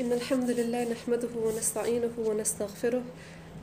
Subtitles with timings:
[0.00, 3.02] إن الحمد لله نحمده ونستعينه ونستغفره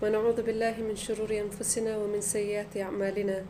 [0.02, 3.44] ونعوذ بالله من شرور أنفسنا ومن سيئات أعمالنا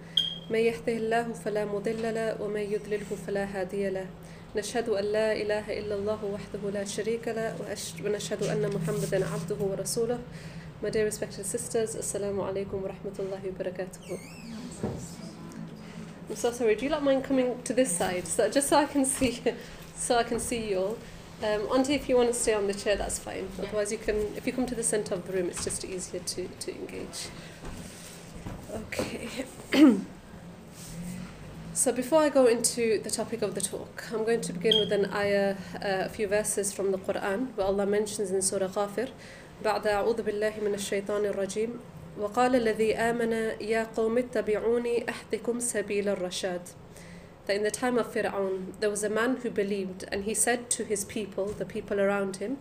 [0.50, 4.06] من يهده الله فلا مضل له ومن يضلله فلا هادي له
[4.56, 7.56] نشهد أن لا إله إلا الله وحده لا شريك له
[8.06, 10.20] ونشهد أن محمدا عبده ورسوله
[10.82, 14.18] My dear respected sisters, Assalamu alaikum wa rahmatullahi wa barakatuhu.
[16.30, 18.26] I'm so sorry, do you not mind coming to this side?
[18.28, 19.40] So just so I can see
[19.96, 20.98] so I can see you all.
[21.43, 23.49] Um, Auntie, if you want to stay on the chair, that's fine.
[23.59, 24.17] Otherwise, you can.
[24.37, 27.29] If you come to the centre of the room, it's just easier to, to engage.
[28.73, 29.29] Okay.
[31.75, 34.93] so before I go into the topic of the talk, I'm going to begin with
[34.93, 39.11] an ayah, uh, a few verses from the Quran, where Allah mentions in Surah Ghafir,
[39.65, 41.81] بعد أعوذ بالله من الشيطان الرجيم
[42.21, 46.61] وقال الذي آمن يا قوم اتبعوني أحدكم سبيل الرشاد
[47.47, 50.69] that in the time of Fir'aun, there was a man who believed, and he said
[50.71, 52.59] to his people, the people around him,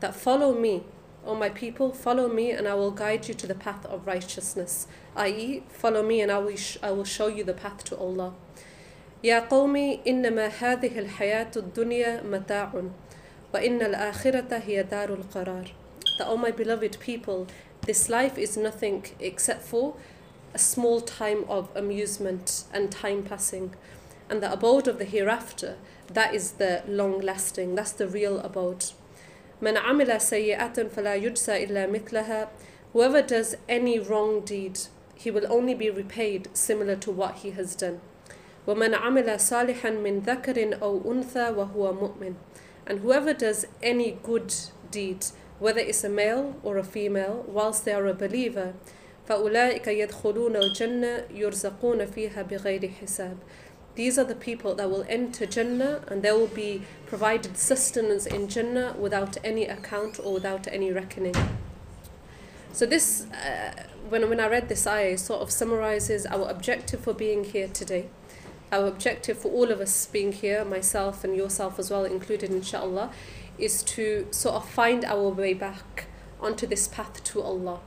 [0.00, 0.82] that follow me,
[1.24, 4.86] O my people, follow me, and I will guide you to the path of righteousness.
[5.16, 8.34] I.e., follow me, and I will, sh- I will show you the path to Allah.
[9.24, 12.72] يا قوم إنما هذه الحياة الدنيا متاع
[13.54, 15.72] وإن الآخرة هي دار القرار.
[16.18, 17.46] That, O my beloved people,
[17.86, 19.94] this life is nothing except for
[20.54, 23.74] a small time of amusement and time passing.
[24.30, 25.76] And the abode of the hereafter,
[26.12, 28.86] that is the long lasting, that's the real abode.
[29.62, 32.48] من عمل سيئة فلا يجزى إلا مثلها
[32.92, 34.78] Whoever does any wrong deed,
[35.14, 38.00] he will only be repaid similar to what he has done.
[38.66, 42.34] ومن عمل صالحا من ذكر أو أنثى وهو مؤمن
[42.86, 44.54] And whoever does any good
[44.90, 45.26] deed,
[45.58, 48.74] whether it's a male or a female, whilst they are a believer,
[49.28, 53.36] فأولئك يدخلون الجنة يرزقون فيها بغير حساب
[53.95, 58.47] these are the people that will enter Jannah and they will be provided sustenance in
[58.47, 61.35] Jannah without any account or without any reckoning.
[62.73, 67.13] So this, uh, when, when I read this ayah, sort of summarizes our objective for
[67.13, 68.07] being here today.
[68.71, 73.11] Our objective for all of us being here, myself and yourself as well included inshallah,
[73.57, 76.05] is to sort of find our way back
[76.39, 77.81] onto this path to Allah.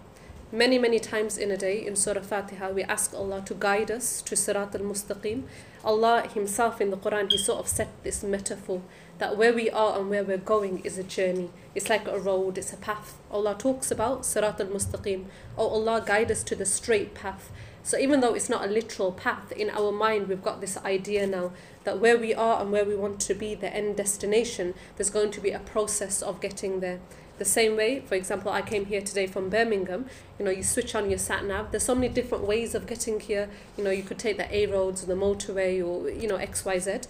[0.53, 4.23] Many, many times in a day in Surah Fatiha, we ask Allah to guide us
[4.23, 5.45] to Sirat al Mustaqim.
[5.85, 8.83] Allah Himself in the Quran, He sort of set this metaphor
[9.19, 11.51] that where we are and where we're going is a journey.
[11.75, 13.17] It's like a road, it's a path.
[13.31, 15.27] Allah talks about Sirat al Mustaqim.
[15.57, 17.51] Oh, Allah, guide us to the straight path.
[17.83, 21.27] So even though it's not a literal path, in our mind we've got this idea
[21.27, 21.53] now
[21.85, 25.31] that where we are and where we want to be, the end destination, there's going
[25.33, 27.01] to be a process of getting there.
[27.37, 30.07] The same way, for example, I came here today from Birmingham.
[30.39, 31.73] You know, you switch on your sat nav.
[31.73, 33.51] There's so many different ways of getting here.
[33.77, 36.65] You know, you could take the A roads or the motorway or you know X
[36.65, 37.01] Y Z.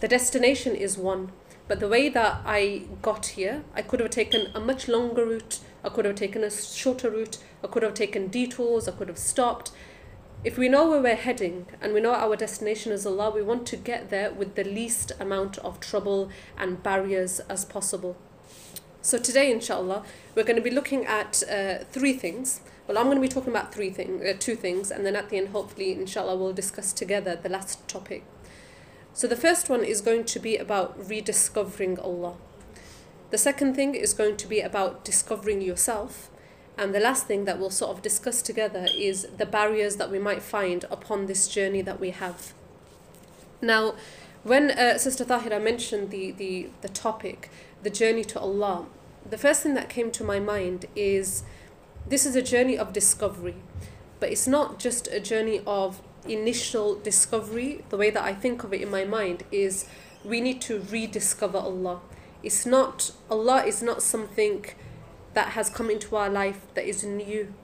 [0.00, 1.32] The destination is one,
[1.66, 5.60] but the way that I got here, I could have taken a much longer route.
[5.82, 7.38] I could have taken a shorter route.
[7.64, 8.86] I could have taken detours.
[8.86, 9.72] I could have stopped.
[10.42, 13.66] If we know where we're heading and we know our destination is Allah, we want
[13.66, 18.16] to get there with the least amount of trouble and barriers as possible.
[19.02, 22.60] So today, inshallah, we're going to be looking at uh, three things.
[22.86, 25.30] Well, I'm going to be talking about three things, uh, two things, and then at
[25.30, 28.24] the end, hopefully, inshallah, we'll discuss together the last topic.
[29.14, 32.34] So the first one is going to be about rediscovering Allah.
[33.30, 36.30] The second thing is going to be about discovering yourself.
[36.76, 40.18] And the last thing that we'll sort of discuss together is the barriers that we
[40.18, 42.52] might find upon this journey that we have.
[43.62, 43.94] Now,
[44.42, 47.50] when uh, Sister Tahira mentioned the, the, the topic,
[47.82, 48.86] the journey to Allah,
[49.28, 51.42] the first thing that came to my mind is
[52.06, 53.56] this is a journey of discovery,
[54.18, 57.84] but it's not just a journey of initial discovery.
[57.88, 59.86] The way that I think of it in my mind is
[60.24, 62.00] we need to rediscover Allah.
[62.42, 64.66] It's not, Allah is not something
[65.34, 67.54] that has come into our life that is new.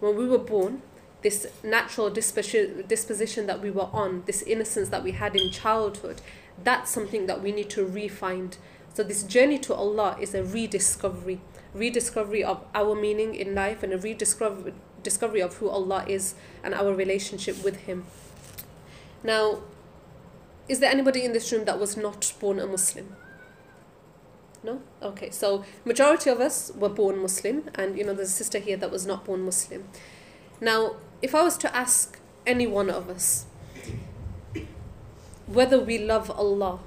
[0.00, 0.82] When we were born,
[1.22, 6.20] this natural disposition, that we were on, this innocence that we had in childhood,
[6.62, 8.58] that's something that we need to re-find.
[8.94, 11.40] So this journey to Allah is a rediscovery,
[11.74, 16.72] rediscovery of our meaning in life and a rediscovery discovery of who Allah is and
[16.72, 18.06] our relationship with Him.
[19.22, 19.60] Now,
[20.68, 23.14] is there anybody in this room that was not born a Muslim?
[24.62, 24.80] No?
[25.02, 28.78] Okay, so majority of us were born Muslim and you know there's a sister here
[28.78, 29.84] that was not born Muslim.
[30.60, 33.44] Now, if I was to ask any one of us
[35.46, 36.78] whether we love Allah,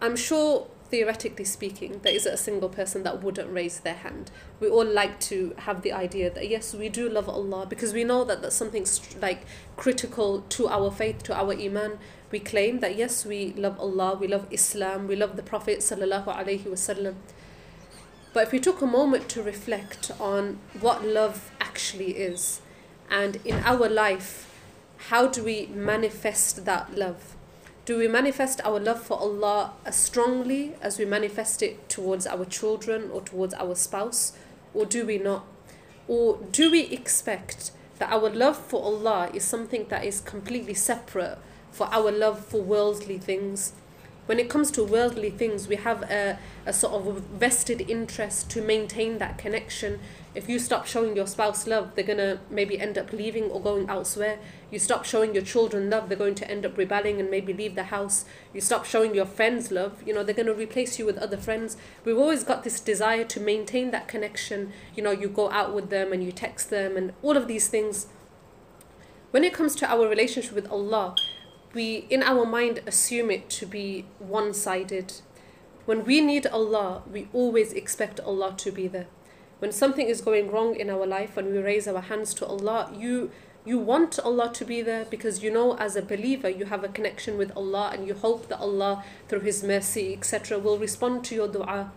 [0.00, 4.30] I'm sure theoretically speaking, there isn't a single person that wouldn't raise their hand.
[4.60, 8.04] We all like to have the idea that yes, we do love Allah because we
[8.04, 8.86] know that that's something
[9.20, 9.44] like
[9.76, 11.98] critical to our faith, to our iman.
[12.30, 16.26] We claim that yes, we love Allah, we love Islam, we love the Prophet sallallahu
[16.26, 17.14] alaihi wasallam.
[18.32, 22.60] But if we took a moment to reflect on what love actually is,
[23.10, 24.48] and in our life,
[25.08, 27.34] how do we manifest that love?
[27.88, 32.44] Do we manifest our love for Allah as strongly as we manifest it towards our
[32.44, 34.34] children or towards our spouse?
[34.74, 35.46] Or do we not?
[36.06, 41.38] Or do we expect that our love for Allah is something that is completely separate
[41.72, 43.72] for our love for worldly things?
[44.28, 48.60] when it comes to worldly things, we have a, a sort of vested interest to
[48.60, 49.98] maintain that connection.
[50.34, 53.60] If you stop showing your spouse love, they're going to maybe end up leaving or
[53.60, 54.38] going elsewhere.
[54.70, 57.74] You stop showing your children love, they're going to end up rebelling and maybe leave
[57.74, 58.26] the house.
[58.52, 61.38] You stop showing your friends love, you know, they're going to replace you with other
[61.38, 61.76] friends.
[62.04, 64.72] We've always got this desire to maintain that connection.
[64.94, 67.68] You know, you go out with them and you text them and all of these
[67.68, 68.06] things.
[69.30, 71.14] When it comes to our relationship with Allah,
[71.74, 75.14] we in our mind assume it to be one sided.
[75.84, 79.06] When we need Allah, we always expect Allah to be there.
[79.58, 82.92] When something is going wrong in our life, when we raise our hands to Allah,
[82.96, 83.30] you
[83.64, 86.88] you want Allah to be there because you know as a believer you have a
[86.88, 91.34] connection with Allah and you hope that Allah through his mercy etc will respond to
[91.34, 91.92] your dua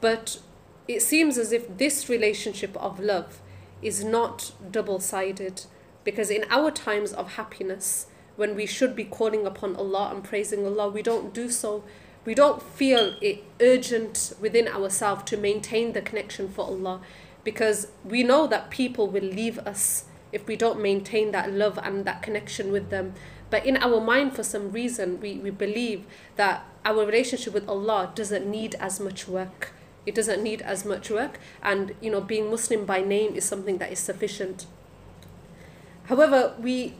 [0.00, 0.38] but
[0.86, 3.40] it seems as if this relationship of love
[3.82, 5.62] is not double sided
[6.04, 8.06] because in our times of happiness
[8.36, 11.84] when we should be calling upon Allah and praising Allah, we don't do so.
[12.24, 17.00] We don't feel it urgent within ourselves to maintain the connection for Allah
[17.44, 22.04] because we know that people will leave us if we don't maintain that love and
[22.04, 23.14] that connection with them.
[23.50, 26.04] But in our mind, for some reason, we, we believe
[26.36, 29.72] that our relationship with Allah doesn't need as much work.
[30.06, 33.78] It doesn't need as much work, and you know, being Muslim by name is something
[33.78, 34.66] that is sufficient.
[36.04, 36.94] However, we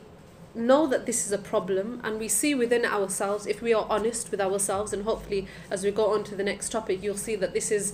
[0.55, 4.31] know that this is a problem and we see within ourselves if we are honest
[4.31, 7.53] with ourselves and hopefully as we go on to the next topic you'll see that
[7.53, 7.93] this is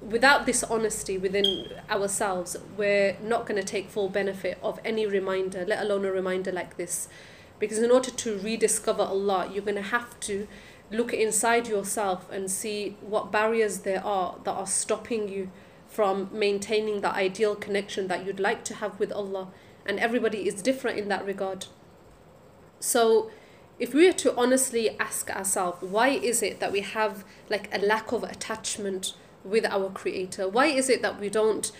[0.00, 5.64] without this honesty within ourselves we're not going to take full benefit of any reminder
[5.66, 7.08] let alone a reminder like this.
[7.58, 10.46] Because in order to rediscover Allah you're going to have to
[10.90, 15.50] look inside yourself and see what barriers there are that are stopping you
[15.88, 19.48] from maintaining the ideal connection that you'd like to have with Allah
[19.88, 21.66] and everybody is different in that regard.
[22.78, 23.30] So,
[23.78, 27.78] if we were to honestly ask ourselves, why is it that we have like a
[27.78, 29.14] lack of attachment
[29.44, 30.48] with our Creator?
[30.48, 31.72] Why is it that we don't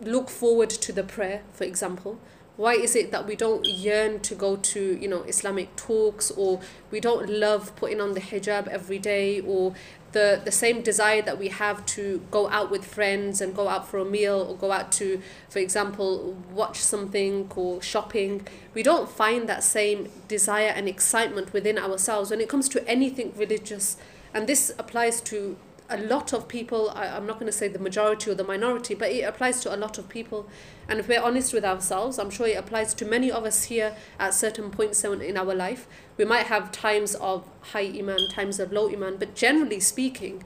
[0.00, 2.18] look forward to the prayer, for example?
[2.56, 6.60] Why is it that we don't yearn to go to, you know, Islamic talks or
[6.90, 9.74] we don't love putting on the hijab every day or
[10.16, 13.86] the, the same desire that we have to go out with friends and go out
[13.86, 15.20] for a meal or go out to,
[15.50, 21.76] for example, watch something or shopping, we don't find that same desire and excitement within
[21.76, 23.98] ourselves when it comes to anything religious.
[24.32, 27.78] And this applies to a lot of people, I, I'm not going to say the
[27.78, 30.48] majority or the minority, but it applies to a lot of people.
[30.88, 33.96] And if we're honest with ourselves, I'm sure it applies to many of us here
[34.18, 35.86] at certain points in our life.
[36.16, 40.42] We might have times of high iman, times of low iman, but generally speaking,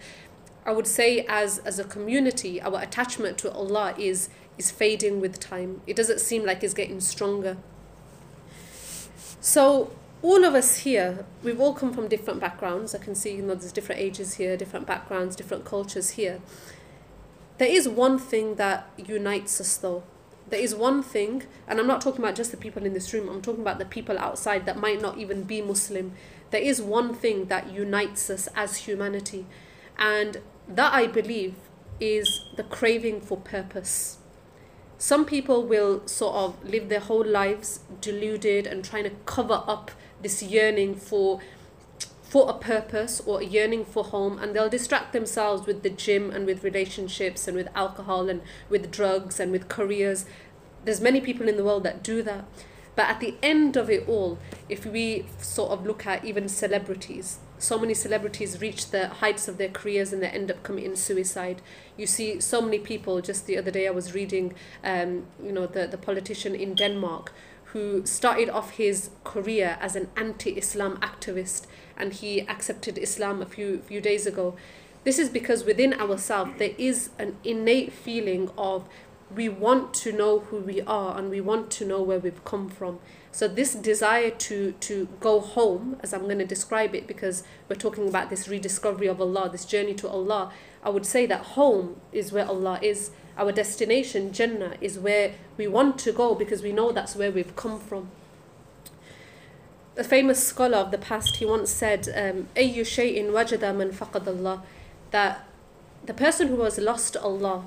[0.66, 4.28] I would say as, as a community, our attachment to Allah is,
[4.58, 5.80] is fading with time.
[5.86, 7.56] It doesn't seem like it's getting stronger.
[9.40, 9.90] So
[10.22, 12.94] all of us here, we've all come from different backgrounds.
[12.94, 16.40] I can see, you know, there's different ages here, different backgrounds, different cultures here.
[17.58, 20.02] There is one thing that unites us though.
[20.48, 23.28] There is one thing, and I'm not talking about just the people in this room,
[23.28, 26.12] I'm talking about the people outside that might not even be Muslim.
[26.50, 29.46] There is one thing that unites us as humanity,
[29.96, 31.54] and that I believe
[32.00, 34.18] is the craving for purpose
[35.00, 39.90] some people will sort of live their whole lives deluded and trying to cover up
[40.22, 41.40] this yearning for
[42.22, 46.30] for a purpose or a yearning for home and they'll distract themselves with the gym
[46.30, 50.26] and with relationships and with alcohol and with drugs and with careers.
[50.84, 52.44] There's many people in the world that do that.
[52.94, 57.40] But at the end of it all if we sort of look at even celebrities
[57.60, 61.60] so many celebrities reach the heights of their careers and they end up committing suicide.
[61.96, 65.66] You see so many people just the other day i was reading um, you know
[65.66, 67.32] the, the politician in denmark
[67.72, 73.78] who started off his career as an anti-Islam activist and he accepted Islam a few
[73.78, 74.56] few days ago.
[75.04, 78.88] This is because within ourselves there is an innate feeling of
[79.34, 82.68] we want to know who we are and we want to know where we've come
[82.68, 82.98] from.
[83.32, 87.76] So this desire to to go home, as I'm going to describe it, because we're
[87.76, 92.00] talking about this rediscovery of Allah, this journey to Allah, I would say that home
[92.10, 96.71] is where Allah is our destination, Jannah, is where we want to go because we
[96.71, 98.09] know that's where we've come from.
[99.97, 104.25] A famous scholar of the past, he once said, um, أَيُّ شَيْءٍ وَجَدَ مَنْ فَقَدَ
[104.25, 104.61] اللَّهِ
[105.11, 105.47] That
[106.05, 107.65] the person who has lost Allah,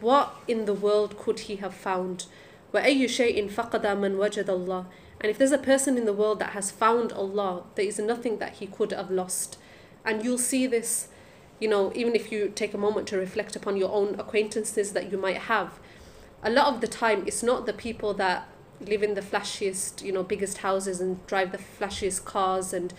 [0.00, 2.26] what in the world could he have found?
[2.72, 4.86] وَأَيُّ شَيْءٍ فَقَدَ مَنْ وَجَدَ اللَّهِ
[5.20, 8.38] And if there's a person in the world that has found Allah, there is nothing
[8.38, 9.58] that he could have lost.
[10.04, 11.08] And you'll see this,
[11.61, 15.11] you know, even if you take a moment to reflect upon your own acquaintances that
[15.11, 15.79] you might have.
[16.43, 18.49] A lot of the time, it's not the people that
[18.81, 22.93] live in the flashiest, you know, biggest houses and drive the flashiest cars and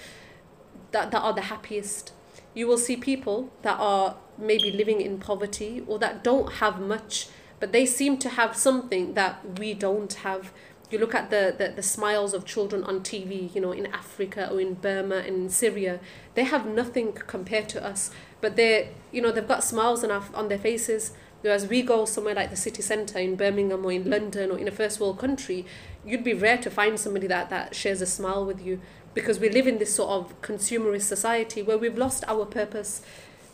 [0.93, 2.13] that, that are the happiest.
[2.55, 7.29] You will see people that are maybe living in poverty or that don't have much,
[7.59, 10.53] but they seem to have something that we don't have.
[10.89, 14.49] You look at the, the, the smiles of children on TV, you know, in Africa
[14.53, 15.99] or in Burma and in Syria,
[16.35, 18.11] they have nothing compared to us,
[18.43, 21.13] but they're, you know, they've got smiles on, our, on their faces.
[21.41, 24.69] Whereas we go somewhere like the city centre in Birmingham or in London or in
[24.69, 25.65] a first world country,
[26.05, 28.81] you'd be rare to find somebody that, that shares a smile with you.
[29.15, 33.01] Because we live in this sort of consumerist society where we've lost our purpose.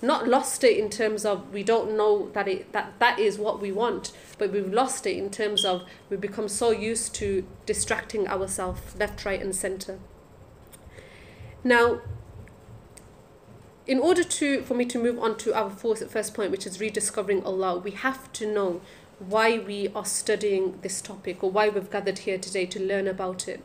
[0.00, 3.60] Not lost it in terms of we don't know that it that that is what
[3.60, 8.28] we want but we've lost it in terms of we've become so used to distracting
[8.28, 9.98] ourselves left right and center
[11.64, 11.98] now
[13.88, 16.78] in order to for me to move on to our first, first point which is
[16.78, 18.80] rediscovering allah we have to know
[19.18, 23.48] why we are studying this topic or why we've gathered here today to learn about
[23.48, 23.62] it.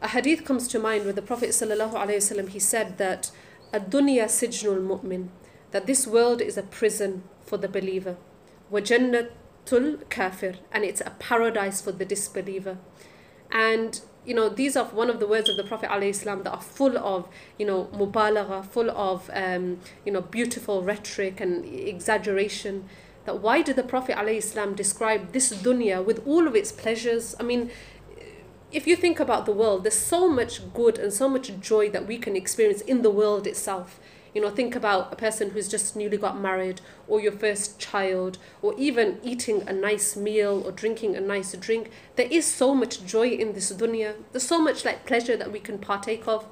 [0.00, 3.30] A hadith comes to mind where the prophet wasallam he said that
[3.72, 5.28] ad-dunya sijnul mu'min
[5.72, 8.16] that this world is a prison for the believer.
[8.70, 12.78] Wa jannatul kafir and it's a paradise for the disbeliever.
[13.50, 16.60] And you know these are one of the words of the prophet ﷺ that are
[16.60, 17.28] full of
[17.58, 22.88] you know mubalagha full of um, you know beautiful rhetoric and exaggeration.
[23.24, 27.34] That why did the prophet ﷺ describe this dunya with all of its pleasures?
[27.40, 27.70] I mean
[28.72, 32.06] if you think about the world there's so much good and so much joy that
[32.06, 34.00] we can experience in the world itself
[34.34, 38.36] you know think about a person who's just newly got married or your first child
[38.60, 41.90] or even eating a nice meal or drinking a nice drink.
[42.16, 44.16] There is so much joy in this dunya.
[44.32, 46.46] There's so much like pleasure that we can partake of.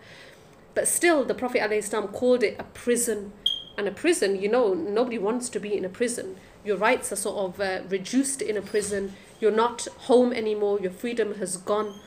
[0.75, 3.33] But still the prophet ﷺ called it a prison.
[3.77, 6.37] And a prison you know nobody wants to be in a prison.
[6.65, 9.15] Your rights are sort of uh, reduced in a prison.
[9.41, 10.79] You're not home anymore.
[10.79, 11.99] Your freedom has gone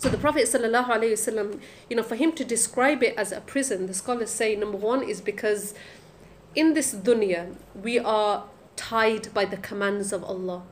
[0.00, 3.92] so the Prophet ﷺ, you know, for him to describe it as a prison, the
[3.92, 5.74] scholars say number one is because
[6.54, 8.44] in this dunya we are
[8.76, 10.62] tied by the commands of Allah.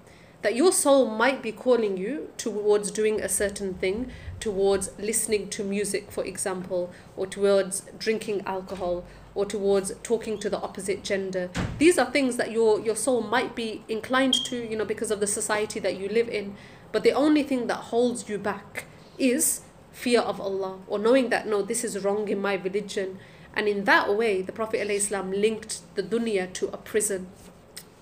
[0.41, 5.63] That your soul might be calling you towards doing a certain thing, towards listening to
[5.63, 9.05] music, for example, or towards drinking alcohol,
[9.35, 11.51] or towards talking to the opposite gender.
[11.77, 15.21] These are things that your, your soul might be inclined to, you know, because of
[15.21, 16.57] the society that you live in.
[16.93, 18.87] But the only thing that holds you back
[19.19, 23.19] is fear of Allah or knowing that no this is wrong in my religion
[23.55, 27.29] and in that way the Prophet ﷺ linked the dunya to a prison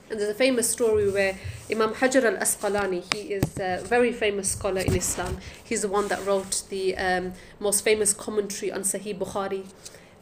[0.08, 1.36] and there's a famous story where
[1.68, 5.38] Imam Hajar al Asqalani, he is a very famous scholar in Islam.
[5.64, 9.66] He's the one that wrote the um, most famous commentary on Sahih Bukhari.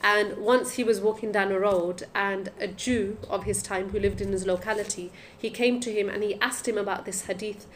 [0.02, 3.98] And once he was walking down a road, and a Jew of his time who
[3.98, 7.66] lived in his locality, he came to him and he asked him about this hadith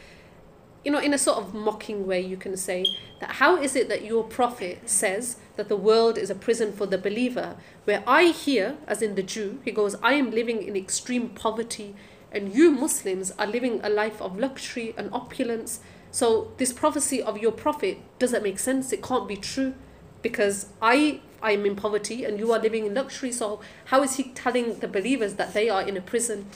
[0.83, 2.85] you know, in a sort of mocking way, you can say
[3.19, 6.85] that how is it that your prophet says that the world is a prison for
[6.85, 10.75] the believer, where I hear, as in the Jew, he goes, I am living in
[10.75, 11.95] extreme poverty,
[12.31, 15.81] and you Muslims are living a life of luxury and opulence.
[16.11, 18.93] So this prophecy of your prophet doesn't make sense.
[18.93, 19.73] It can't be true,
[20.21, 23.31] because I I am in poverty and you are living in luxury.
[23.31, 26.47] So how is he telling the believers that they are in a prison?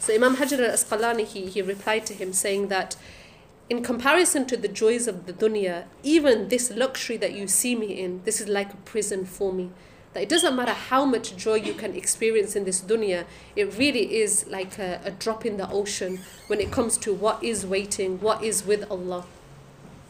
[0.00, 2.96] So Imam Hajar al-Asqalani, he, he replied to him saying that
[3.72, 7.86] in comparison to the joys of the dunya, even this luxury that you see me
[7.98, 9.70] in, this is like a prison for me.
[10.12, 13.24] That it doesn't matter how much joy you can experience in this dunya,
[13.56, 17.42] it really is like a, a drop in the ocean when it comes to what
[17.42, 19.24] is waiting, what is with Allah.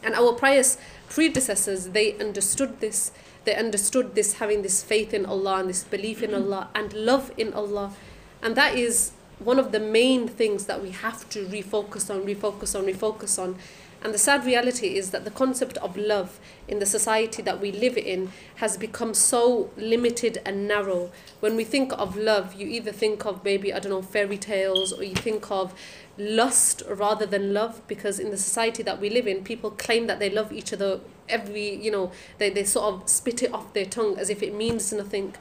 [0.03, 0.77] And our pious
[1.07, 3.13] predecessors, they understood this.
[3.45, 7.31] They understood this, having this faith in Allah and this belief in Allah and love
[7.37, 7.93] in Allah.
[8.41, 12.77] And that is one of the main things that we have to refocus on, refocus
[12.77, 13.57] on, refocus on.
[14.03, 17.71] And the sad reality is that the concept of love in the society that we
[17.71, 21.09] live in has become so limited and narrow.
[21.39, 24.91] When we think of love, you either think of maybe, I don't know, fairy tales,
[24.91, 25.73] or you think of
[26.17, 30.19] lust rather than love, because in the society that we live in, people claim that
[30.19, 30.99] they love each other
[31.29, 34.53] every, you know, they, they sort of spit it off their tongue as if it
[34.53, 35.33] means nothing.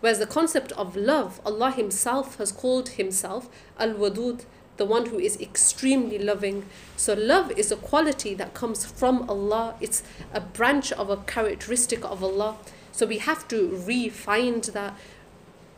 [0.00, 4.44] Whereas the concept of love, Allah Himself has called Himself Al Wadud,
[4.78, 6.64] the one who is extremely loving.
[6.96, 10.02] So, love is a quality that comes from Allah, it's
[10.32, 12.56] a branch of a characteristic of Allah.
[12.92, 14.94] So, we have to re find that.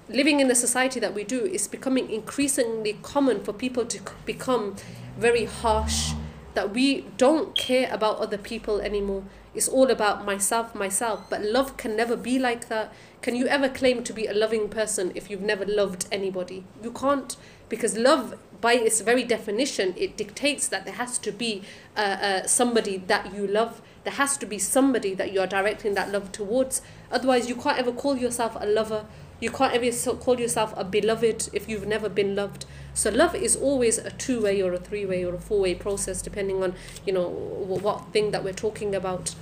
[0.09, 4.77] living in the society that we do, it's becoming increasingly common for people to become
[5.17, 6.13] very harsh,
[6.55, 9.23] that we don't care about other people anymore.
[9.55, 11.29] It's all about myself, myself.
[11.29, 12.93] But love can never be like that.
[13.21, 16.65] Can you ever claim to be a loving person if you've never loved anybody?
[16.83, 17.37] You can't,
[17.69, 21.63] because love, by its very definition, it dictates that there has to be
[21.97, 23.83] uh, uh, somebody that you love.
[24.05, 26.83] There has to be somebody that you are directing that love towards.
[27.11, 29.05] Otherwise, you can't ever call yourself a lover.
[29.43, 32.65] You can't ever call yourself a beloved if you've never been loved.
[32.95, 36.77] So love is always a two-way or a three-way or a four-way process, depending on
[37.05, 39.35] you know what thing that we're talking about.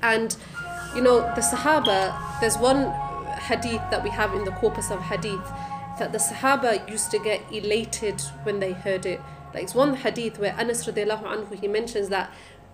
[0.00, 0.36] And
[0.94, 2.40] you know the Sahaba.
[2.40, 2.92] There's one
[3.40, 5.44] hadith that we have in the corpus of hadith
[5.98, 9.20] that the Sahaba used to get elated when they heard it.
[9.52, 12.30] Like it's one hadith where Anas radiallahu anhu he mentions that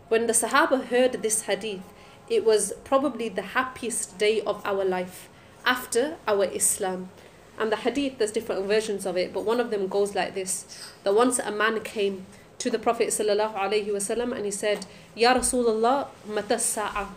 [0.09, 1.85] when the Sahaba heard this hadith,
[2.29, 5.31] it was probably the happiest day of our life
[5.66, 7.10] after our Islam.
[7.58, 10.66] And the hadith, there's different versions of it, but one of them goes like this:
[11.04, 12.26] that once a man came
[12.60, 14.86] to the Prophet sallallahu alaihi wasallam and he said,
[15.16, 17.08] "Ya Rasulullah, mata sa'a."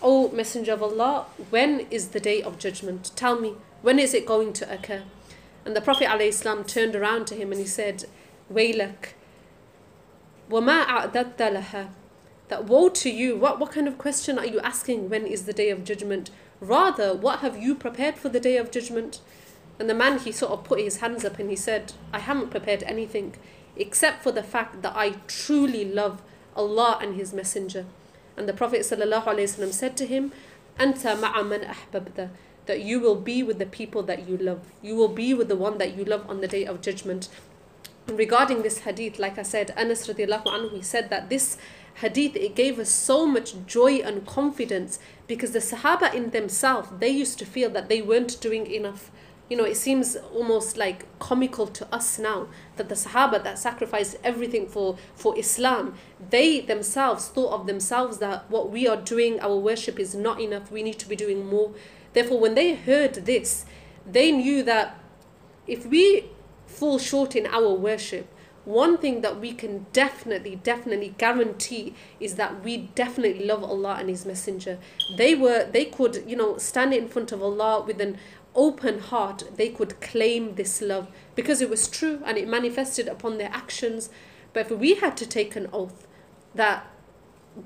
[0.00, 3.10] O Messenger of Allah, when is the day of judgment?
[3.16, 5.02] Tell me, when is it going to occur?
[5.64, 8.04] And the Prophet ﷺ turned around to him and he said,
[8.52, 9.14] Waylak,
[10.48, 11.88] وَمَا أَعْدَدْتَ لَهَا
[12.48, 15.52] That woe to you, what, what kind of question are you asking when is the
[15.52, 16.30] day of judgment?
[16.63, 19.19] Rather, what have you prepared for the day of judgment?
[19.77, 22.51] And the man, he sort of put his hands up and he said, I haven't
[22.51, 23.35] prepared anything
[23.75, 26.21] except for the fact that I truly love
[26.55, 27.85] Allah and His Messenger.
[28.37, 30.31] And the Prophet ﷺ said to him,
[30.79, 32.29] Anta ma'a man ahbabta,
[32.65, 34.61] that you will be with the people that you love.
[34.81, 37.27] You will be with the one that you love on the day of judgment.
[38.07, 41.57] Regarding this hadith, like I said, Anas radiallahu anhu, he said that this
[41.95, 47.09] hadith, it gave us so much joy and confidence because the Sahaba in themselves, they
[47.09, 49.11] used to feel that they weren't doing enough.
[49.49, 52.47] You know, it seems almost like comical to us now
[52.77, 55.95] that the Sahaba that sacrificed everything for, for Islam,
[56.29, 60.71] they themselves thought of themselves that what we are doing, our worship is not enough,
[60.71, 61.71] we need to be doing more.
[62.13, 63.65] Therefore, when they heard this,
[64.05, 64.97] they knew that
[65.67, 66.29] if we
[66.65, 68.27] fall short in our worship,
[68.65, 74.09] one thing that we can definitely, definitely guarantee is that we definitely love Allah and
[74.09, 74.79] His Messenger.
[75.17, 78.17] They were, they could, you know, stand in front of Allah with an
[78.55, 79.43] open heart.
[79.57, 84.09] They could claim this love because it was true and it manifested upon their actions.
[84.53, 86.07] But if we had to take an oath
[86.55, 86.87] that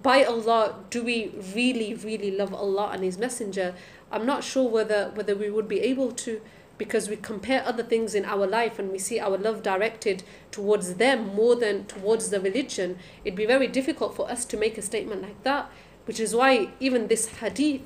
[0.02, 3.76] by Allah, do we really, really love Allah and His Messenger?
[4.12, 6.42] I'm not sure whether whether we would be able to
[6.78, 10.96] because we compare other things in our life and we see our love directed towards
[10.96, 12.98] them more than towards the religion.
[13.24, 15.70] It'd be very difficult for us to make a statement like that,
[16.06, 17.82] which is why even this hadith,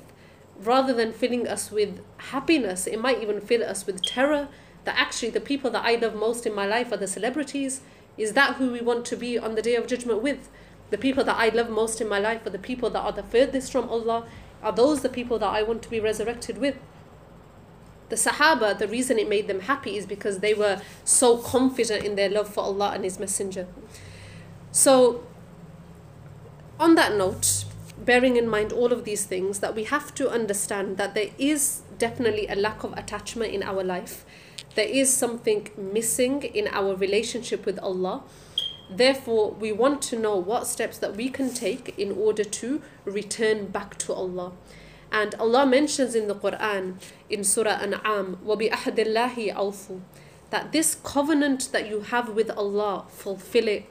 [0.60, 4.48] rather than filling us with happiness, it might even fill us with terror.
[4.84, 7.82] That actually the people that I love most in my life are the celebrities.
[8.18, 10.50] Is that who we want to be on the day of judgment with?
[10.90, 13.22] The people that I love most in my life are the people that are the
[13.22, 14.26] furthest from Allah.
[14.62, 16.76] Are those the people that I want to be resurrected with?
[18.12, 22.14] The Sahaba, the reason it made them happy is because they were so confident in
[22.14, 23.66] their love for Allah and His Messenger.
[24.70, 25.24] So,
[26.78, 27.64] on that note,
[27.96, 31.84] bearing in mind all of these things, that we have to understand that there is
[31.96, 34.26] definitely a lack of attachment in our life.
[34.74, 38.24] There is something missing in our relationship with Allah.
[38.90, 43.68] Therefore, we want to know what steps that we can take in order to return
[43.68, 44.52] back to Allah.
[45.11, 46.95] And Allah mentions in the Quran,
[47.29, 50.01] in Surah An'am, وَبِأَحْدِ اللَّهِ أَوْفُوا
[50.49, 53.85] That this covenant that you have with Allah, fulfill it.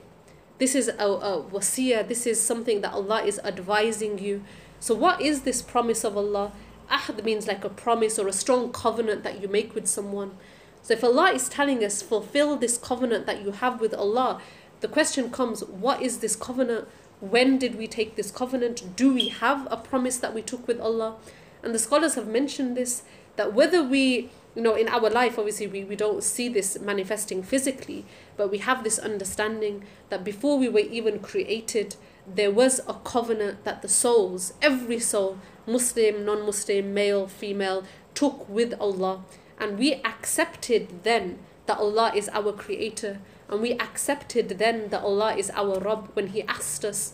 [0.59, 4.43] This is a, a wasiyah, this is something that Allah is advising you.
[4.81, 6.53] So what is this promise of Allah?
[6.91, 10.37] Ahd means like a promise or a strong covenant that you make with someone.
[10.83, 14.41] So if Allah is telling us, fulfill this covenant that you have with Allah,
[14.81, 16.87] the question comes, what is this covenant?
[17.22, 18.96] When did we take this covenant?
[18.96, 21.18] Do we have a promise that we took with Allah?
[21.64, 23.04] And the scholars have mentioned this
[23.36, 27.44] that whether we, you know, in our life, obviously we, we don't see this manifesting
[27.44, 28.06] physically,
[28.36, 31.96] but we have this understanding that before we were even created,
[32.28, 37.84] there was a covenant that the souls, every soul, Muslim, non Muslim, male, female,
[38.16, 39.24] took with Allah.
[39.60, 43.20] And we accepted then that Allah is our creator
[43.52, 47.14] and we accepted then that Allah is our Rabb when He asked us.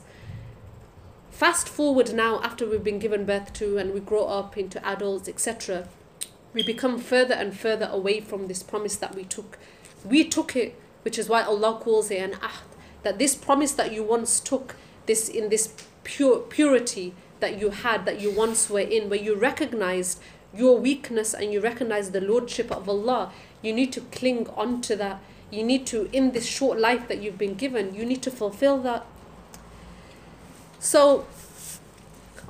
[1.31, 5.27] Fast forward now, after we've been given birth to and we grow up into adults,
[5.27, 5.87] etc.,
[6.53, 9.57] we become further and further away from this promise that we took.
[10.05, 12.63] We took it, which is why Allah calls it an ahd,
[13.03, 15.73] that this promise that you once took, this in this
[16.03, 20.19] pure purity that you had, that you once were in, where you recognized
[20.53, 24.95] your weakness and you recognize the lordship of Allah, you need to cling on to
[24.95, 25.21] that.
[25.49, 28.79] You need to, in this short life that you've been given, you need to fulfill
[28.79, 29.05] that.
[30.79, 31.25] So,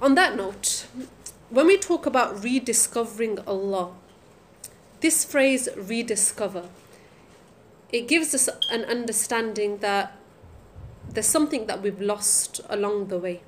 [0.01, 0.87] on that note,
[1.49, 3.91] when we talk about rediscovering Allah,
[4.99, 6.69] this phrase rediscover,
[7.91, 10.17] it gives us an understanding that
[11.09, 13.41] there's something that we've lost along the way.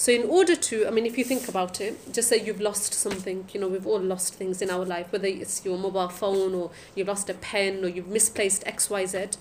[0.00, 2.94] So, in order to, I mean, if you think about it, just say you've lost
[2.94, 6.54] something, you know, we've all lost things in our life, whether it's your mobile phone
[6.54, 9.36] or you've lost a pen or you've misplaced XYZ.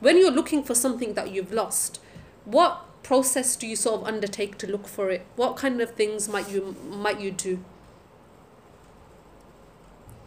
[0.00, 2.00] When you're looking for something that you've lost,
[2.46, 5.26] what process do you sort of undertake to look for it?
[5.36, 7.62] What kind of things might you might you do?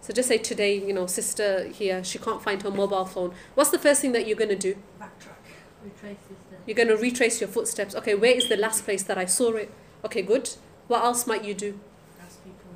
[0.01, 3.33] So just say today, you know, sister here, she can't find her mobile phone.
[3.55, 4.75] What's the first thing that you're going to do?
[5.01, 5.41] Backtrack.
[5.83, 6.42] Retraces the.
[6.65, 7.95] You're going to retrace your footsteps.
[7.95, 9.71] Okay, where is the last place that I saw it?
[10.05, 10.49] Okay, good.
[10.87, 11.79] What else might you do?
[12.21, 12.71] Ask people.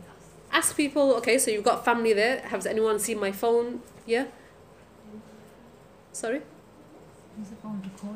[0.52, 1.14] Ask people.
[1.16, 2.42] Okay, so you've got family there.
[2.42, 3.82] Has anyone seen my phone?
[4.06, 4.26] Yeah.
[6.12, 6.42] Sorry.
[7.38, 8.16] Use the phone to call.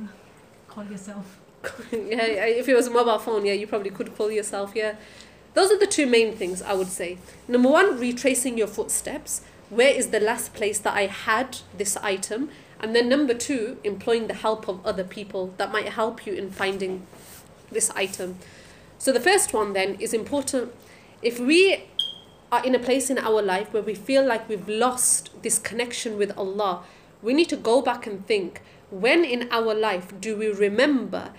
[0.68, 1.40] Call yourself.
[1.92, 4.72] yeah, yeah, if it was a mobile phone, yeah, you probably could call yourself.
[4.74, 4.96] Yeah,
[5.54, 7.18] those are the two main things I would say.
[7.48, 9.42] Number one, retracing your footsteps.
[9.70, 12.50] Where is the last place that I had this item?
[12.82, 16.50] And then number two, employing the help of other people that might help you in
[16.50, 17.06] finding
[17.72, 18.40] this item.
[18.98, 20.74] So the first one then is important.
[21.22, 21.86] If we
[22.52, 26.18] are in a place in our life where we feel like we've lost this connection
[26.18, 26.84] with Allah,
[27.22, 31.30] we need to go back and think when in our life do we remember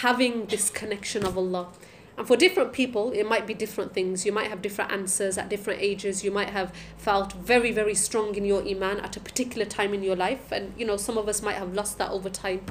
[0.00, 1.68] having this connection of Allah?
[2.16, 4.24] And for different people, it might be different things.
[4.24, 6.24] You might have different answers at different ages.
[6.24, 10.02] You might have felt very, very strong in your iman at a particular time in
[10.02, 10.50] your life.
[10.50, 12.62] And, you know, some of us might have lost that over time.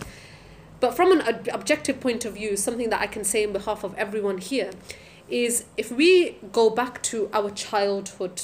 [0.80, 3.84] But from an ob- objective point of view, something that I can say in behalf
[3.84, 4.72] of everyone here
[5.30, 8.42] is if we go back to our childhood,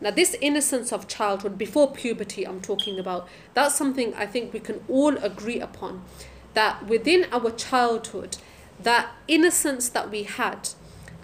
[0.00, 4.60] now this innocence of childhood, before puberty, I'm talking about, that's something I think we
[4.60, 6.02] can all agree upon.
[6.54, 8.36] That within our childhood,
[8.82, 10.70] that innocence that we had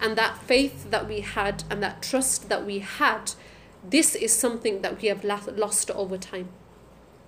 [0.01, 3.33] and that faith that we had and that trust that we had,
[3.89, 6.49] this is something that we have lost over time.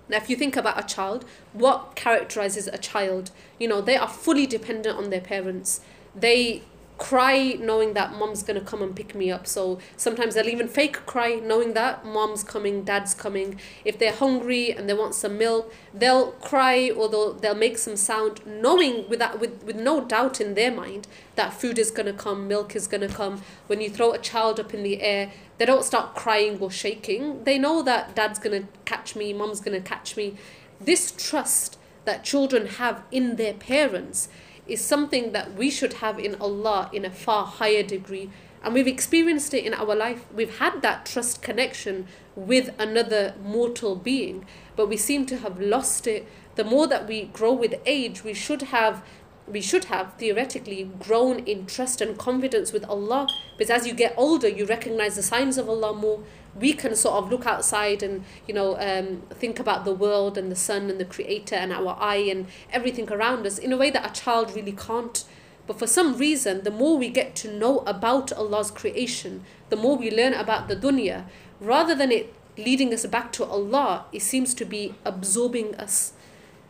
[0.09, 3.31] Now, if you think about a child, what characterizes a child?
[3.59, 5.81] You know, they are fully dependent on their parents.
[6.13, 6.63] They
[7.01, 9.47] cry knowing that mom's gonna come and pick me up.
[9.47, 13.59] So sometimes they'll even fake cry knowing that mom's coming, dad's coming.
[13.83, 17.95] If they're hungry and they want some milk, they'll cry or they'll, they'll make some
[17.95, 22.13] sound, knowing with that with, with no doubt in their mind that food is gonna
[22.13, 23.41] come, milk is gonna come.
[23.65, 27.45] When you throw a child up in the air, they don't start crying or shaking.
[27.45, 30.35] They know that dad's gonna catch me, mom's gonna catch me.
[30.79, 34.29] This trust that children have in their parents
[34.67, 38.29] is something that we should have in Allah in a far higher degree.
[38.63, 40.25] And we've experienced it in our life.
[40.33, 44.45] We've had that trust connection with another mortal being,
[44.75, 46.27] but we seem to have lost it.
[46.55, 49.03] The more that we grow with age, we should have
[49.47, 54.13] we should have theoretically grown in trust and confidence with Allah because as you get
[54.15, 56.23] older you recognize the signs of Allah more
[56.55, 60.51] we can sort of look outside and you know um, think about the world and
[60.51, 63.89] the sun and the creator and our eye and everything around us in a way
[63.89, 65.23] that a child really can't
[65.67, 69.97] but for some reason the more we get to know about Allah's creation the more
[69.97, 71.25] we learn about the dunya
[71.59, 76.13] rather than it leading us back to Allah it seems to be absorbing us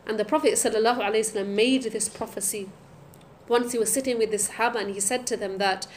[0.05, 2.69] and the Prophet ﷺ made this prophecy.
[3.47, 5.87] Once he was sitting with the Sahaba and he said to them that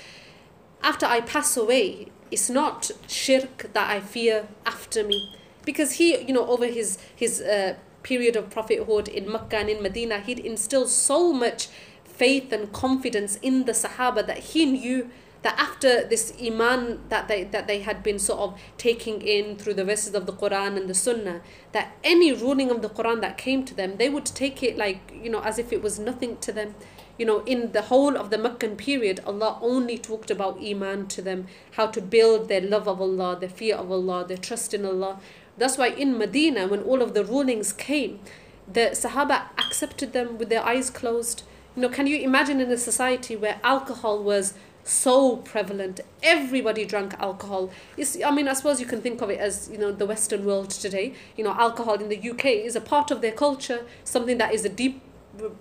[0.82, 5.34] after I pass away, it's not shirk that I fear after me.
[5.64, 9.82] Because he, you know, over his, his uh, period of prophethood in Makkah and in
[9.82, 11.68] Medina, he'd instilled so much
[12.04, 15.10] faith and confidence in the Sahaba that he knew
[15.44, 19.74] that after this iman that they that they had been sort of taking in through
[19.74, 23.36] the verses of the Quran and the Sunnah, that any ruling of the Quran that
[23.36, 26.38] came to them, they would take it like you know as if it was nothing
[26.38, 26.74] to them.
[27.18, 31.22] You know, in the whole of the Meccan period, Allah only talked about iman to
[31.22, 34.84] them, how to build their love of Allah, their fear of Allah, their trust in
[34.84, 35.20] Allah.
[35.56, 38.20] That's why in Medina, when all of the rulings came,
[38.66, 41.44] the Sahaba accepted them with their eyes closed.
[41.76, 46.00] You know, can you imagine in a society where alcohol was so prevalent.
[46.22, 47.70] Everybody drank alcohol.
[47.96, 50.44] It's, I mean, I suppose you can think of it as, you know, the Western
[50.44, 51.14] world today.
[51.36, 54.64] You know, alcohol in the UK is a part of their culture, something that is
[54.64, 55.00] a deep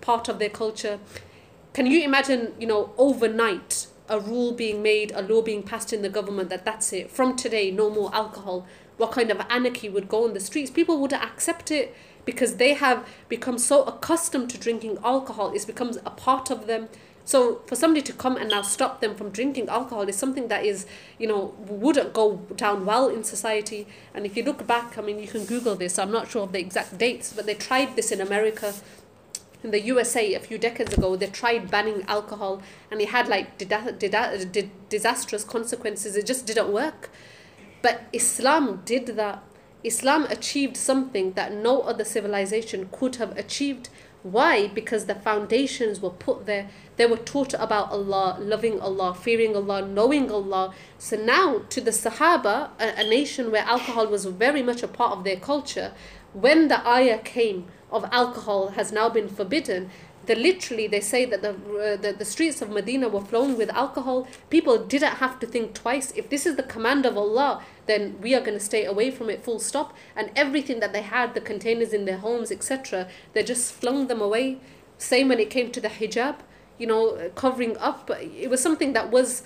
[0.00, 1.00] part of their culture.
[1.74, 6.02] Can you imagine, you know, overnight a rule being made, a law being passed in
[6.02, 8.64] the government that that's it, from today, no more alcohol?
[8.96, 10.70] What kind of anarchy would go on the streets?
[10.70, 11.92] People would accept it
[12.24, 16.88] because they have become so accustomed to drinking alcohol, it becomes a part of them
[17.24, 20.64] So for somebody to come and now stop them from drinking alcohol is something that
[20.64, 20.86] is,
[21.18, 23.86] you know, wouldn't go down well in society.
[24.14, 25.98] And if you look back, I mean, you can Google this.
[25.98, 28.74] I'm not sure of the exact dates, but they tried this in America
[29.64, 33.56] in the USA a few decades ago, they tried banning alcohol and it had like
[34.90, 36.14] disastrous consequences.
[36.14, 37.10] It just didn't work.
[37.80, 39.42] But Islam did that.
[39.82, 43.88] Islam achieved something that no other civilization could have achieved.
[44.22, 44.68] Why?
[44.68, 46.68] Because the foundations were put there.
[46.96, 50.74] They were taught about Allah, loving Allah, fearing Allah, knowing Allah.
[50.98, 55.12] So now, to the Sahaba, a, a nation where alcohol was very much a part
[55.12, 55.92] of their culture,
[56.32, 59.90] when the ayah came, of alcohol has now been forbidden,
[60.26, 63.70] the literally they say that the, uh, the the streets of Medina were flowing with
[63.70, 64.26] alcohol.
[64.50, 66.12] People didn't have to think twice.
[66.12, 69.30] If this is the command of Allah, then we are going to stay away from
[69.30, 69.44] it.
[69.44, 69.94] Full stop.
[70.16, 74.20] And everything that they had, the containers in their homes, etc., they just flung them
[74.20, 74.58] away.
[74.98, 76.36] Same when it came to the hijab,
[76.78, 78.10] you know, covering up.
[78.10, 79.42] It was something that was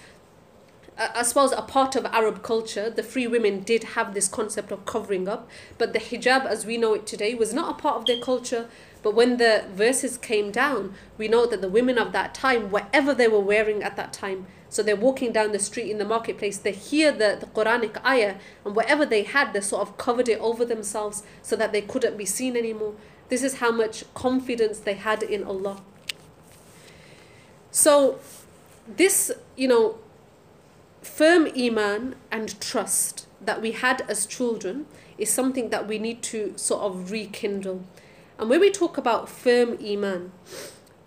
[0.98, 4.72] Uh, I suppose a part of Arab culture, the free women did have this concept
[4.72, 7.96] of covering up, but the hijab as we know it today was not a part
[7.96, 8.68] of their culture.
[9.00, 13.14] But when the verses came down, we know that the women of that time, whatever
[13.14, 16.58] they were wearing at that time, so they're walking down the street in the marketplace,
[16.58, 18.34] they hear the, the Quranic ayah,
[18.64, 22.18] and whatever they had, they sort of covered it over themselves so that they couldn't
[22.18, 22.94] be seen anymore.
[23.28, 25.80] This is how much confidence they had in Allah.
[27.70, 28.18] So,
[28.86, 29.98] this, you know,
[31.08, 36.52] firm iman and trust that we had as children is something that we need to
[36.56, 37.84] sort of rekindle.
[38.38, 40.32] And when we talk about firm iman,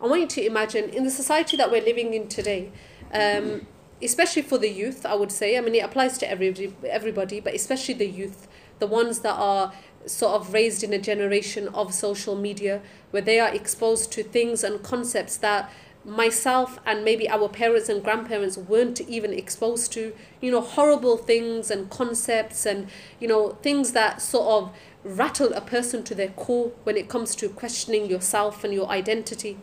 [0.01, 2.71] I want you to imagine in the society that we're living in today,
[3.13, 3.67] um,
[4.01, 5.57] especially for the youth, I would say.
[5.57, 8.47] I mean, it applies to everybody, everybody, but especially the youth,
[8.79, 9.73] the ones that are
[10.07, 14.63] sort of raised in a generation of social media, where they are exposed to things
[14.63, 15.71] and concepts that
[16.03, 21.69] myself and maybe our parents and grandparents weren't even exposed to you know horrible things
[21.69, 22.87] and concepts and
[23.19, 27.35] you know things that sort of rattle a person to their core when it comes
[27.35, 29.57] to questioning yourself and your identity.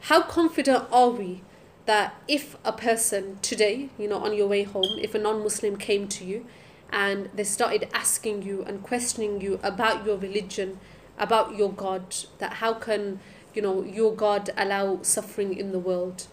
[0.00, 1.42] How confident are we
[1.86, 6.08] that if a person today you know on your way home if a non-muslim came
[6.08, 6.46] to you
[6.90, 10.78] and they started asking you and questioning you about your religion
[11.18, 13.20] about your god that how can
[13.54, 16.26] you know, your God allow suffering in the world?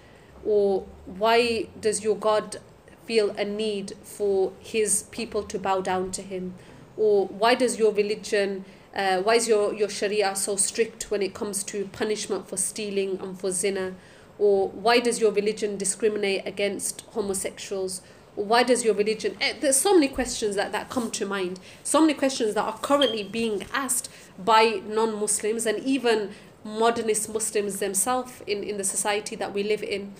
[0.43, 2.57] Or why does your God
[3.05, 6.55] feel a need for his people to bow down to him?
[6.97, 11.33] Or why does your religion, uh, why is your, your Sharia so strict when it
[11.33, 13.95] comes to punishment for stealing and for zina?
[14.37, 18.01] Or why does your religion discriminate against homosexuals?
[18.35, 21.59] Or why does your religion eh, there's so many questions that, that come to mind
[21.83, 26.31] so many questions that are currently being asked by non-muslims and even
[26.63, 30.13] modernist Muslims themselves in, in the society that we live in.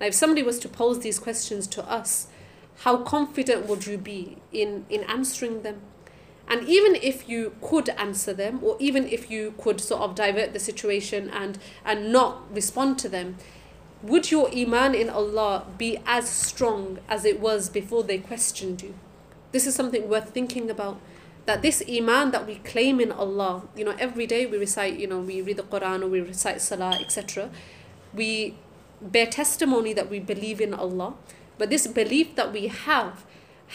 [0.00, 2.28] Now, if somebody was to pose these questions to us,
[2.82, 5.80] how confident would you be in, in answering them?
[6.46, 10.52] And even if you could answer them, or even if you could sort of divert
[10.52, 13.36] the situation and, and not respond to them,
[14.02, 18.94] would your iman in Allah be as strong as it was before they questioned you?
[19.50, 21.00] This is something worth thinking about
[21.48, 25.06] that this iman that we claim in Allah, you know, every day we recite, you
[25.06, 27.48] know, we read the Quran or we recite Salah, etc.
[28.12, 28.54] We
[29.00, 31.14] bear testimony that we believe in Allah,
[31.56, 33.24] but this belief that we have,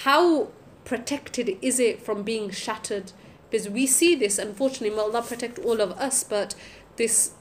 [0.04, 0.50] how
[0.86, 3.12] protected is it from being shattered?
[3.50, 6.54] Because we see this, unfortunately, may Allah protect all of us, but
[6.98, 7.32] this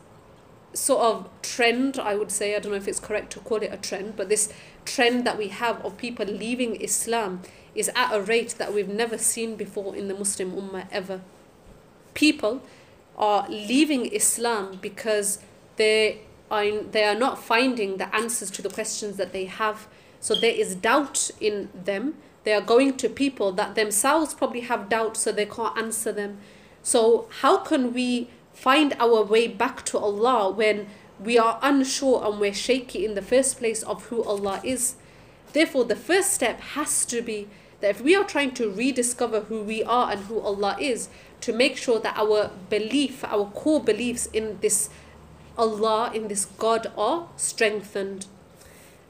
[0.72, 3.70] sort of trend, I would say, I don't know if it's correct to call it
[3.70, 4.50] a trend, but this
[4.86, 7.42] trend that we have of people leaving Islam
[7.74, 11.20] is at a rate that we've never seen before in the Muslim Ummah ever.
[12.14, 12.62] People
[13.16, 15.38] are leaving Islam because
[15.76, 19.87] they are, they are not finding the answers to the questions that they have.
[20.20, 22.14] So there is doubt in them.
[22.44, 26.38] They are going to people that themselves probably have doubt, so they can't answer them.
[26.82, 30.88] So, how can we find our way back to Allah when
[31.20, 34.96] we are unsure and we're shaky in the first place of who Allah is?
[35.52, 37.48] Therefore, the first step has to be
[37.82, 41.08] that if we are trying to rediscover who we are and who Allah is,
[41.42, 44.88] to make sure that our belief, our core beliefs in this
[45.58, 48.26] Allah, in this God, are strengthened.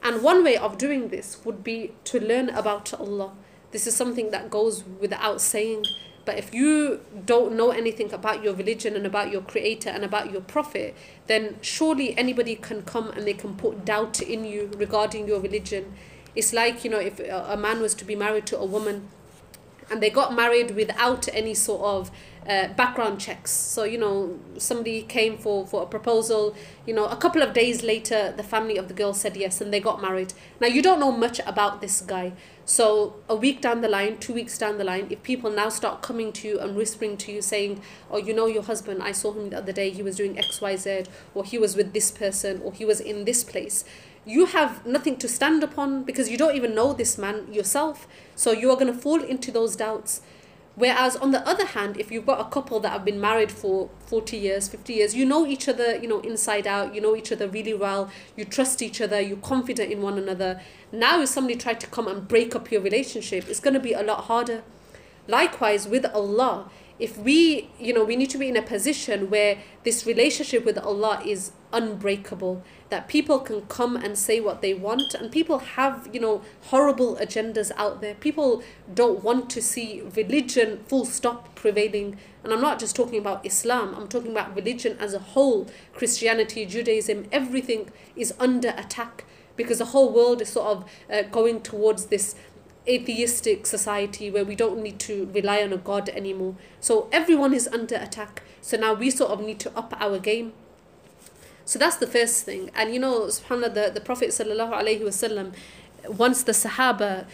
[0.01, 3.31] And one way of doing this would be to learn about Allah.
[3.71, 5.85] This is something that goes without saying.
[6.25, 10.31] But if you don't know anything about your religion and about your creator and about
[10.31, 10.95] your prophet,
[11.27, 15.93] then surely anybody can come and they can put doubt in you regarding your religion
[16.35, 19.09] it's like, you know, if a man was to be married to a woman
[19.89, 22.11] and they got married without any sort of
[22.47, 23.51] uh, background checks.
[23.51, 26.55] So you know, somebody came for for a proposal.
[26.85, 29.73] You know, a couple of days later, the family of the girl said yes, and
[29.73, 30.33] they got married.
[30.59, 32.33] Now you don't know much about this guy.
[32.65, 36.01] So a week down the line, two weeks down the line, if people now start
[36.01, 39.01] coming to you and whispering to you, saying, "Oh, you know your husband?
[39.03, 39.89] I saw him the other day.
[39.89, 42.99] He was doing X, Y, Z, or he was with this person, or he was
[42.99, 43.85] in this place."
[44.25, 48.07] You have nothing to stand upon because you don't even know this man yourself.
[48.35, 50.21] So you are going to fall into those doubts.
[50.75, 53.89] Whereas on the other hand, if you've got a couple that have been married for
[54.07, 57.31] 40 years, 50 years, you know each other, you know, inside out, you know each
[57.31, 60.61] other really well, you trust each other, you're confident in one another.
[60.91, 63.93] Now if somebody tried to come and break up your relationship, it's going to be
[63.93, 64.63] a lot harder.
[65.27, 66.71] Likewise with Allah,
[67.03, 70.77] if we, you know, we need to be in a position where this relationship with
[70.77, 76.07] Allah is unbreakable that people can come and say what they want and people have
[76.13, 78.13] you know horrible agendas out there.
[78.15, 78.63] People
[78.93, 82.17] don't want to see religion full stop prevailing.
[82.41, 85.67] And i'm not just talking about islam i'm talking about religion as a whole.
[85.93, 91.61] Christianity judaism everything is under attack because the whole world is sort of uh, going
[91.61, 92.35] towards this
[92.87, 96.55] atheistic society where we don't need to rely on a god anymore.
[96.79, 98.43] So everyone is under attack.
[98.61, 100.53] So now we sort of need to up our game.
[101.65, 102.71] So that's the first thing.
[102.75, 105.53] And you know, subhanAllah, the, the Prophet wasallam,
[106.07, 107.25] once the Sahaba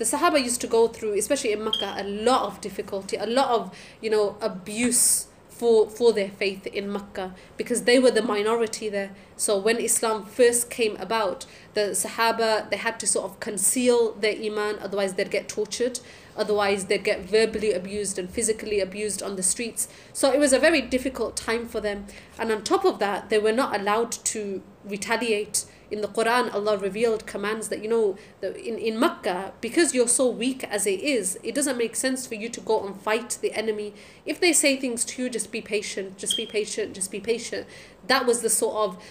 [0.00, 3.50] the Sahaba used to go through, especially in Makkah, a lot of difficulty, a lot
[3.50, 5.26] of, you know, abuse
[5.60, 9.10] for, for their faith in Makkah because they were the minority there.
[9.36, 11.44] So when Islam first came about,
[11.74, 16.00] the Sahaba, they had to sort of conceal their Iman, otherwise they'd get tortured.
[16.36, 19.88] Otherwise, they'd get verbally abused and physically abused on the streets.
[20.14, 22.06] So it was a very difficult time for them.
[22.38, 25.66] And on top of that, they were not allowed to retaliate.
[25.90, 30.30] In the Quran, Allah revealed commands that, you know, in, in Makkah, because you're so
[30.30, 33.52] weak as it is, it doesn't make sense for you to go and fight the
[33.52, 33.94] enemy.
[34.24, 37.66] If they say things to you, just be patient, just be patient, just be patient.
[38.06, 39.04] That was the sort of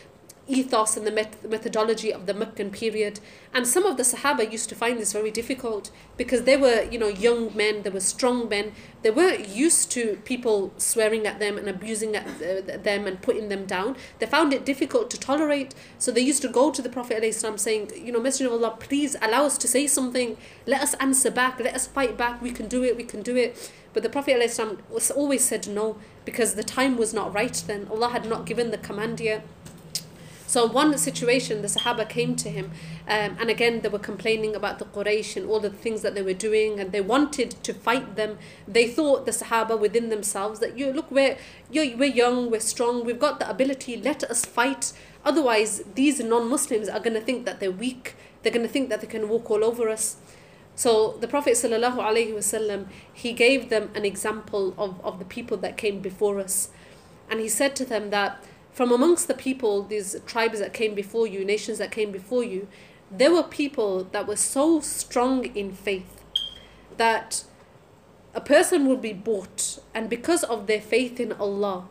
[0.49, 3.19] ethos and the met- methodology of the Meccan period.
[3.53, 6.97] And some of the Sahaba used to find this very difficult because they were, you
[6.97, 8.73] know, young men, they were strong men.
[9.01, 13.49] They weren't used to people swearing at them and abusing at uh, them and putting
[13.49, 13.95] them down.
[14.17, 15.73] They found it difficult to tolerate.
[15.97, 18.75] So they used to go to the Prophet ﷺ saying, you know, Messenger of Allah,
[18.79, 20.35] please allow us to say something.
[20.65, 21.59] Let us answer back.
[21.59, 22.41] Let us fight back.
[22.41, 22.97] We can do it.
[22.97, 23.71] We can do it.
[23.93, 27.87] But the Prophet ﷺ always said no because the time was not right then.
[27.89, 29.45] Allah had not given the command yet.
[30.49, 32.71] So one situation, the Sahaba came to him,
[33.07, 36.23] um, and again they were complaining about the Quraysh and all the things that they
[36.23, 38.39] were doing, and they wanted to fight them.
[38.67, 41.37] They thought the Sahaba within themselves that you look, we're
[41.69, 43.95] you we're young, we're strong, we've got the ability.
[43.97, 44.91] Let us fight.
[45.23, 48.15] Otherwise, these non-Muslims are going to think that they're weak.
[48.41, 50.15] They're going to think that they can walk all over us.
[50.73, 55.99] So the Prophet ﷺ, he gave them an example of, of the people that came
[55.99, 56.69] before us.
[57.29, 61.27] And he said to them that from amongst the people, these tribes that came before
[61.27, 62.67] you, nations that came before you,
[63.11, 66.23] there were people that were so strong in faith
[66.97, 67.43] that
[68.33, 71.87] a person would be bought, and because of their faith in Allah,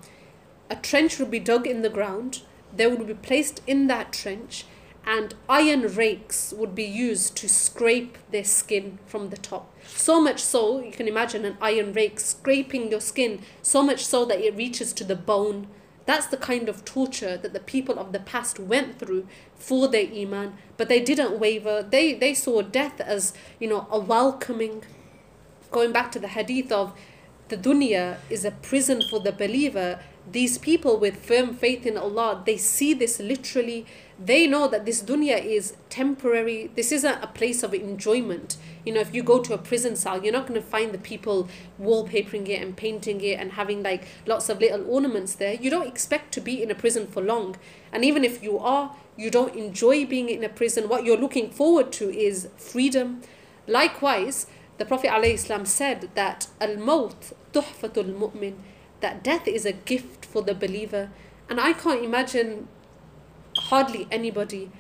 [0.71, 2.43] a trench would be dug in the ground,
[2.75, 4.65] they would be placed in that trench,
[5.05, 9.75] and iron rakes would be used to scrape their skin from the top.
[9.87, 14.25] So much so, you can imagine an iron rake scraping your skin, so much so
[14.27, 15.67] that it reaches to the bone
[16.09, 20.09] that's the kind of torture that the people of the past went through for their
[20.11, 21.83] iman, but they didn't waver.
[21.83, 24.85] They they saw death as, you know, a welcoming.
[25.71, 26.99] Going back to the hadith of
[27.49, 30.01] the dunya is a prison for the believer.
[30.31, 33.85] These people with firm faith in Allah, they see this literally
[34.19, 36.71] they know that this dunya is temporary.
[36.75, 38.57] This isn't a place of enjoyment.
[38.85, 40.99] You know, if you go to a prison cell, you're not going to find the
[40.99, 41.49] people
[41.81, 45.55] wallpapering it and painting it and having like lots of little ornaments there.
[45.55, 47.57] You don't expect to be in a prison for long.
[47.93, 50.89] And even if you are, you don't enjoy being in a prison.
[50.89, 53.23] What you're looking forward to is freedom.
[53.67, 54.47] Likewise,
[54.79, 58.55] the Prophet ﷺ said that al-maut tuhfatul mu'min,
[59.01, 61.11] that death is a gift for the believer.
[61.51, 62.69] And I can't imagine
[63.57, 64.71] hardly anybody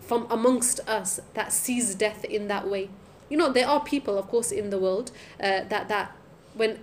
[0.00, 2.90] from amongst us that sees death in that way.
[3.30, 6.14] You know, there are people, of course, in the world uh, that that
[6.54, 6.80] when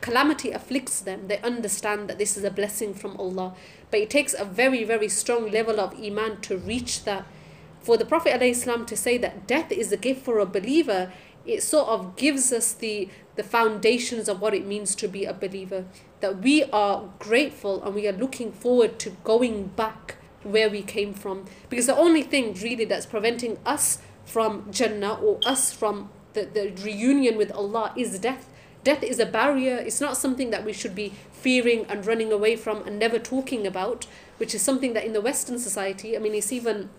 [0.00, 3.54] calamity afflicts them, they understand that this is a blessing from Allah.
[3.90, 7.26] But it takes a very, very strong level of iman to reach that.
[7.80, 11.12] For the Prophet ﷺ to say that death is a gift for a believer,
[11.46, 15.32] it sort of gives us the the foundations of what it means to be a
[15.32, 15.84] believer.
[16.20, 21.14] That we are grateful and we are looking forward to going back where we came
[21.14, 21.44] from.
[21.68, 26.72] Because the only thing really that's preventing us from Jannah or us from the, the
[26.82, 28.48] reunion with Allah is death.
[28.84, 29.76] Death is a barrier.
[29.76, 33.66] It's not something that we should be fearing and running away from and never talking
[33.66, 34.06] about,
[34.36, 36.90] which is something that in the Western society, I mean, it's even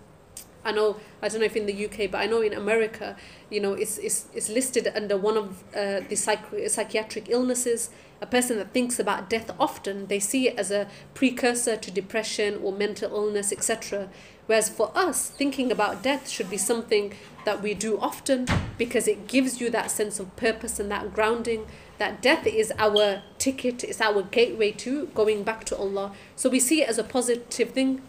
[0.66, 3.16] I know I don't know if in the UK, but I know in America,
[3.50, 7.90] you know, it's it's, it's listed under one of uh, the psych- psychiatric illnesses.
[8.22, 12.60] A person that thinks about death often, they see it as a precursor to depression
[12.62, 14.10] or mental illness, etc.
[14.50, 17.14] Whereas for us, thinking about death should be something
[17.46, 18.48] that we do often
[18.80, 21.68] because it gives you that sense of purpose and that grounding.
[22.00, 26.14] That death is our ticket, it's our gateway to going back to Allah.
[26.36, 28.02] So we see it as a positive thing.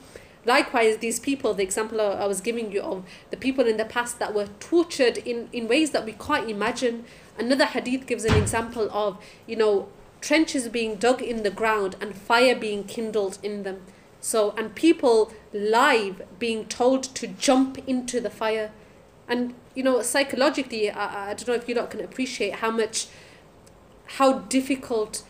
[0.47, 4.19] Likewise, these people, the example I was giving you of the people in the past
[4.19, 7.05] that were tortured in, in ways that we can't imagine.
[7.39, 9.91] Another hadith gives an example of, you know,
[10.23, 13.83] trenches being dug in the ground and fire being kindled in them.
[14.21, 18.71] So, and people live being told to jump into the fire.
[19.29, 23.07] And, you know, psychologically, I, I don't know if you lot can appreciate how much,
[24.19, 25.23] how difficult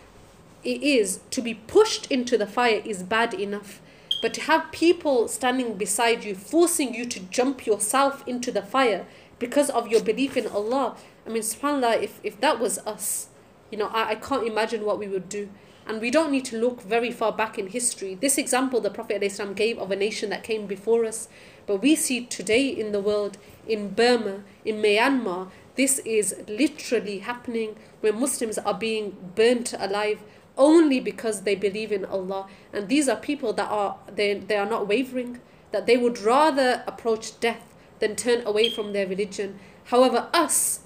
[0.64, 3.80] it is to be pushed into the fire is bad enough.
[4.20, 9.06] But to have people standing beside you, forcing you to jump yourself into the fire
[9.38, 13.28] because of your belief in Allah, I mean, subhanAllah, if, if that was us,
[13.70, 15.48] you know, I, I can't imagine what we would do.
[15.86, 18.14] And we don't need to look very far back in history.
[18.14, 21.28] This example the Prophet ﷺ gave of a nation that came before us,
[21.66, 27.76] but we see today in the world, in Burma, in Myanmar, this is literally happening
[28.00, 30.20] where Muslims are being burnt alive
[30.58, 32.46] only because they believe in Allah.
[32.72, 35.40] And these are people that are they, they are not wavering,
[35.72, 37.64] that they would rather approach death
[37.98, 39.58] than turn away from their religion.
[39.84, 40.80] However, us,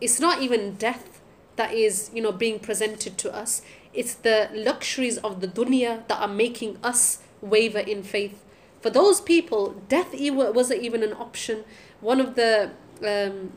[0.00, 1.20] it's not even death
[1.56, 3.62] that is, you know, being presented to us.
[3.94, 8.44] It's the luxuries of the dunya that are making us waver in faith.
[8.80, 11.64] For those people, death wasn't even an option.
[12.00, 12.70] One of the
[13.02, 13.52] um,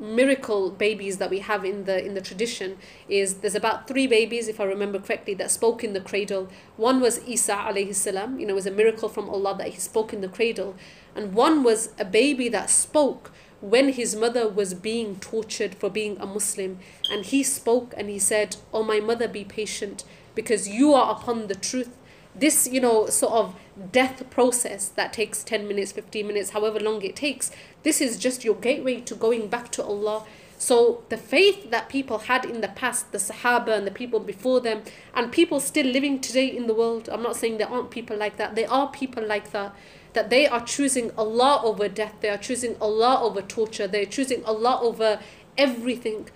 [0.00, 4.48] miracle babies that we have in the in the tradition is there's about three babies
[4.48, 6.48] if I remember correctly that spoke in the cradle.
[6.76, 9.78] One was Isa alayhi salam, you know, it was a miracle from Allah that he
[9.78, 10.76] spoke in the cradle,
[11.14, 16.16] and one was a baby that spoke when his mother was being tortured for being
[16.20, 16.78] a Muslim,
[17.10, 20.04] and he spoke and he said, "Oh my mother, be patient
[20.34, 21.90] because you are upon the truth."
[22.34, 23.56] This, you know, sort of
[23.90, 27.50] death process that takes 10 minutes, 15 minutes, however long it takes,
[27.82, 30.24] this is just your gateway to going back to Allah.
[30.58, 34.60] So the faith that people had in the past, the Sahaba and the people before
[34.60, 34.82] them,
[35.14, 38.36] and people still living today in the world, I'm not saying there aren't people like
[38.38, 39.74] that, there are people like that,
[40.18, 44.44] that they are choosing Allah over death, they are choosing Allah over torture, they're choosing
[44.44, 45.20] Allah over
[45.56, 46.28] everything.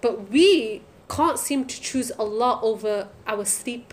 [0.00, 3.92] But we can't seem to choose Allah over our sleep.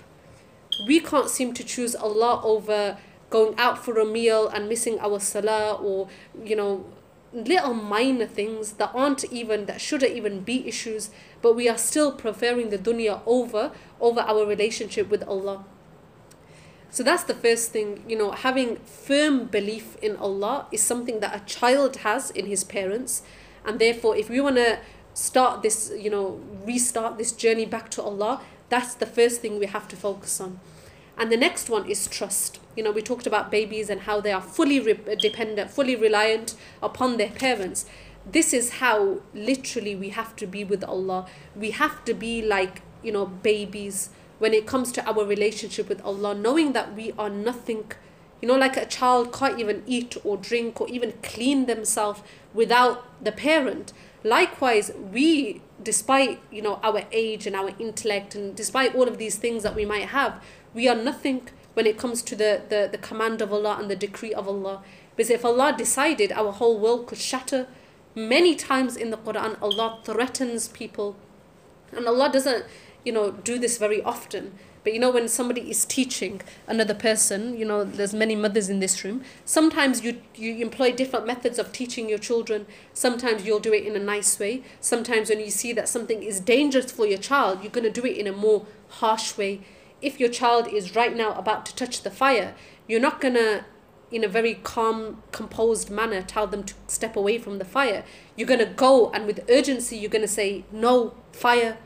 [0.88, 2.98] We can't seem to choose Allah over
[3.30, 6.08] going out for a meal and missing our salah or,
[6.42, 6.86] you know,
[7.34, 11.10] little minor things that aren't even that shouldn't even be issues
[11.42, 15.66] but we are still preferring the dunya over over our relationship with Allah
[16.96, 21.36] so that's the first thing you know having firm belief in Allah is something that
[21.36, 23.22] a child has in his parents
[23.66, 24.80] and therefore if we want to
[25.14, 29.66] start this you know restart this journey back to Allah that's the first thing we
[29.66, 30.62] have to focus on
[31.18, 32.60] and the next one is trust.
[32.76, 36.56] You know, we talked about babies and how they are fully re- dependent, fully reliant
[36.84, 37.86] upon their parents.
[38.30, 41.26] This is how literally we have to be with Allah.
[41.56, 44.10] We have to be like, you know, babies
[44.40, 47.92] when it comes to our relationship with Allah, knowing that we are nothing.
[48.42, 52.22] You know, like a child can't even eat or drink or even clean themselves
[52.54, 53.94] without the parent.
[54.24, 59.38] Likewise, we, despite, you know, our age and our intellect and despite all of these
[59.38, 62.98] things that we might have, we are nothing when it comes to the, the, the
[62.98, 64.82] command of Allah and the decree of Allah.
[65.16, 67.68] Because if Allah decided our whole world could shatter,
[68.16, 71.16] many times in the Quran, Allah threatens people.
[71.92, 72.66] And Allah doesn't,
[73.06, 74.54] you know, do this very often.
[74.84, 78.82] But you know, when somebody is teaching another person, you know, there's many mothers in
[78.82, 79.24] this room.
[79.46, 82.68] Sometimes you, you employ different methods of teaching your children.
[82.94, 84.64] Sometimes you'll do it in a nice way.
[84.82, 88.18] Sometimes when you see that something is dangerous for your child, you're to do it
[88.18, 89.62] in a more harsh way
[90.02, 92.54] if your child is right now about to touch the fire,
[92.88, 93.66] you're not to,
[94.12, 98.04] in a very calm, composed manner, tell them to step away from the fire.
[98.36, 101.78] You're to go and with urgency, you're to say, No, fire.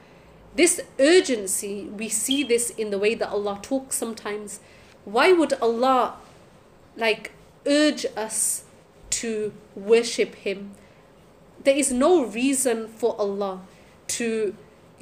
[0.56, 4.60] This urgency, we see this in the way that Allah talks sometimes.
[5.06, 6.16] Why would Allah
[6.98, 7.32] like
[7.66, 8.64] urge us
[9.12, 10.72] to worship Him?
[11.64, 13.62] There is no reason for Allah
[14.20, 14.56] to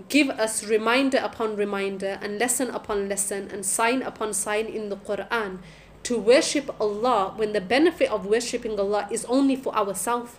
[0.09, 4.97] give us reminder upon reminder and lesson upon lesson and sign upon sign in the
[4.97, 5.59] Quran
[6.03, 10.35] to worship Allah when the benefit of worshipping Allah is only for ourselves.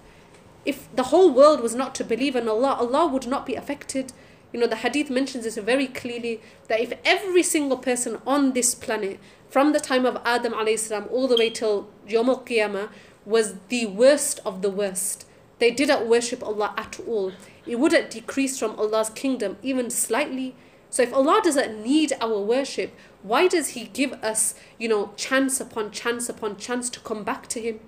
[0.68, 4.12] if the whole world was not to believe in Allah, Allah would not be affected.
[4.52, 8.74] You know, the hadith mentions this very clearly that if every single person on this
[8.74, 9.20] planet,
[9.50, 12.88] from the time of Adam alayhi all the way till Yom al Qiyamah,
[13.24, 15.26] was the worst of the worst,
[15.58, 17.32] they didn't worship Allah at all.
[17.66, 20.54] It wouldn't decrease from Allah's kingdom even slightly.
[20.90, 25.60] So if Allah doesn't need our worship, why does He give us, you know, chance
[25.60, 27.80] upon chance upon chance to come back to Him?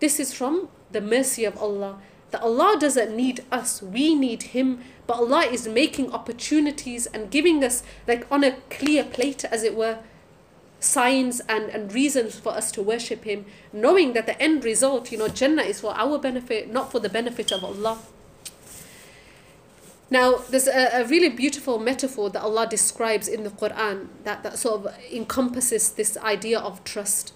[0.00, 1.98] This is from the mercy of Allah.
[2.30, 4.80] That Allah doesn't need us, we need Him.
[5.06, 9.74] But Allah is making opportunities and giving us, like on a clear plate, as it
[9.74, 9.98] were,
[10.80, 15.18] signs and, and reasons for us to worship Him, knowing that the end result, you
[15.18, 17.98] know, Jannah is for our benefit, not for the benefit of Allah.
[20.10, 24.58] Now, there's a, a really beautiful metaphor that Allah describes in the Quran that, that
[24.58, 27.34] sort of encompasses this idea of trust.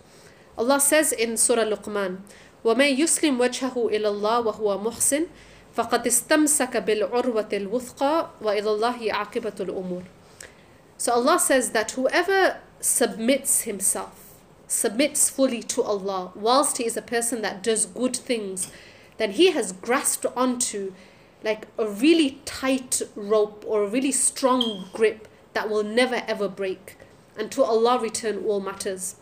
[0.57, 2.19] Allah says in Surah Luqman,
[2.64, 5.28] وَمَن يُسْلِمْ وَجْهَهُ إِلَى اللَّهِ وَهُوَ مُحْسِنٌ
[5.78, 10.04] فَقَدْ اسْتَمْسَكَ بِالْعُرْوَةِ الْوُثْقَى وَإِلَى اللَّهِ عَاقِبَةُ الْأُمُورِ
[10.98, 14.34] So Allah says that whoever submits himself,
[14.68, 18.72] submits fully to Allah, whilst he is a person that does good things,
[19.18, 20.94] then he has grasped onto
[21.44, 26.98] like a really tight rope or a really strong grip that will never ever break.
[27.38, 29.16] And to Allah return all matters.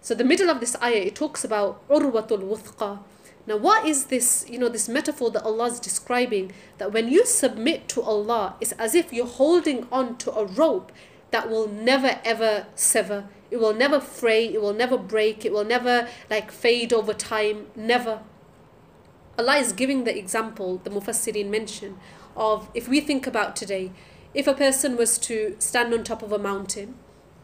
[0.00, 3.00] So the middle of this ayah it talks about urwatul wuthqa.
[3.46, 7.24] Now what is this, you know, this metaphor that Allah is describing that when you
[7.24, 10.92] submit to Allah, it's as if you're holding on to a rope
[11.30, 13.24] that will never ever sever.
[13.50, 17.66] It will never fray, it will never break, it will never like fade over time,
[17.74, 18.20] never.
[19.38, 21.98] Allah is giving the example, the Mufassirin mention,
[22.36, 23.92] of if we think about today,
[24.34, 26.96] if a person was to stand on top of a mountain,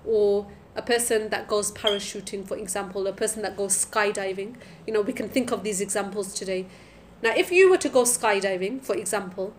[0.05, 0.47] or
[0.77, 4.57] a person that goes parachuting, for example, a person that goes skydiving,
[4.87, 6.67] you know, we can think of these examples today.
[7.23, 9.55] Now, if you were to go skydiving, for example,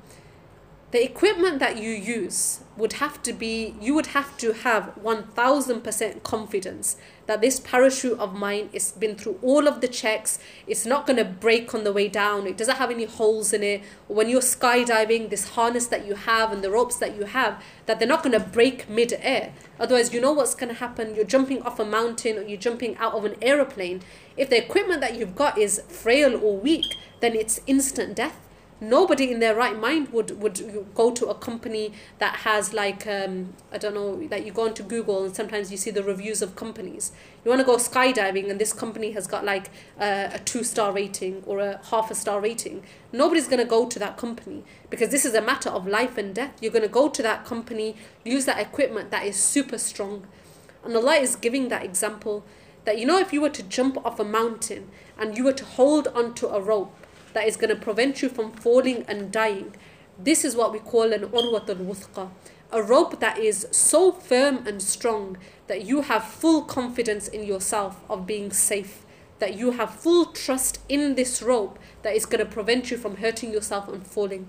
[0.92, 6.24] the equipment that you use would have to be you would have to have 1000%
[6.24, 10.38] confidence that this parachute of mine has been through all of the checks.
[10.68, 12.46] It's not going to break on the way down.
[12.46, 13.82] It doesn't have any holes in it.
[14.08, 17.98] When you're skydiving this harness that you have and the ropes that you have that
[18.00, 19.54] they're not going to break mid-air.
[19.80, 21.16] Otherwise you know what's going to happen?
[21.16, 24.02] You're jumping off a mountain or you're jumping out of an aeroplane.
[24.38, 26.86] If the equipment that you've got is frail or weak
[27.22, 28.45] then it's instant death
[28.82, 33.54] nobody in their right mind would would go to a company that has like um,
[33.72, 36.56] I don't know that you go into Google and sometimes you see the reviews of
[36.56, 37.12] companies.
[37.44, 39.70] You want to go skydiving and this company has got like
[40.00, 42.84] a, a two star rating or a half a star rating.
[43.12, 46.36] Nobody's going to go to that company because this is a matter of life and
[46.36, 46.54] death.
[46.62, 50.28] You're going to go to that company, use that equipment that is super strong.
[50.84, 52.44] And Allah is giving that example
[52.84, 55.66] that you know if you were to jump off a mountain and you were to
[55.66, 56.96] hold onto a rope
[57.36, 59.76] that is going to prevent you from falling and dying.
[60.18, 62.30] This is what we call an urwatul wuthqa,
[62.72, 68.02] a rope that is so firm and strong that you have full confidence in yourself
[68.10, 69.06] of being safe,
[69.40, 73.18] that you have full trust in this rope that is going to prevent you from
[73.18, 74.48] hurting yourself and falling.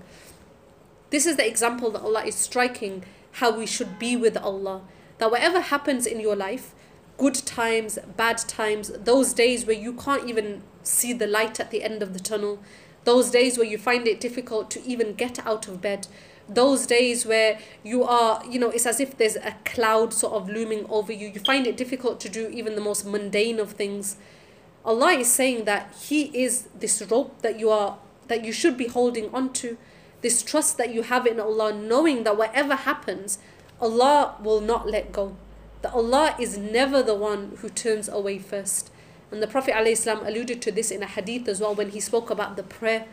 [1.11, 4.83] This is the example that Allah is striking how we should be with Allah.
[5.19, 6.73] That whatever happens in your life,
[7.19, 11.83] good times, bad times, those days where you can't even see the light at the
[11.83, 12.59] end of the tunnel,
[13.05, 16.09] those days where you find it difficult to even get out of bed,
[16.49, 20.49] those days where you are, you know, it's as if there's a cloud sort of
[20.49, 24.17] looming over you, you find it difficult to do even the most mundane of things.
[24.85, 28.89] Allah is saying that He is this rope that you are that you should be
[28.89, 29.77] holding on to,
[30.21, 33.39] this trust that you have in Allah, knowing that whatever happens,
[33.81, 35.37] Allah will not let go.
[35.83, 38.91] That Allah is never the one who turns away first.
[39.31, 42.31] And the Prophet ﷺ alluded to this in a hadith as well when he spoke
[42.31, 43.07] about the prayer.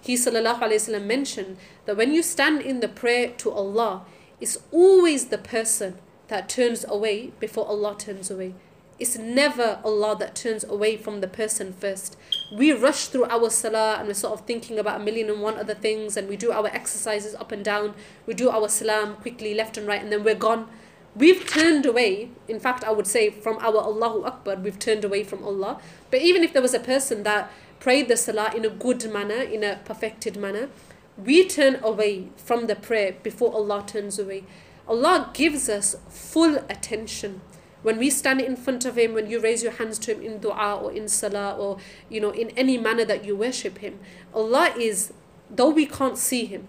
[0.00, 4.02] He ﷺ mentioned that when you stand in the prayer to Allah,
[4.40, 5.96] it's always the person
[6.28, 8.54] that turns away before Allah turns away.
[8.98, 12.16] It's never Allah that turns away from the person first.
[12.56, 15.58] We rush through our salah and we're sort of thinking about a million and one
[15.58, 17.94] other things and we do our exercises up and down.
[18.26, 20.68] We do our salam quickly left and right and then we're gone
[21.16, 25.24] we've turned away in fact i would say from our allahu akbar we've turned away
[25.24, 25.80] from allah.
[26.10, 27.50] But even if there was a person that
[27.80, 30.68] prayed the salah in a good manner in a perfected manner
[31.16, 34.44] we turn away from the prayer before allah turns away.
[34.88, 37.40] Allah gives us full attention.
[37.82, 40.38] When we stand in front of him when you raise your hands to him in
[40.38, 44.00] dua or in salah or you know in any manner that you worship him
[44.34, 45.12] allah is
[45.48, 46.66] though we can't see him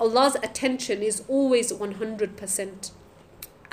[0.00, 2.90] allah's attention is always 100%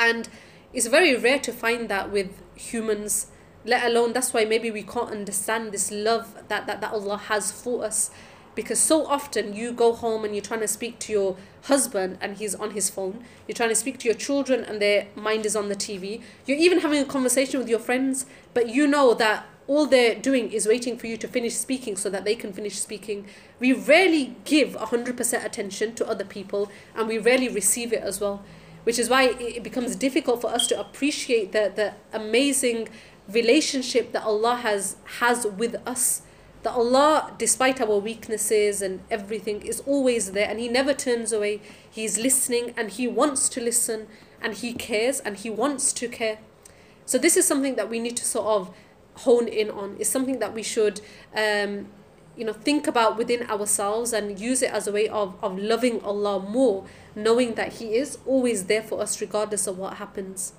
[0.03, 0.27] and
[0.73, 3.27] it's very rare to find that with humans
[3.65, 7.51] let alone that's why maybe we can't understand this love that, that, that allah has
[7.51, 8.11] for us.
[8.55, 12.37] Because so often you go home and you're trying to speak to your husband and
[12.37, 15.55] he's on his phone you're trying to speak to your children and their mind is
[15.55, 19.45] on the tv you're even having a conversation with your friends but you know that
[19.65, 22.77] all they're doing is waiting for you to finish speaking so that they can finish
[22.77, 23.25] speaking.
[23.59, 28.43] We rarely give 100% attention to other people and we rarely receive it as well
[28.83, 32.89] which is why it becomes difficult for us to appreciate the, the amazing
[33.29, 36.23] relationship that allah has has with us
[36.63, 41.61] that Allah, despite our weaknesses and everything, is always there and He never turns away.
[41.89, 44.07] He's listening and He wants to listen
[44.41, 46.39] and He cares and He wants to care.
[47.05, 48.73] So, this is something that we need to sort of
[49.17, 49.97] hone in on.
[49.99, 51.01] It's something that we should.
[51.35, 51.87] Um,
[52.35, 56.01] you know, think about within ourselves and use it as a way of, of loving
[56.03, 60.53] Allah more, knowing that He is always there for us regardless of what happens.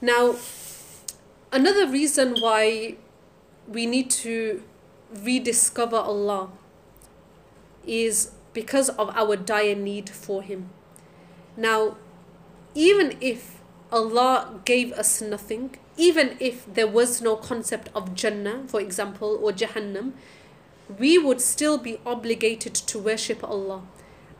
[0.00, 0.36] Now,
[1.52, 2.96] another reason why
[3.68, 4.62] we need to
[5.14, 6.50] rediscover Allah
[7.86, 10.70] is because of our dire need for Him.
[11.56, 11.96] Now,
[12.74, 13.59] even if
[13.92, 19.52] Allah gave us nothing, even if there was no concept of Jannah, for example, or
[19.52, 20.12] Jahannam,
[20.98, 23.82] we would still be obligated to worship Allah.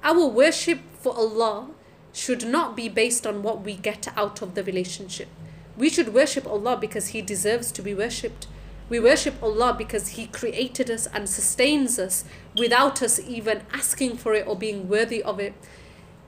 [0.02, 1.68] Our worship for Allah
[2.12, 5.28] should not be based on what we get out of the relationship.
[5.76, 8.46] We should worship Allah because He deserves to be worshipped.
[8.88, 12.24] We worship Allah because He created us and sustains us
[12.56, 15.54] without us even asking for it or being worthy of it.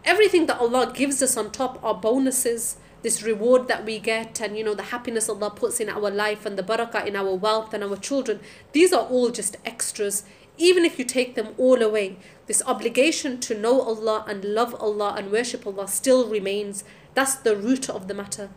[0.05, 4.57] Everything that Allah gives us on top are bonuses, this reward that we get, and
[4.57, 7.75] you know, the happiness Allah puts in our life and the barakah in our wealth
[7.75, 8.41] and our children.
[8.73, 10.25] These are all just extras.
[10.59, 15.15] Even if you take them all away, this obligation to know Allah and love Allah
[15.17, 16.85] and worship Allah still remains.
[17.15, 18.51] That's the root of the matter.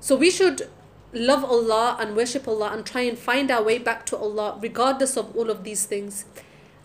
[0.00, 0.68] So we should
[1.12, 5.16] love Allah and worship Allah and try and find our way back to Allah regardless
[5.16, 6.26] of all of these things.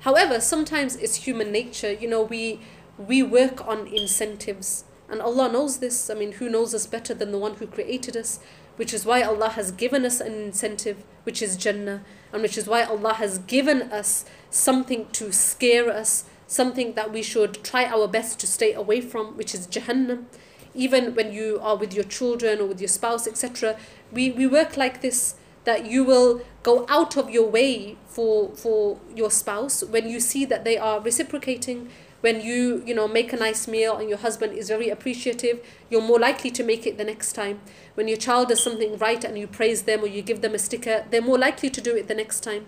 [0.01, 1.91] However, sometimes it's human nature.
[1.91, 2.61] You know, we
[2.97, 4.85] we work on incentives.
[5.09, 6.09] And Allah knows this.
[6.09, 8.39] I mean, who knows us better than the one who created us?
[8.75, 12.67] Which is why Allah has given us an incentive, which is Jannah, and which is
[12.67, 18.07] why Allah has given us something to scare us, something that we should try our
[18.07, 20.25] best to stay away from, which is Jahannam
[20.73, 23.77] even when you are with your children or with your spouse, etc.
[24.11, 25.35] We, we work like this
[25.65, 30.45] that you will go out of your way for for your spouse when you see
[30.45, 31.89] that they are reciprocating
[32.21, 35.59] when you you know make a nice meal and your husband is very appreciative
[35.89, 37.59] you're more likely to make it the next time
[37.95, 40.59] when your child does something right and you praise them or you give them a
[40.59, 42.65] sticker they're more likely to do it the next time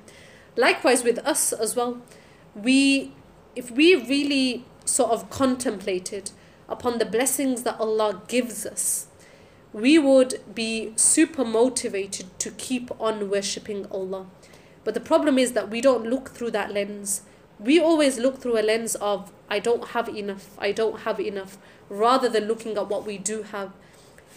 [0.55, 2.01] likewise with us as well
[2.55, 3.11] we
[3.55, 6.31] if we really sort of contemplated
[6.69, 9.07] upon the blessings that Allah gives us,
[9.73, 14.27] we would be super motivated to keep on worshipping Allah.
[14.83, 17.21] But the problem is that we don't look through that lens.
[17.63, 21.57] We always look through a lens of, I don't have enough, I don't have enough,
[21.89, 23.71] rather than looking at what we do have.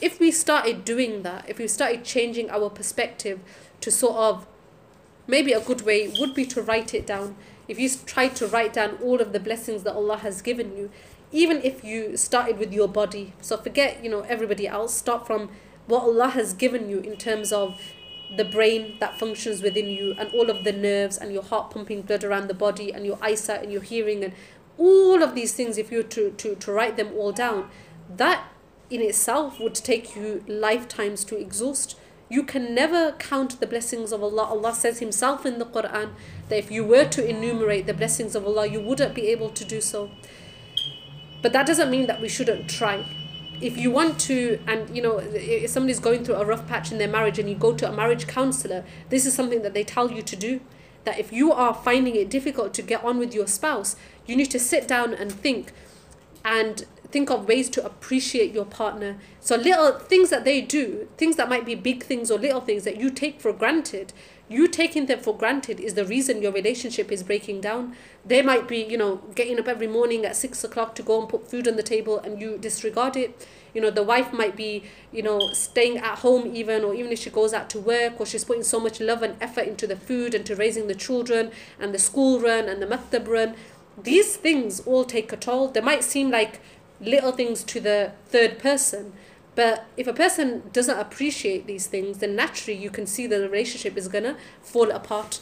[0.00, 3.40] If we started doing that, if we started changing our perspective
[3.80, 4.46] to sort of,
[5.26, 7.36] maybe a good way would be to write it down.
[7.66, 10.90] If you try to write down all of the blessings that Allah has given you,
[11.34, 15.50] even if you started with your body so forget you know everybody else start from
[15.86, 17.78] what allah has given you in terms of
[18.36, 22.02] the brain that functions within you and all of the nerves and your heart pumping
[22.02, 24.32] blood around the body and your eyesight and your hearing and
[24.78, 27.70] all of these things if you were to, to, to write them all down
[28.08, 28.48] that
[28.90, 31.96] in itself would take you lifetimes to exhaust
[32.28, 34.44] you can never count the blessings of Allah.
[34.44, 36.10] Allah says Himself in the Quran
[36.48, 39.64] that if you were to enumerate the blessings of Allah, you wouldn't be able to
[39.64, 40.10] do so.
[41.42, 43.04] But that doesn't mean that we shouldn't try.
[43.60, 46.98] If you want to, and you know, if somebody's going through a rough patch in
[46.98, 50.10] their marriage and you go to a marriage counselor, this is something that they tell
[50.10, 50.60] you to do.
[51.04, 53.96] That if you are finding it difficult to get on with your spouse,
[54.26, 55.72] you need to sit down and think
[56.44, 56.84] and
[57.14, 59.18] think of ways to appreciate your partner.
[59.38, 62.84] So little things that they do, things that might be big things or little things
[62.84, 64.12] that you take for granted,
[64.48, 67.96] you taking them for granted is the reason your relationship is breaking down.
[68.24, 71.28] They might be, you know, getting up every morning at six o'clock to go and
[71.28, 73.46] put food on the table and you disregard it.
[73.72, 77.20] You know, the wife might be, you know, staying at home even, or even if
[77.20, 79.96] she goes out to work, or she's putting so much love and effort into the
[79.96, 83.54] food and to raising the children and the school run and the maktab run.
[84.00, 85.68] These things all take a toll.
[85.68, 86.60] They might seem like
[87.00, 89.12] little things to the third person,
[89.54, 93.96] but if a person doesn't appreciate these things, then naturally you can see the relationship
[93.96, 95.40] is gonna fall apart.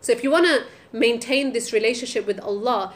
[0.00, 2.94] So if you wanna maintain this relationship with Allah,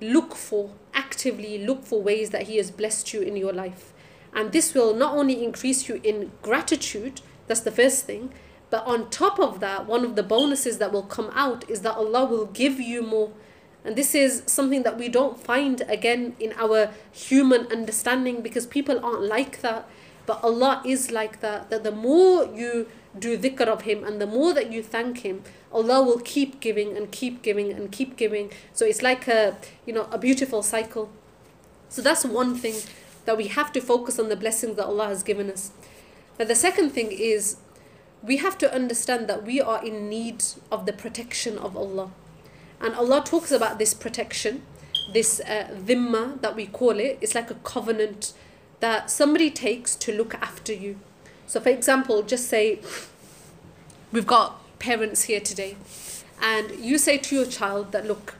[0.00, 3.92] look for actively look for ways that He has blessed you in your life.
[4.32, 8.32] And this will not only increase you in gratitude, that's the first thing,
[8.70, 11.96] But on top of that, one of the bonuses that will come out is that
[11.96, 13.32] Allah will give you more.
[13.84, 19.04] And this is something that we don't find again in our human understanding because people
[19.04, 19.88] aren't like that.
[20.26, 21.70] But Allah is like that.
[21.70, 25.42] That the more you do dhikr of Him and the more that you thank Him,
[25.72, 28.50] Allah will keep giving and keep giving and keep giving.
[28.72, 29.56] So it's like a
[29.86, 31.10] you know a beautiful cycle.
[31.88, 32.74] So that's one thing
[33.24, 35.72] that we have to focus on the blessings that Allah has given us.
[36.38, 37.56] Now the second thing is
[38.22, 42.10] we have to understand that we are in need of the protection of Allah.
[42.80, 44.62] And Allah talks about this protection,
[45.12, 47.18] this uh, dhimma that we call it.
[47.20, 48.32] It's like a covenant
[48.80, 50.98] that somebody takes to look after you.
[51.46, 52.80] So, for example, just say
[54.12, 55.76] we've got parents here today,
[56.40, 58.36] and you say to your child that, look,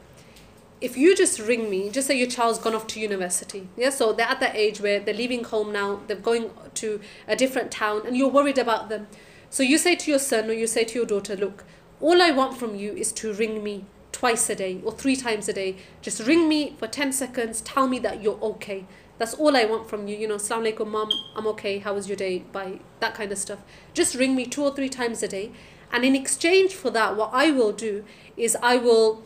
[0.79, 4.11] if you just ring me, just say your child's gone off to university, yeah, so
[4.11, 8.01] they're at that age where they're leaving home now, they're going to a different town,
[8.07, 9.07] and you're worried about them.
[9.51, 11.65] So you say to your son or you say to your daughter, look,
[11.99, 13.85] all I want from you is to ring me
[14.21, 15.75] twice a day or three times a day.
[16.03, 18.85] Just ring me for 10 seconds, tell me that you're okay.
[19.17, 20.15] That's all I want from you.
[20.15, 21.79] You know, Assalamu alaikum, mom, I'm okay.
[21.79, 22.39] How was your day?
[22.51, 22.81] Bye.
[22.99, 23.63] That kind of stuff.
[23.95, 25.51] Just ring me two or three times a day.
[25.91, 28.05] And in exchange for that, what I will do
[28.37, 29.23] is I will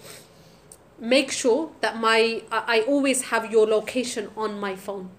[0.97, 5.09] make sure that my I always have your location on my phone.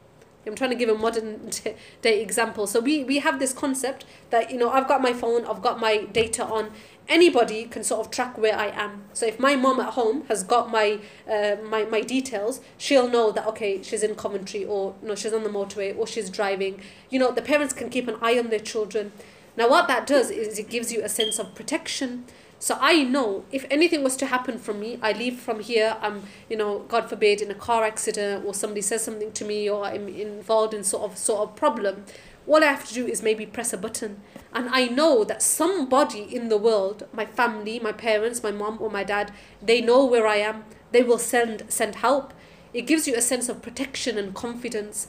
[0.46, 1.50] I'm trying to give a modern
[2.02, 2.66] day example.
[2.66, 5.80] So we, we have this concept that, you know, I've got my phone, I've got
[5.80, 6.70] my data on.
[7.08, 9.04] Anybody can sort of track where I am.
[9.12, 10.98] So if my mom at home has got my
[11.30, 15.44] uh, my, my details, she'll know that, okay, she's in Coventry or, know, she's on
[15.44, 16.80] the motorway or she's driving.
[17.10, 19.12] You know, the parents can keep an eye on their children.
[19.56, 22.24] Now what that does is it gives you a sense of protection
[22.58, 26.22] so I know if anything was to happen from me, I leave from here, I'm,
[26.48, 29.84] you know, God forbid, in a car accident or somebody says something to me or
[29.84, 32.04] I'm involved in sort of sort of problem,
[32.46, 34.20] all I have to do is maybe press a button.
[34.52, 38.90] And I know that somebody in the world, my family, my parents, my mom or
[38.90, 40.64] my dad, they know where I am.
[40.92, 42.32] They will send send help.
[42.72, 45.08] It gives you a sense of protection and confidence.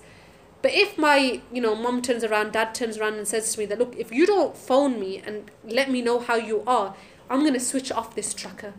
[0.62, 3.66] But if my, you know, mom turns around, dad turns around and says to me
[3.68, 6.96] that, look, if you don't phone me and let me know how you are,
[7.30, 8.74] I'm going to switch off this tracker.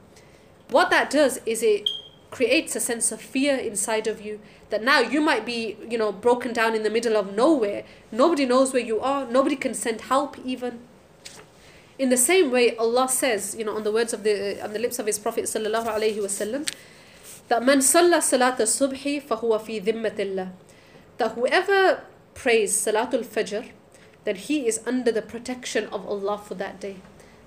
[0.70, 1.88] What that does is it
[2.30, 4.40] creates a sense of fear inside of you
[4.70, 7.84] that now you might be, you know, broken down in the middle of nowhere.
[8.12, 9.26] Nobody knows where you are.
[9.26, 10.80] Nobody can send help even.
[11.98, 14.78] In the same way, Allah says, you know, on the words of the on the
[14.78, 16.70] lips of His Prophet sallallahu alaihi wasallam,
[17.48, 20.50] that man salla salat subhi fahuwa fi dhimmatillah.
[21.16, 23.70] That whoever prays salatul fajr,
[24.24, 26.98] then he is under the protection of Allah for that day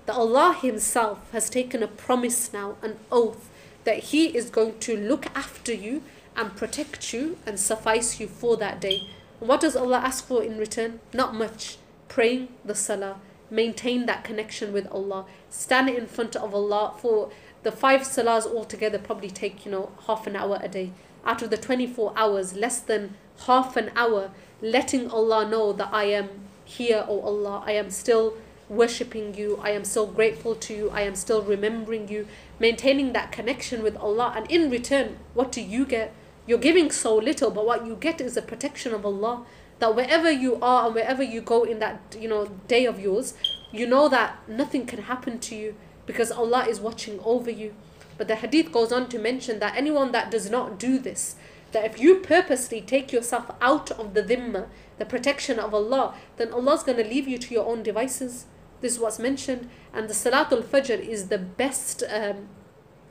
[0.06, 3.48] that Allah Himself has taken a promise now, an oath,
[3.84, 6.02] that He is going to look after you
[6.36, 9.06] and protect you and suffice you for that day.
[9.40, 11.00] And what does Allah ask for in return?
[11.12, 11.76] Not much.
[12.08, 13.16] Praying the salah,
[13.50, 17.30] maintain that connection with Allah, stand in front of Allah for
[17.62, 20.92] the five salahs altogether probably take, you know, half an hour a day.
[21.24, 23.14] Out of the 24 hours, less than
[23.46, 24.30] half an hour,
[24.60, 26.28] letting Allah know that I am
[26.64, 28.34] here, O oh Allah, I am still
[28.72, 29.58] worshipping you.
[29.62, 30.90] I am so grateful to you.
[30.90, 32.26] I am still remembering you.
[32.58, 34.32] Maintaining that connection with Allah.
[34.36, 36.12] And in return, what do you get?
[36.46, 39.44] You're giving so little, but what you get is the protection of Allah.
[39.78, 43.34] That wherever you are and wherever you go in that you know day of yours,
[43.72, 45.74] you know that nothing can happen to you
[46.06, 47.74] because Allah is watching over you.
[48.18, 51.36] But the hadith goes on to mention that anyone that does not do this,
[51.72, 54.66] that if you purposely take yourself out of the dhimma,
[54.98, 58.46] the protection of Allah, then Allah's going to leave you to your own devices.
[58.82, 59.70] This was mentioned.
[59.94, 62.48] And the Salatul Fajr is the best um,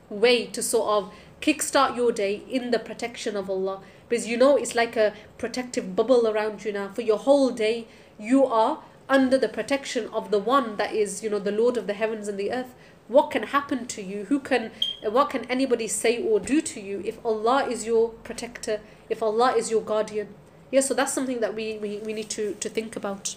[0.10, 3.82] way to sort of kickstart your day in the protection of Allah.
[4.08, 6.90] Because you know it's like a protective bubble around you now.
[6.90, 7.88] For your whole day,
[8.20, 11.88] you are under the protection of the one that is, you know, the Lord of
[11.88, 12.76] the heavens and the earth.
[13.08, 14.26] What can happen to you?
[14.26, 14.72] Who can
[15.04, 19.54] what can anybody say or do to you if Allah is your protector, if Allah
[19.54, 20.30] is your guardian?
[20.72, 23.36] Yeah, so that's something that we, we, we need to, to think about.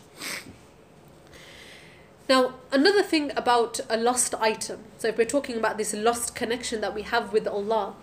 [2.29, 6.81] Now, another thing about a lost item, so if we're talking about this lost connection
[6.81, 7.95] that we have with Allah,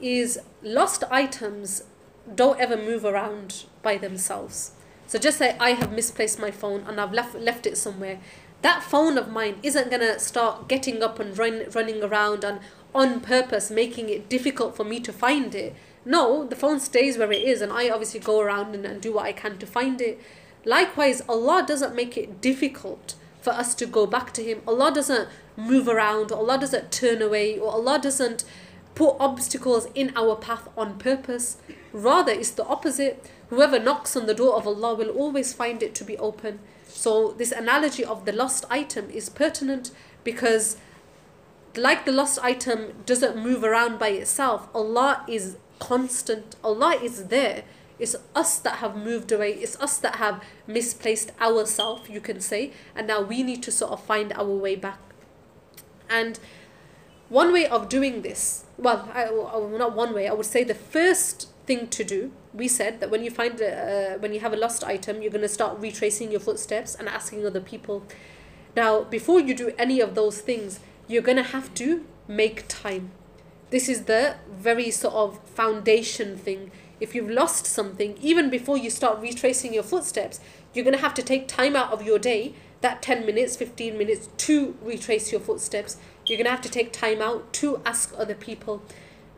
[0.00, 1.84] is lost items
[2.34, 4.72] don't ever move around by themselves.
[5.06, 8.18] So just say I have misplaced my phone and I've left left it somewhere.
[8.62, 12.60] That phone of mine isn't gonna start getting up and run, running around and
[12.94, 15.74] on purpose making it difficult for me to find it.
[16.04, 19.14] No, the phone stays where it is, and I obviously go around and, and do
[19.14, 20.20] what I can to find it.
[20.64, 24.62] Likewise, Allah doesn't make it difficult for us to go back to Him.
[24.66, 28.42] Allah doesn't move around, Allah doesn't turn away, or Allah doesn't
[28.94, 31.58] put obstacles in our path on purpose.
[31.92, 33.30] Rather, it's the opposite.
[33.50, 36.58] Whoever knocks on the door of Allah will always find it to be open.
[36.88, 39.90] So, this analogy of the lost item is pertinent
[40.22, 40.78] because,
[41.76, 47.64] like the lost item doesn't move around by itself, Allah is constant, Allah is there.
[47.98, 52.72] It's us that have moved away, it's us that have misplaced ourselves, you can say,
[52.94, 54.98] and now we need to sort of find our way back.
[56.10, 56.38] And
[57.28, 59.30] one way of doing this, well, I,
[59.78, 63.24] not one way, I would say the first thing to do we said that when
[63.24, 66.40] you find uh, when you have a lost item you're going to start retracing your
[66.40, 68.04] footsteps and asking other people.
[68.76, 73.10] Now before you do any of those things you're going to have to make time.
[73.70, 76.70] This is the very sort of foundation thing
[77.00, 80.40] if you've lost something even before you start retracing your footsteps
[80.72, 83.96] you're going to have to take time out of your day that 10 minutes 15
[83.96, 85.96] minutes to retrace your footsteps.
[86.26, 88.82] You're going to have to take time out to ask other people.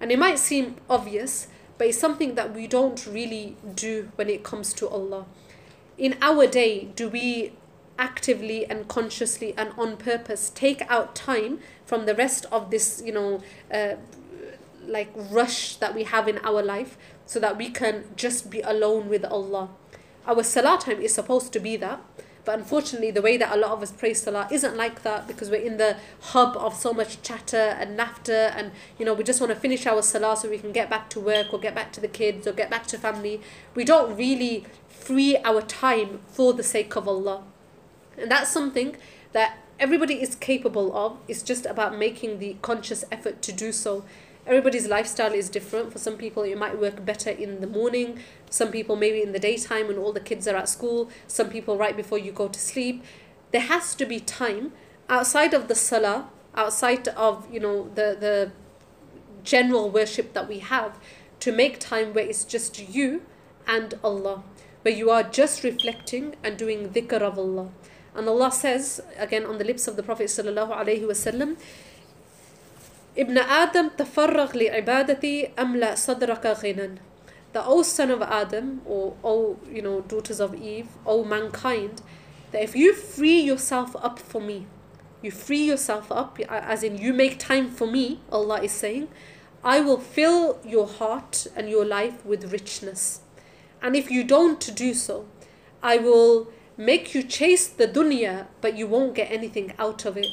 [0.01, 1.47] And it might seem obvious
[1.79, 5.27] but it's something that we don't really do when it comes to Allah.
[5.99, 7.53] In our day, do we
[7.99, 13.13] actively and consciously and on purpose take out time from the rest of this, you
[13.13, 13.43] know,
[13.73, 13.97] uh,
[14.87, 16.97] like rush that we have in our life
[17.27, 19.69] so that we can just be alone with Allah?
[20.27, 22.01] Our salah time is supposed to be that.
[22.47, 25.51] But unfortunately, the way that a lot of us pray Salah isn't like that because
[25.51, 28.71] we're in the hub of so much chatter and laughter, and
[29.01, 31.21] you know we just want to finish our Salah so we can get back to
[31.21, 33.41] work or get back to the kids or get back to family.
[33.75, 37.43] We don't really free our time for the sake of Allah,
[38.17, 38.97] and that's something
[39.33, 41.19] that everybody is capable of.
[41.27, 44.05] It's just about making the conscious effort to do so
[44.47, 45.93] everybody's lifestyle is different.
[45.93, 48.21] For some people, it might work better in the morning.
[48.51, 51.11] Some people maybe in the daytime when all the kids are at school.
[51.27, 53.03] Some people right before you go to sleep.
[53.53, 54.73] There has to be time
[55.09, 58.53] outside of the salah, outside of you know the the
[59.43, 60.99] general worship that we have,
[61.41, 63.23] to make time where it's just you
[63.67, 64.43] and Allah,
[64.83, 67.69] where you are just reflecting and doing dhikr of Allah.
[68.15, 71.57] And Allah says again on the lips of the Prophet sallallahu alaihi wasallam
[73.18, 76.98] ابن آدم تفرغ لعبادتي أملأ صدرك غنى
[77.54, 82.02] The O son of Adam or O you know daughters of Eve, O mankind,
[82.52, 84.68] that if you free yourself up for me,
[85.22, 89.10] you free yourself up as in you make time for me, Allah is saying,
[89.64, 93.22] I will fill your heart and your life with richness.
[93.82, 95.26] And if you don't do so,
[95.84, 96.48] I will
[96.78, 100.28] make you chase the dunya, but you won't get anything out of it.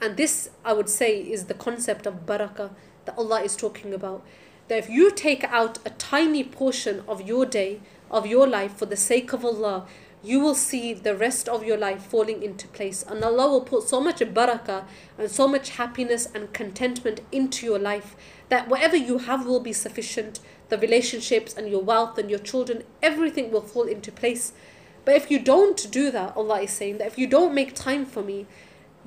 [0.00, 2.70] And this, I would say, is the concept of barakah
[3.06, 4.24] that Allah is talking about.
[4.68, 7.80] That if you take out a tiny portion of your day,
[8.10, 9.86] of your life for the sake of Allah,
[10.22, 13.04] you will see the rest of your life falling into place.
[13.04, 14.84] And Allah will put so much barakah
[15.16, 18.16] and so much happiness and contentment into your life
[18.48, 20.40] that whatever you have will be sufficient.
[20.68, 24.52] The relationships and your wealth and your children, everything will fall into place.
[25.04, 28.04] But if you don't do that, Allah is saying that if you don't make time
[28.04, 28.46] for me,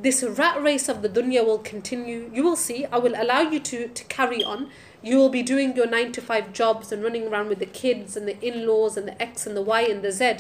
[0.02, 2.32] this rat race of the dunya will continue.
[2.34, 4.70] You will see, I will allow you to, to carry on.
[5.02, 8.16] You will be doing your 9 to 5 jobs and running around with the kids
[8.16, 10.38] and the in laws and the X and the Y and the Z,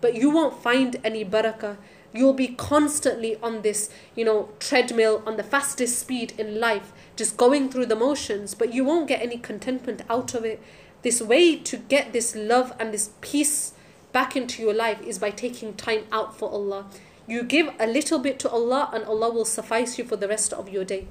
[0.00, 1.76] but you won't find any barakah.
[2.12, 7.36] You'll be constantly on this, you know, treadmill on the fastest speed in life, just
[7.36, 10.60] going through the motions, but you won't get any contentment out of it.
[11.02, 13.74] This way to get this love and this peace
[14.12, 16.86] back into your life is by taking time out for Allah.
[17.30, 20.52] You give a little bit to Allah and Allah will suffice you for the rest
[20.52, 21.06] of your day.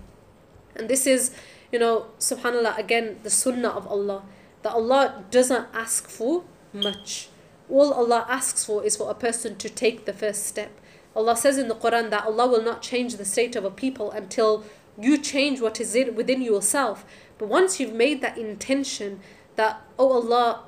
[0.76, 1.32] And this is,
[1.72, 4.24] you know, subhanAllah, again, the sunnah of Allah.
[4.63, 6.43] That Allah doesn't ask for
[6.74, 7.30] much.
[7.70, 10.72] All Allah asks for is for a person to take the first step.
[11.15, 14.11] Allah says in the Quran that Allah will not change the state of a people
[14.11, 14.65] until
[14.99, 17.05] you change what is within yourself.
[17.38, 19.22] But once you've made that intention
[19.55, 20.65] that, oh Allah,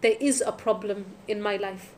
[0.00, 1.93] there is a problem in my life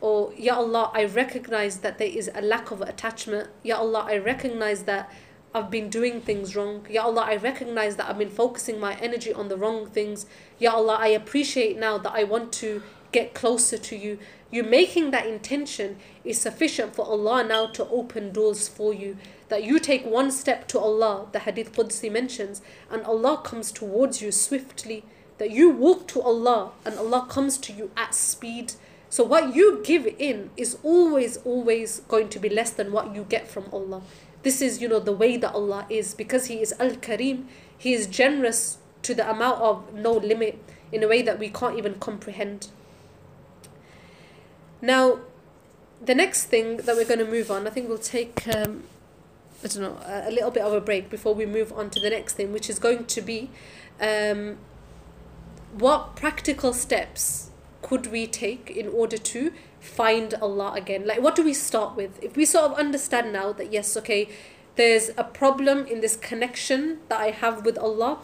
[0.00, 3.48] or Ya Allah, I recognize that there is a lack of attachment.
[3.62, 5.10] Ya Allah, I recognize that
[5.54, 6.86] I've been doing things wrong.
[6.88, 10.26] Ya Allah, I recognize that I've been focusing my energy on the wrong things.
[10.58, 12.82] Ya Allah, I appreciate now that I want to
[13.12, 14.18] get closer to you.
[14.50, 19.16] You making that intention is sufficient for Allah now to open doors for you.
[19.48, 24.22] That you take one step to Allah, the Hadith Qudsi mentions, and Allah comes towards
[24.22, 25.04] you swiftly.
[25.38, 28.74] That you walk to Allah and Allah comes to you at speed
[29.10, 33.24] so what you give in is always, always going to be less than what you
[33.28, 34.02] get from Allah.
[34.42, 36.14] This is, you know, the way that Allah is.
[36.14, 37.44] Because He is Al-Kareem,
[37.76, 41.78] He is generous to the amount of no limit in a way that we can't
[41.78, 42.68] even comprehend.
[44.80, 45.20] Now,
[46.04, 48.84] the next thing that we're going to move on, I think we'll take um,
[49.64, 52.00] I don't know, a, a little bit of a break before we move on to
[52.00, 53.50] the next thing, which is going to be
[54.00, 54.58] um,
[55.76, 57.47] what practical steps
[57.82, 61.06] could we take in order to find Allah again?
[61.06, 62.22] Like, what do we start with?
[62.22, 64.28] If we sort of understand now that, yes, okay,
[64.76, 68.18] there's a problem in this connection that I have with Allah,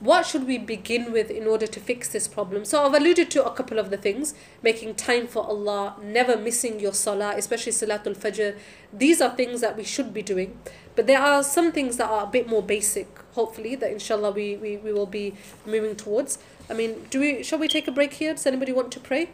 [0.00, 2.64] what should we begin with in order to fix this problem?
[2.64, 6.80] So I've alluded to a couple of the things making time for Allah, never missing
[6.80, 8.56] your salah, especially Salatul Fajr.
[8.92, 10.58] These are things that we should be doing.
[10.96, 14.56] But there are some things that are a bit more basic, hopefully, that inshallah we,
[14.56, 15.34] we, we will be
[15.66, 16.38] moving towards.
[16.70, 18.32] I mean, do we shall we take a break here?
[18.32, 19.30] Does anybody want to pray?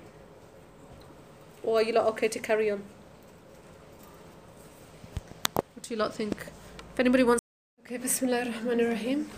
[1.62, 2.82] Or are you lot okay to carry on?
[5.54, 6.46] What do you lot think?
[6.94, 7.42] If anybody wants
[7.84, 9.30] Okay, Bismillah ar-Rahman ar-Rahim.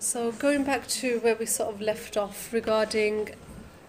[0.00, 3.30] So going back to where we sort of left off regarding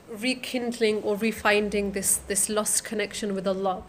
[0.10, 3.82] rekindling or refinding this this lost connection with Allah.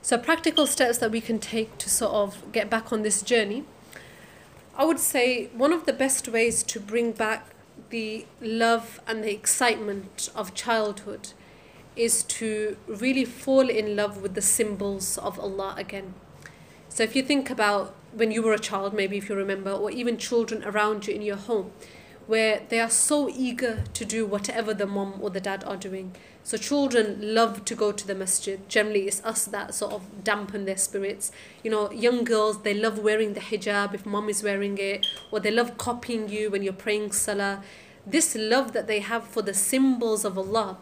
[0.00, 3.64] So practical steps that we can take to sort of get back on this journey.
[4.78, 7.52] I would say one of the best ways to bring back
[7.90, 11.32] the love and the excitement of childhood
[11.94, 16.14] is to really fall in love with the symbols of Allah again.
[16.88, 19.90] So if you think about when you were a child, maybe if you remember, or
[19.90, 21.72] even children around you in your home,
[22.26, 26.14] where they are so eager to do whatever the mom or the dad are doing.
[26.42, 28.68] So children love to go to the masjid.
[28.68, 31.32] Generally, it's us that sort of dampen their spirits.
[31.64, 35.40] You know, young girls, they love wearing the hijab if mom is wearing it, or
[35.40, 37.64] they love copying you when you're praying salah.
[38.06, 40.78] This love that they have for the symbols of Allah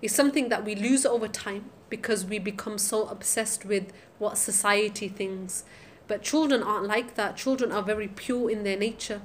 [0.00, 5.08] is something that we lose over time because we become so obsessed with what society
[5.08, 5.64] thinks.
[6.06, 7.36] But children aren't like that.
[7.36, 9.20] Children are very pure in their nature.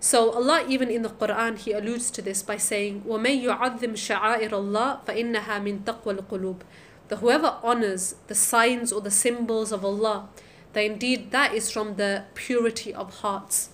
[0.00, 4.50] So Allah even in the Quran he alludes to this by saying وَمَن يُعَظِّمْ شَعَائِرَ
[4.50, 6.60] اللَّهِ فَإِنَّهَا مِن تَقْوَى الْقُلُوبِ
[7.08, 10.28] The whoever honors the signs or the symbols of Allah,
[10.74, 13.70] that indeed that is from the purity of hearts.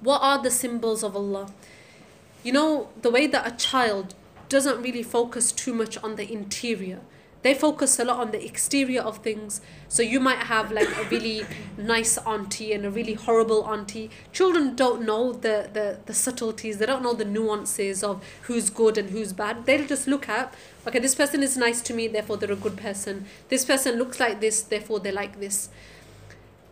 [0.00, 1.52] What are the symbols of Allah?
[2.42, 4.14] You know, the way that a child
[4.48, 7.00] doesn't really focus too much on the interior
[7.43, 9.61] they focus a lot on the exterior of things.
[9.87, 11.45] So you might have like a really
[11.77, 14.09] nice auntie and a really horrible auntie.
[14.31, 16.77] Children don't know the, the the subtleties.
[16.77, 19.65] They don't know the nuances of who's good and who's bad.
[19.65, 20.53] They'll just look at
[20.87, 23.25] okay this person is nice to me therefore they're a good person.
[23.49, 25.69] This person looks like this therefore they like this.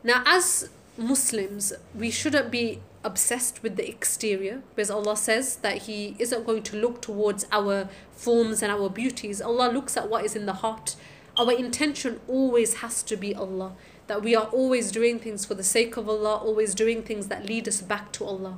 [0.04, 6.16] Now as muslims we shouldn't be obsessed with the exterior because Allah says that He
[6.20, 7.90] isn't going to look towards our
[8.20, 9.42] forms and our beauties.
[9.42, 10.96] Allah looks at what is in the heart.
[11.38, 13.74] Our intention always has to be Allah.
[14.08, 17.46] That we are always doing things for the sake of Allah, always doing things that
[17.46, 18.58] lead us back to Allah.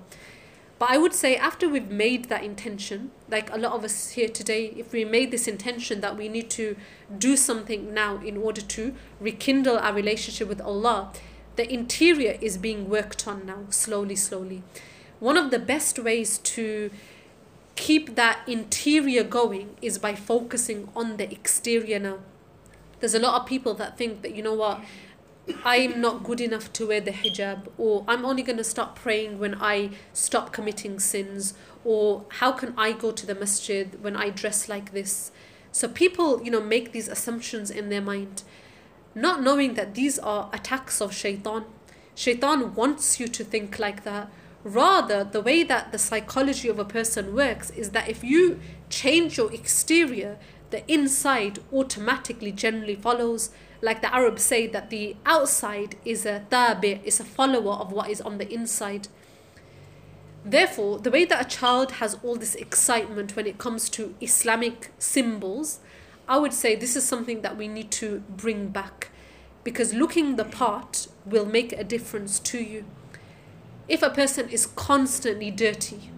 [0.79, 4.27] But I would say after we've made that intention, like a lot of us here
[4.27, 6.75] today, if we made this intention that we need to
[7.15, 11.11] do something now in order to rekindle our relationship with Allah,
[11.55, 14.63] the interior is being worked on now, slowly, slowly.
[15.19, 16.89] One of the best ways to
[17.81, 22.19] keep that interior going is by focusing on the exterior now.
[22.99, 24.81] There's a lot of people that think that, you know what,
[25.65, 29.39] I'm not good enough to wear the hijab, or I'm only going to stop praying
[29.39, 34.29] when I stop committing sins, or how can I go to the masjid when I
[34.29, 35.31] dress like this?
[35.71, 38.43] So people, you know, make these assumptions in their mind
[39.15, 41.65] not knowing that these are attacks of shaitan.
[42.13, 44.31] Shaitan wants you to think like that.
[44.63, 48.59] Rather, the way that the psychology of a person works is that if you
[48.89, 50.37] change your exterior,
[50.69, 53.49] the inside automatically generally follows.
[53.81, 58.09] Like the Arabs say that the outside is a tabi, is a follower of what
[58.09, 59.07] is on the inside.
[60.45, 64.91] Therefore, the way that a child has all this excitement when it comes to Islamic
[64.99, 65.79] symbols,
[66.27, 69.09] I would say this is something that we need to bring back
[69.63, 72.85] because looking the part will make a difference to you.
[73.91, 76.11] If a person is constantly dirty,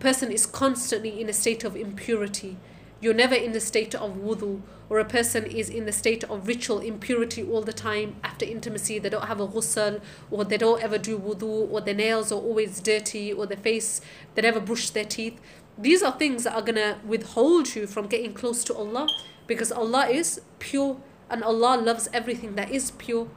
[0.00, 2.56] person is constantly in a state of impurity,
[3.00, 6.48] you're never in the state of wudu, or a person is in the state of
[6.48, 10.00] ritual impurity all the time after intimacy, they don't have a ghusl,
[10.32, 14.00] or they don't ever do wudu, or their nails are always dirty, or their face,
[14.34, 15.40] they never brush their teeth.
[15.78, 19.06] These are things that are going to withhold you from getting close to Allah
[19.46, 20.96] because Allah is pure
[21.30, 23.28] and Allah loves everything that is pure.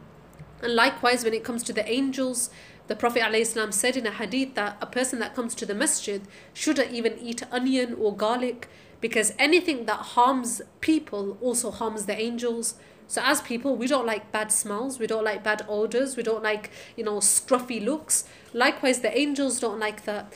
[0.63, 2.49] And likewise, when it comes to the angels,
[2.87, 6.21] the Prophet ﷺ said in a hadith that a person that comes to the masjid
[6.53, 8.67] shouldn't even eat onion or garlic
[8.99, 12.75] because anything that harms people also harms the angels.
[13.07, 16.43] So as people, we don't like bad smells, we don't like bad odors, we don't
[16.43, 18.25] like, you know, scruffy looks.
[18.53, 20.33] Likewise, the angels don't like that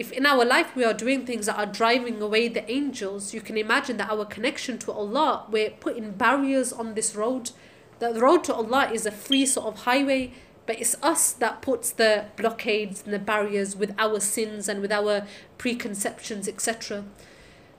[0.00, 3.42] if in our life we are doing things that are driving away the angels, you
[3.42, 7.50] can imagine that our connection to Allah, we're putting barriers on this road.
[7.98, 10.32] The road to Allah is a free sort of highway,
[10.70, 14.92] but it's us that puts the blockades and the barriers with our sins and with
[14.92, 15.26] our
[15.58, 17.02] preconceptions, etc.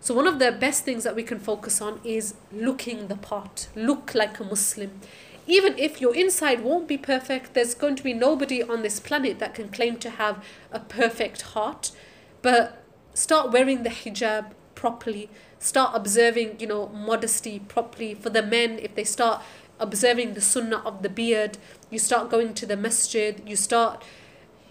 [0.01, 3.69] So, one of the best things that we can focus on is looking the part,
[3.77, 4.99] look like a Muslim.
[5.47, 9.39] Even if your inside won't be perfect, there's going to be nobody on this planet
[9.39, 11.93] that can claim to have a perfect heart.
[12.41, 12.83] But
[13.13, 15.29] start wearing the hijab properly,
[15.59, 18.15] start observing, you know, modesty properly.
[18.15, 19.41] For the men, if they start
[19.79, 21.57] observing the sunnah of the beard,
[21.91, 24.03] you start going to the masjid, you start.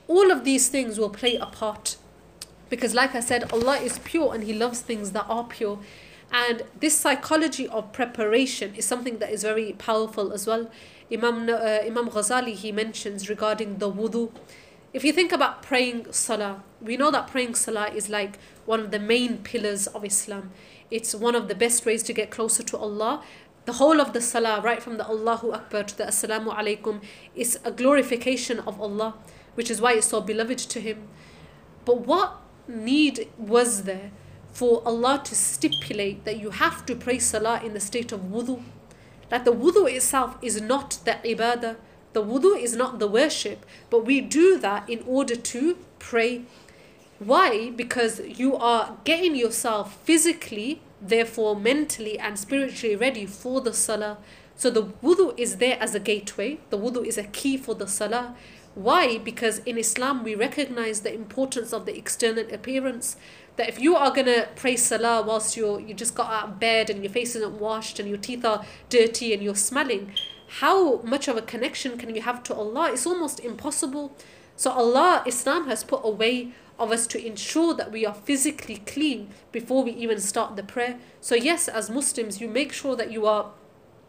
[0.08, 1.96] All of these things will play a part
[2.68, 5.78] because, like I said, Allah is pure and He loves things that are pure.
[6.32, 10.70] And this psychology of preparation is something that is very powerful as well.
[11.12, 14.30] Imam, uh, Imam Ghazali, he mentions regarding the wudu.
[14.92, 18.92] If you think about praying salah, we know that praying salah is like one of
[18.92, 20.52] the main pillars of Islam.
[20.90, 23.22] It's one of the best ways to get closer to Allah.
[23.70, 27.00] The whole of the salah, right from the Allahu Akbar to the Assalamu Alaikum,
[27.36, 29.14] is a glorification of Allah,
[29.54, 31.06] which is why it's so beloved to Him.
[31.84, 34.10] But what need was there
[34.52, 38.60] for Allah to stipulate that you have to pray salah in the state of wudu?
[39.28, 41.76] That the wudu itself is not the ibadah,
[42.12, 46.42] the wudu is not the worship, but we do that in order to pray.
[47.20, 47.70] Why?
[47.70, 54.18] Because you are getting yourself physically, therefore mentally and spiritually ready for the salah.
[54.57, 57.86] So the wudu is there as a gateway, the wudu is a key for the
[57.86, 58.36] salah.
[58.74, 59.18] Why?
[59.18, 63.16] Because in Islam we recognize the importance of the external appearance.
[63.57, 66.88] That if you are gonna pray salah whilst you're you just got out of bed
[66.88, 70.12] and your face isn't washed and your teeth are dirty and you're smelling,
[70.59, 72.90] how much of a connection can you have to Allah?
[72.92, 74.16] It's almost impossible.
[74.57, 78.78] So Allah, Islam has put a way of us to ensure that we are physically
[78.87, 80.99] clean before we even start the prayer.
[81.20, 83.51] So yes, as Muslims, you make sure that you are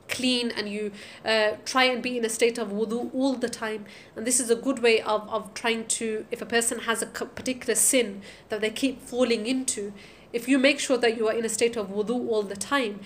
[0.08, 0.92] clean and you
[1.26, 3.86] uh, try and be in a state of wudu all the time.
[4.16, 7.08] And this is a good way of, of trying to if a person has a
[7.08, 9.94] particular sin that they keep falling into
[10.34, 13.00] if you make sure that you are in a state of wudu all the time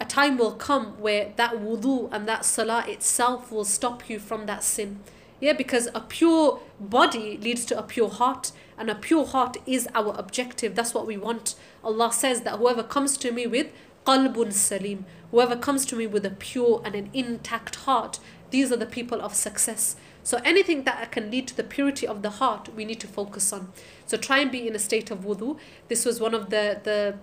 [0.00, 4.46] a time will come where that wudu and that salah itself will stop you from
[4.46, 5.00] that sin.
[5.40, 9.88] Yeah because a pure body leads to a pure heart and a pure heart is
[9.94, 11.54] our objective that's what we want
[11.84, 13.72] allah says that whoever comes to me with
[14.06, 18.18] qalbun salim Whoever comes to me with a pure and an intact heart,
[18.50, 19.96] these are the people of success.
[20.22, 23.52] So anything that can lead to the purity of the heart, we need to focus
[23.52, 23.72] on.
[24.06, 25.58] So try and be in a state of wudu.
[25.88, 27.16] This was one of the the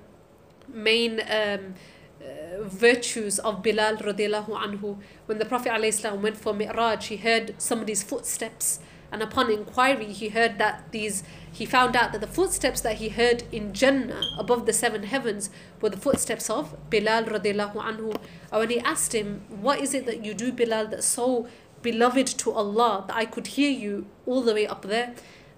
[0.68, 1.74] main um,
[2.22, 4.98] uh, virtues of Bilal radiallahu anhu.
[5.26, 8.80] When the Prophet ﷺ went for Mi'raj, he heard somebody's footsteps
[9.16, 13.08] and upon inquiry he heard that these he found out that the footsteps that he
[13.08, 15.50] heard in Jannah above the seven heavens
[15.80, 18.14] were the footsteps of Bilal radiallahu anhu.
[18.52, 21.48] And when he asked him, What is it that you do, Bilal, that's so
[21.82, 25.14] beloved to Allah that I could hear you all the way up there?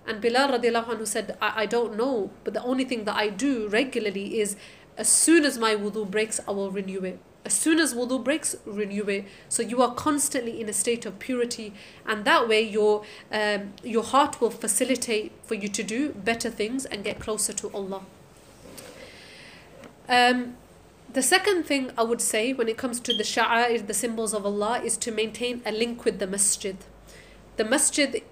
[0.06, 3.30] And Bilal radiallahu anhu said, I, I don't know, but the only thing that I
[3.30, 4.56] do regularly is
[4.98, 7.20] as soon as my wudu breaks, I will renew it.
[7.48, 9.24] As soon as wudu breaks, renew it.
[9.48, 11.74] So you are constantly in a state of purity,
[12.06, 16.84] and that way your um, your heart will facilitate for you to do better things
[16.84, 18.02] and get closer to Allah.
[20.10, 20.58] Um,
[21.14, 24.46] the second thing I would say when it comes to the sha'air, the symbols of
[24.46, 26.76] Allah, is to maintain a link with the masjid.
[27.56, 28.24] The masjid,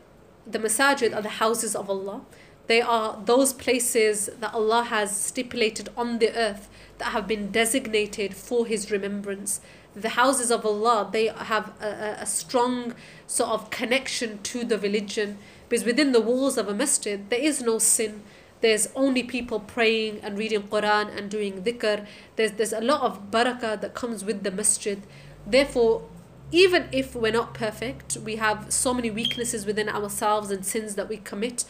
[0.45, 2.19] the masajid are the houses of Allah.
[2.67, 8.33] They are those places that Allah has stipulated on the earth that have been designated
[8.33, 9.61] for His remembrance.
[9.95, 12.93] The houses of Allah, they have a, a strong
[13.27, 15.37] sort of connection to the religion
[15.69, 18.23] because within the walls of a masjid, there is no sin.
[18.61, 22.05] There's only people praying and reading Quran and doing dhikr.
[22.35, 25.01] There's, there's a lot of barakah that comes with the masjid.
[25.45, 26.07] Therefore,
[26.51, 31.09] even if we're not perfect, we have so many weaknesses within ourselves and sins that
[31.09, 31.65] we commit.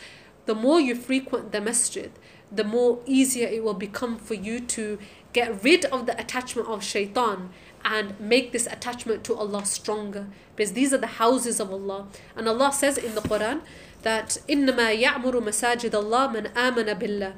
[0.46, 2.12] The more you frequent the masjid,
[2.53, 4.99] the more easier it will become for you to
[5.33, 7.51] get rid of the attachment of shaitan
[7.85, 12.49] and make this attachment to Allah stronger because these are the houses of Allah and
[12.49, 13.61] Allah says in the Quran
[14.03, 17.35] that إنما يعمر مساجد الله من آمن بالله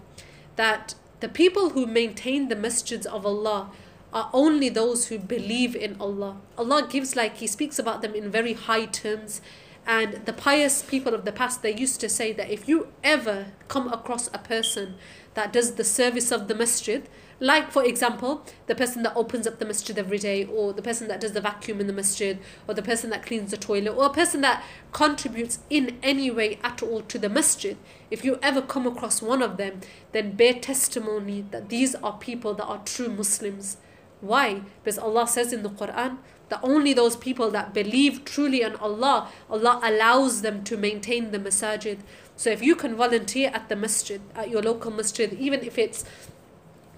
[0.57, 3.71] that the people who maintain the masjids of Allah
[4.13, 6.37] are only those who believe in Allah.
[6.59, 9.41] Allah gives like He speaks about them in very high terms
[9.88, 13.54] and the pious people of the past, they used to say that if you ever
[13.70, 14.96] come across a person
[15.34, 17.08] that does the service of the masjid,
[17.40, 21.08] like for example, the person that opens up the masjid every day, or the person
[21.08, 22.38] that does the vacuum in the masjid,
[22.68, 24.62] or the person that cleans the toilet, or a person that
[24.92, 27.78] contributes in any way at all to the masjid,
[28.12, 29.80] if you ever come across one of them,
[30.12, 33.78] then bear testimony that these are people that are true Muslims.
[34.20, 34.64] Why?
[34.84, 36.18] Because Allah says in the Quran
[36.50, 41.40] that only those people that believe truly in Allah, Allah allows them to maintain the
[41.40, 42.00] masajid.
[42.36, 46.06] So if you can volunteer at the masjid, at your local masjid, even if it's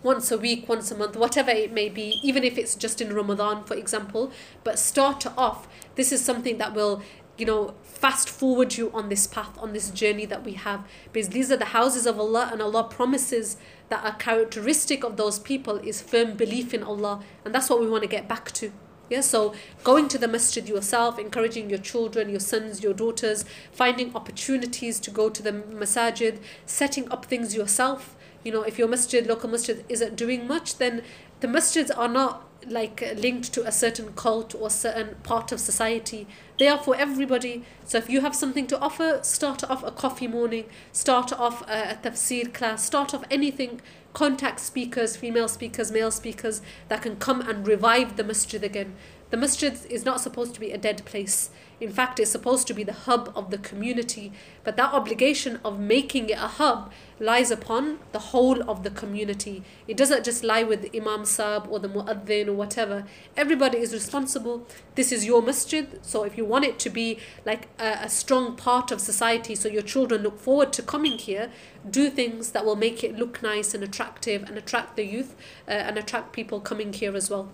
[0.03, 3.13] once a week, once a month, whatever it may be, even if it's just in
[3.13, 4.31] Ramadan, for example,
[4.63, 5.67] but start off.
[5.95, 7.01] This is something that will,
[7.37, 10.85] you know, fast forward you on this path, on this journey that we have.
[11.11, 13.57] Because these are the houses of Allah, and Allah promises
[13.89, 17.89] that a characteristic of those people is firm belief in Allah, and that's what we
[17.89, 18.71] want to get back to.
[19.09, 19.53] Yeah, so
[19.83, 25.11] going to the masjid yourself, encouraging your children, your sons, your daughters, finding opportunities to
[25.11, 29.83] go to the masajid, setting up things yourself you know, if your masjid, local masjid,
[29.89, 31.03] isn't doing much, then
[31.41, 36.27] the masjids are not like linked to a certain cult or certain part of society.
[36.57, 37.63] They are for everybody.
[37.85, 41.91] So if you have something to offer, start off a coffee morning, start off a,
[41.91, 43.81] a tafsir class, start off anything.
[44.19, 48.97] Contact speakers, female speakers, male speakers that can come and revive the masjid again.
[49.29, 51.51] The masjid is not supposed to be a dead place.
[51.79, 54.31] In fact, it's supposed to be the hub of the community.
[54.63, 59.63] But that obligation of making it a hub lies upon the whole of the community.
[59.87, 63.05] It doesn't just lie with the Imam Sab or the Muaddin or whatever.
[63.37, 64.67] Everybody is responsible.
[64.95, 65.99] This is your masjid.
[66.01, 69.69] So if you want it to be like a, a strong part of society, so
[69.69, 71.49] your children look forward to coming here,
[71.89, 75.35] do things that will make it look nice and attractive and attract the youth
[75.67, 77.51] uh, and attract people coming here as well.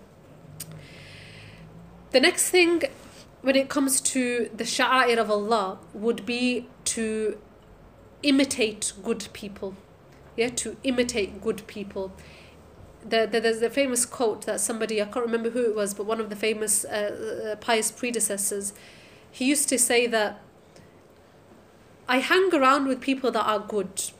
[2.10, 2.82] The next thing
[3.46, 7.38] when it comes to the sha'air of Allah would be to
[8.24, 9.76] imitate good people.
[10.36, 12.10] Yeah, to imitate good people.
[13.08, 16.06] The, the, there's a famous quote that somebody, I can't remember who it was, but
[16.06, 18.72] one of the famous uh, uh, pious predecessors,
[19.30, 20.42] he used to say that
[22.08, 24.10] I hang around with people that are good,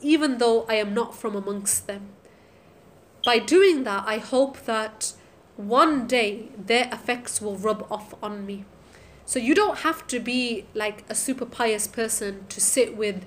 [0.00, 2.10] even though I am not from amongst them.
[3.26, 5.14] By doing that, I hope that
[5.68, 8.64] one day their effects will rub off on me.
[9.26, 13.24] So you don't have to be like a super pious person to sit with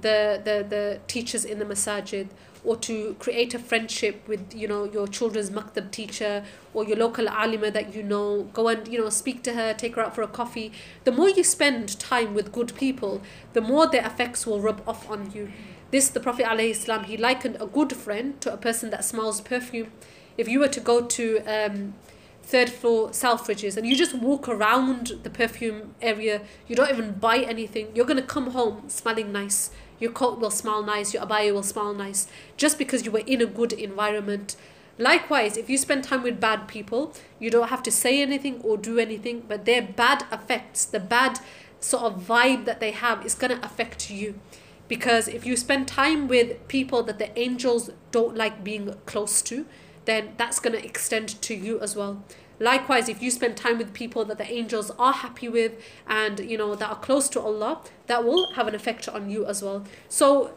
[0.00, 2.28] the, the, the teachers in the masajid
[2.62, 6.44] or to create a friendship with you know your children's maktab teacher
[6.74, 8.44] or your local alima that you know.
[8.52, 10.72] Go and you know speak to her take her out for a coffee.
[11.04, 13.22] The more you spend time with good people
[13.54, 15.50] the more their effects will rub off on you.
[15.90, 19.90] This the prophet ﷺ, he likened a good friend to a person that smells perfume
[20.36, 21.94] if you were to go to um,
[22.42, 27.38] third floor Selfridges and you just walk around the perfume area, you don't even buy
[27.38, 29.70] anything, you're going to come home smelling nice.
[30.00, 32.26] Your coat will smell nice, your abaya will smell nice,
[32.56, 34.56] just because you were in a good environment.
[34.98, 38.76] Likewise, if you spend time with bad people, you don't have to say anything or
[38.76, 41.38] do anything, but their bad effects, the bad
[41.80, 44.40] sort of vibe that they have, is going to affect you.
[44.88, 49.64] Because if you spend time with people that the angels don't like being close to,
[50.04, 52.22] then that's going to extend to you as well.
[52.58, 55.72] Likewise, if you spend time with people that the angels are happy with
[56.06, 59.46] and you know that are close to Allah, that will have an effect on you
[59.46, 59.84] as well.
[60.08, 60.52] So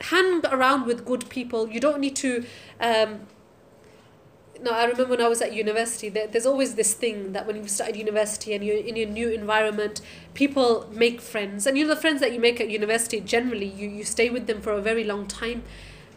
[0.00, 1.68] hang around with good people.
[1.68, 2.44] You don't need to
[2.80, 3.20] um,
[4.60, 7.56] no, I remember when I was at university, there, there's always this thing that when
[7.56, 10.00] you started university and you're in your new environment,
[10.34, 11.66] people make friends.
[11.66, 14.46] And you know, the friends that you make at university, generally, you, you stay with
[14.46, 15.62] them for a very long time.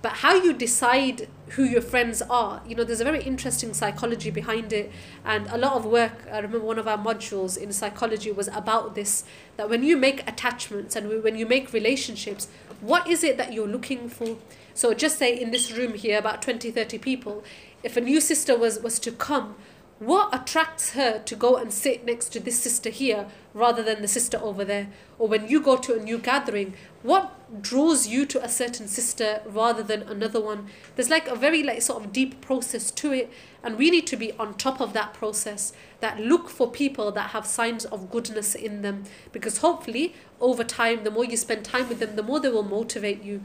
[0.02, 4.32] But how you decide who your friends are, you know, there's a very interesting psychology
[4.32, 4.92] behind it.
[5.24, 8.96] And a lot of work, I remember one of our modules in psychology was about
[8.96, 9.24] this
[9.58, 12.48] that when you make attachments and when you make relationships,
[12.80, 14.38] what is it that you're looking for?
[14.74, 17.44] So, just say in this room here, about 20, 30 people,
[17.84, 19.56] if a new sister was, was to come,
[20.00, 24.08] what attracts her to go and sit next to this sister here rather than the
[24.08, 24.88] sister over there?
[25.20, 26.74] Or when you go to a new gathering,
[27.04, 30.68] what draws you to a certain sister rather than another one?
[30.96, 33.32] There's like a very like sort of deep process to it,
[33.64, 35.74] and we need to be on top of that process.
[36.00, 41.04] That look for people that have signs of goodness in them, because hopefully over time,
[41.04, 43.42] the more you spend time with them, the more they will motivate you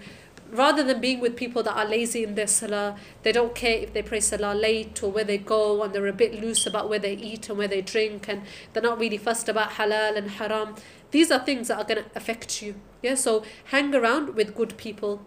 [0.50, 3.92] rather than being with people that are lazy in their salah, they don't care if
[3.92, 6.98] they pray salah late or where they go, and they're a bit loose about where
[6.98, 8.42] they eat and where they drink, and
[8.72, 10.74] they're not really fussed about halal and haram.
[11.10, 12.74] These are things that are going to affect you.
[13.02, 15.22] Yeah, so hang around with good people.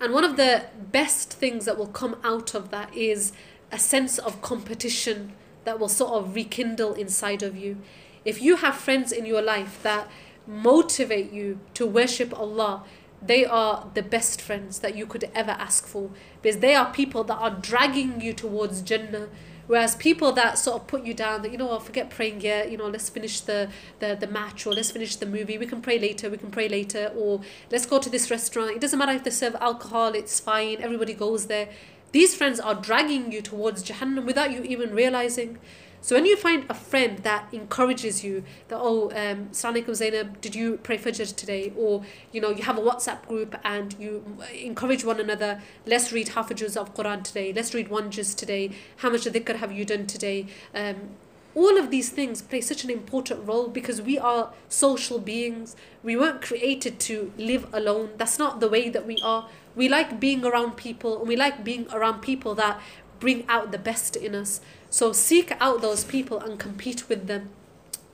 [0.00, 3.32] And one of the best things that will come out of that is
[3.70, 5.32] a sense of competition
[5.64, 7.78] that will sort of rekindle inside of you.
[8.24, 10.08] If you have friends in your life that
[10.46, 12.84] motivate you to worship Allah,
[13.22, 16.10] they are the best friends that you could ever ask for
[16.42, 19.28] because they are people that are dragging you towards Jannah.
[19.66, 22.76] Whereas people that sort of put you down, that you know, forget praying here, you
[22.76, 25.98] know, let's finish the, the, the match or let's finish the movie, we can pray
[25.98, 28.70] later, we can pray later, or let's go to this restaurant.
[28.72, 31.68] It doesn't matter if they serve alcohol, it's fine, everybody goes there.
[32.14, 35.58] these friends are dragging you towards Jahannam without you even realizing.
[36.04, 40.54] So when you find a friend that encourages you, that oh, um, Assalamualaikum Zainab, did
[40.54, 41.72] you pray Fajr today?
[41.74, 44.22] Or you know, you have a WhatsApp group and you
[44.52, 45.62] encourage one another.
[45.86, 47.54] Let's read half a juz of Quran today.
[47.54, 48.72] Let's read one juz today.
[48.98, 50.46] How much dhikr have you done today?
[50.74, 51.16] Um,
[51.54, 55.74] all of these things play such an important role because we are social beings.
[56.02, 58.10] We weren't created to live alone.
[58.18, 59.48] That's not the way that we are.
[59.74, 62.78] We like being around people and we like being around people that
[63.20, 64.60] bring out the best in us.
[64.94, 67.48] So seek out those people and compete with them.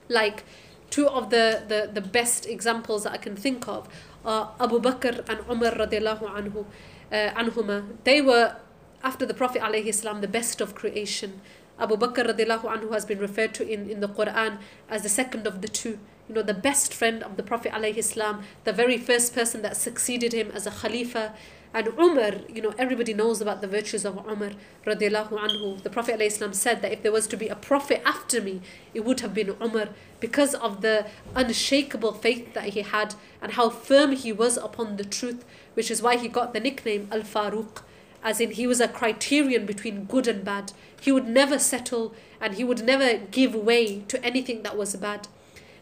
[0.08, 0.44] Like
[0.88, 3.86] two of the, the, the best examples that I can think of
[4.24, 6.64] are Abu Bakr and Umar radiallahu anhu,
[7.12, 7.84] uh, anhuma.
[8.04, 8.56] They were,
[9.04, 11.42] after the Prophet alayhi the best of creation.
[11.78, 14.56] Abu Bakr radiallahu anhu has been referred to in, in the Quran
[14.88, 15.98] as the second of the two.
[16.30, 20.32] You know, the best friend of the Prophet alayhi the very first person that succeeded
[20.32, 21.34] him as a Khalifa.
[21.72, 24.52] And Umar, you know, everybody knows about the virtues of Umar
[24.84, 25.80] radiallahu anhu.
[25.80, 28.60] The Prophet ﷺ said that if there was to be a prophet after me,
[28.92, 31.06] it would have been Umar because of the
[31.36, 35.44] unshakable faith that he had and how firm he was upon the truth,
[35.74, 37.82] which is why he got the nickname Al Faruq,
[38.24, 40.72] as in he was a criterion between good and bad.
[41.00, 45.28] He would never settle and he would never give way to anything that was bad.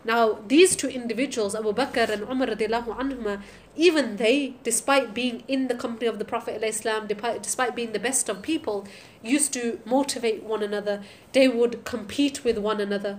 [0.08, 3.42] Now, these two individuals, Abu Bakr and Umar anhuma,
[3.76, 6.62] even they, despite being in the company of the Prophet
[7.42, 8.86] despite being the best of people,
[9.22, 11.02] used to motivate one another.
[11.32, 13.18] They would compete with one another.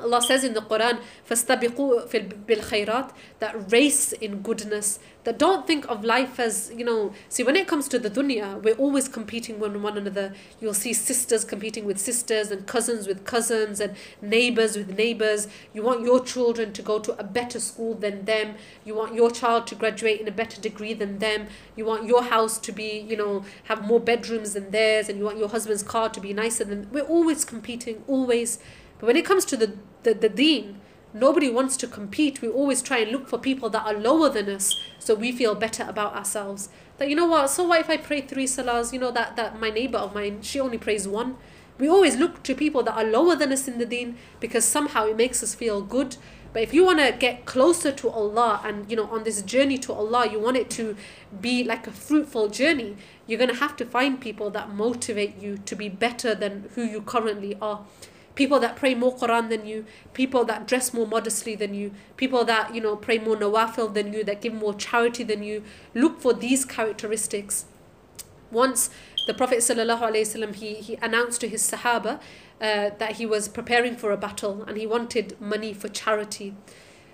[0.00, 2.10] Allah says in the Quran, فَاسْتَبِقُوا
[2.46, 4.98] بِالْخَيْرَاتِ That race in goodness.
[5.24, 8.60] That don't think of life as, you know, see when it comes to the dunya,
[8.60, 10.34] we're always competing with one another.
[10.60, 15.46] You'll see sisters competing with sisters and cousins with cousins and neighbors with neighbors.
[15.72, 18.56] You want your children to go to a better school than them.
[18.84, 21.46] You want your child to graduate in a better degree than them.
[21.76, 25.24] You want your house to be, you know, have more bedrooms than theirs and you
[25.24, 28.58] want your husband's car to be nicer than we're always competing, always.
[28.99, 30.81] But when it comes to the, the, the deen,
[31.13, 32.41] nobody wants to compete.
[32.41, 35.55] We always try and look for people that are lower than us so we feel
[35.55, 36.69] better about ourselves.
[36.97, 38.91] That, you know what, so what if I pray three salahs?
[38.91, 41.37] You know, that, that my neighbor of mine, she only prays one.
[41.77, 45.05] We always look to people that are lower than us in the deen because somehow
[45.05, 46.17] it makes us feel good.
[46.53, 49.77] But if you want to get closer to Allah and, you know, on this journey
[49.79, 50.95] to Allah, you want it to
[51.39, 52.97] be like a fruitful journey,
[53.27, 56.83] you're going to have to find people that motivate you to be better than who
[56.83, 57.85] you currently are
[58.37, 59.83] people that pray more Quran than you,
[60.13, 64.13] people that dress more modestly than you, people that, you know, pray more nawafil than
[64.13, 65.63] you, that give more charity than you.
[65.95, 67.65] Look for these characteristics.
[68.51, 68.91] Once
[69.25, 72.19] the Prophet ﷺ, he, he announced to his Sahaba
[72.61, 76.53] uh, that he was preparing for a battle and he wanted money for charity.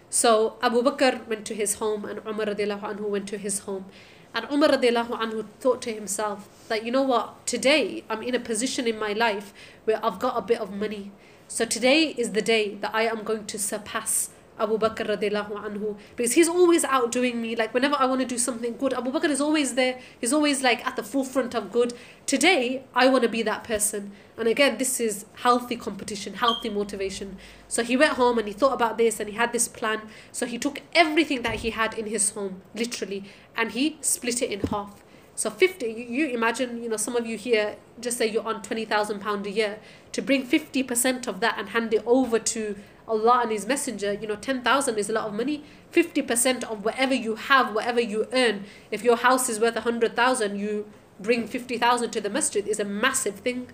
[0.10, 3.86] So Abu Bakr went to his home and Umar anhu went to his home.
[4.34, 8.40] And Umar radiallahu anhu thought to himself that, you know what, today I'm in a
[8.40, 9.54] position in my life
[9.86, 11.12] where I've got a bit of money.
[11.48, 15.98] So today is the day that I am going to surpass Abu Bakr radiallahu anhu
[16.16, 17.56] because he's always outdoing me.
[17.56, 20.00] Like whenever I want to do something good, Abu Bakr is always there.
[20.20, 21.94] He's always like at the forefront of good.
[22.26, 24.12] Today, I want to be that person.
[24.38, 27.38] And again, this is healthy competition, healthy motivation.
[27.68, 30.02] So he went home and he thought about this and he had this plan.
[30.32, 33.26] So he took everything that he had in his home, literally,
[33.56, 35.04] and he split it in half.
[35.36, 39.20] So 50, you, imagine, you know, some of you here, just say you're on 20,000
[39.20, 39.80] pound a year,
[40.12, 42.76] to bring 50% of that and hand it over to
[43.08, 45.64] Allah and His Messenger, you know, 10,000 is a lot of money.
[45.92, 50.86] 50% of whatever you have, whatever you earn, if your house is worth 100,000, you
[51.20, 53.68] bring 50,000 to the masjid is a massive thing.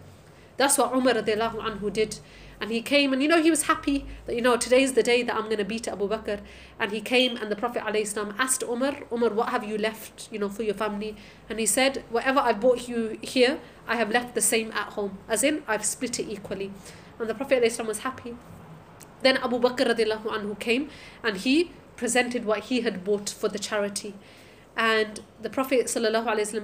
[0.57, 2.19] That's what Umar anhu did.
[2.61, 5.03] And he came and you know he was happy that you know today is the
[5.03, 6.41] day that I'm going to beat Abu Bakr.
[6.77, 10.39] And he came and the Prophet ﷺ asked Umar, Umar, what have you left, you
[10.39, 11.15] know, for your family?
[11.49, 15.18] And he said, whatever I bought you here, I have left the same at home.
[15.30, 16.72] As in, I've split it equally.
[17.18, 18.35] And the Prophet ﷺ was happy.
[19.21, 20.89] Then Abu Bakr radiallahu anhu came
[21.23, 24.13] and he presented what he had bought for the charity.
[24.77, 25.93] And the Prophet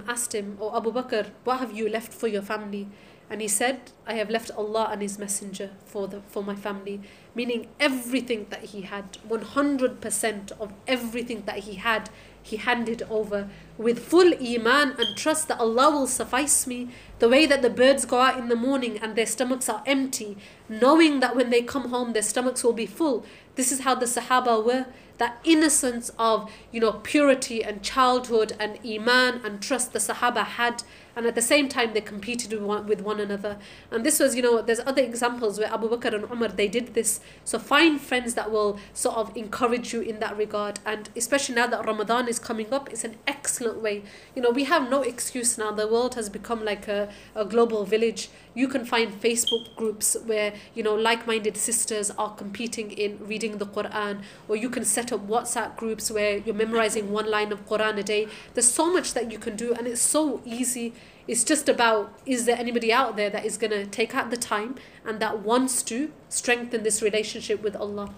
[0.07, 2.87] asked him, O oh, Abu Bakr, what have you left for your family?
[3.29, 7.01] And he said, I have left Allah and His Messenger for the for my family.
[7.33, 12.09] Meaning everything that he had, 100% of everything that he had,
[12.45, 16.89] he handed over with full iman and trust that Allah will suffice me.
[17.17, 20.37] The way that the birds go out in the morning and their stomachs are empty,
[20.69, 23.25] knowing that when they come home their stomachs will be full.
[23.55, 24.85] This is how the Sahaba were.
[25.17, 30.83] That innocence of, you know, purity and childhood and iman and trust the Sahaba had
[31.15, 33.57] and at the same time they competed with one, with one another.
[33.91, 36.93] And this was you know there's other examples where Abu Bakr and Umar they did
[36.93, 37.19] this.
[37.43, 40.79] So find friends that will sort of encourage you in that regard.
[40.85, 44.03] And especially now that Ramadan is coming up it's an excellent way.
[44.35, 45.71] You know we have no excuse now.
[45.71, 50.53] The world has become like a, a global village you can find Facebook groups where
[50.73, 55.27] you know like-minded sisters are competing in reading the Quran or you can set up
[55.27, 58.27] WhatsApp groups where you're memorizing one line of Quran a day.
[58.53, 60.93] There's so much that you can do and it's so easy.
[61.27, 64.37] It's just about is there anybody out there that is going to take out the
[64.37, 64.75] time
[65.05, 68.13] and that wants to strengthen this relationship with Allah?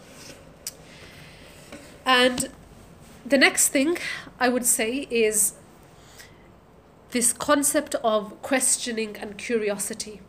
[2.06, 2.50] And
[3.26, 3.98] the next thing
[4.40, 5.54] I would say is
[7.12, 10.22] this concept of questioning and curiosity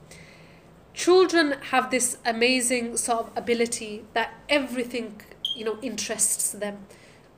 [0.99, 5.23] children have this amazing sort of ability that everything
[5.55, 6.77] you know interests them.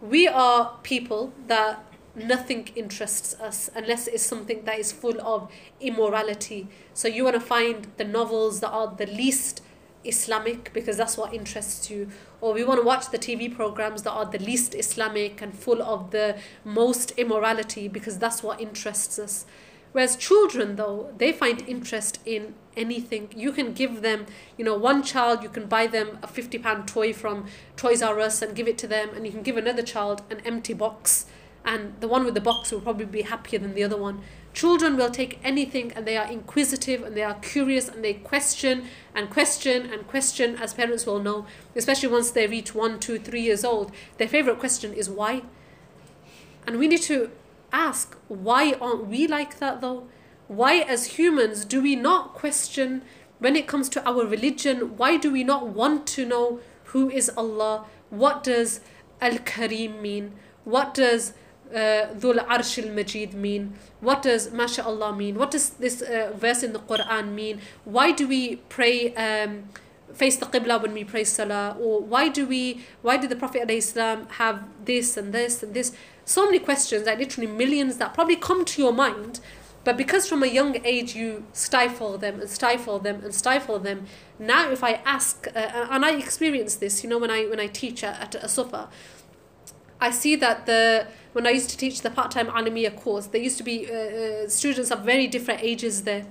[0.01, 1.85] We are people that
[2.15, 6.69] nothing interests us unless it's something that is full of immorality.
[6.95, 9.61] So you want to find the novels that are the least
[10.05, 12.09] islamic because that's what interests you.
[12.41, 15.83] Or we want to watch the tv programs that are the least islamic and full
[15.83, 19.45] of the most immorality because that's what interests us
[19.93, 23.29] Whereas children, though, they find interest in anything.
[23.35, 24.27] You can give them,
[24.57, 27.47] you know, one child, you can buy them a £50 toy from
[27.77, 30.41] Toys R Us and give it to them, and you can give another child an
[30.45, 31.27] empty box,
[31.65, 34.23] and the one with the box will probably be happier than the other one.
[34.53, 38.87] Children will take anything and they are inquisitive and they are curious and they question
[39.15, 41.47] and question and question, as parents will know,
[41.77, 43.93] especially once they reach one, two, three years old.
[44.19, 45.43] Their favorite question is why?
[46.67, 47.31] And we need to
[47.73, 50.07] ask why aren't we like that though?
[50.51, 53.03] Why, as humans, do we not question
[53.39, 54.97] when it comes to our religion?
[54.97, 57.85] Why do we not want to know who is Allah?
[58.11, 58.81] What does
[59.21, 60.33] Al Kareem mean?
[60.65, 61.35] What does
[61.73, 63.75] uh, Dhul Arsh al Majid mean?
[64.01, 65.37] What does MashaAllah mean?
[65.37, 67.61] What does this uh, verse in the Quran mean?
[67.85, 69.15] Why do we pray?
[69.15, 69.69] Um,
[70.13, 73.69] face the qibla when we pray salah or why do we why did the prophet
[73.69, 75.93] ﷺ have this and this and this
[76.31, 79.41] so many questions like literally millions that probably come to your mind
[79.83, 84.07] but because from a young age you stifle them and stifle them and stifle them
[84.39, 87.67] now if i ask uh, and i experience this you know when i when i
[87.67, 88.89] teach at, a sufa
[90.01, 93.59] i see that the when i used to teach the part-time alamiya course there used
[93.59, 96.27] to be uh, uh, students of very different ages there.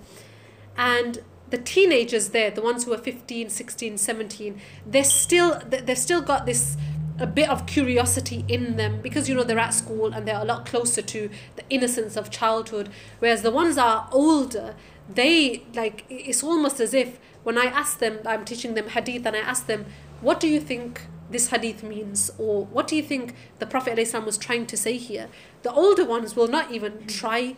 [0.78, 1.20] And
[1.50, 6.46] the teenagers there the ones who are 15 16 17 they're still they've still got
[6.46, 6.78] this
[7.20, 10.46] a bit of curiosity in them because you know they're at school and they're a
[10.46, 12.90] lot closer to the innocence of childhood.
[13.20, 14.76] Whereas the ones that are older
[15.12, 19.36] they like it's almost as if when i ask them i'm teaching them hadith and
[19.36, 19.86] i ask them
[20.22, 22.32] what do you think this hadith means?
[22.38, 25.30] or what do you think the prophet ﷺ was trying to say here?
[25.62, 27.56] The older ones will not even try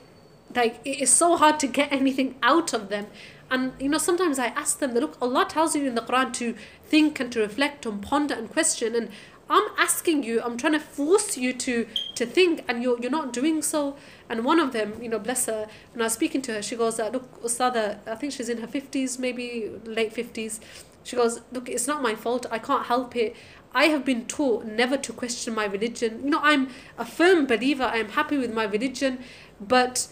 [0.54, 3.08] like it is so hard to get anything out of them.
[3.50, 6.56] And you know sometimes i ask them look allah tells you in the quran to
[6.86, 9.10] think and to reflect and ponder and question and
[9.52, 13.34] I'm asking you, I'm trying to force you to to think, and you're you're not
[13.34, 13.98] doing so.
[14.30, 16.78] And one of them, you know, bless her, when I was speaking to her, she
[16.78, 20.62] goes, uh, "Look, Ustada, I think she's in her fifties, maybe late fifties.
[21.04, 22.46] She goes, "Look, it's not my fault.
[22.50, 23.36] I can't help it.
[23.74, 26.22] I have been taught never to question my religion.
[26.24, 27.84] You know, I'm a firm believer.
[27.84, 29.20] I am happy with my religion,
[29.60, 30.08] but."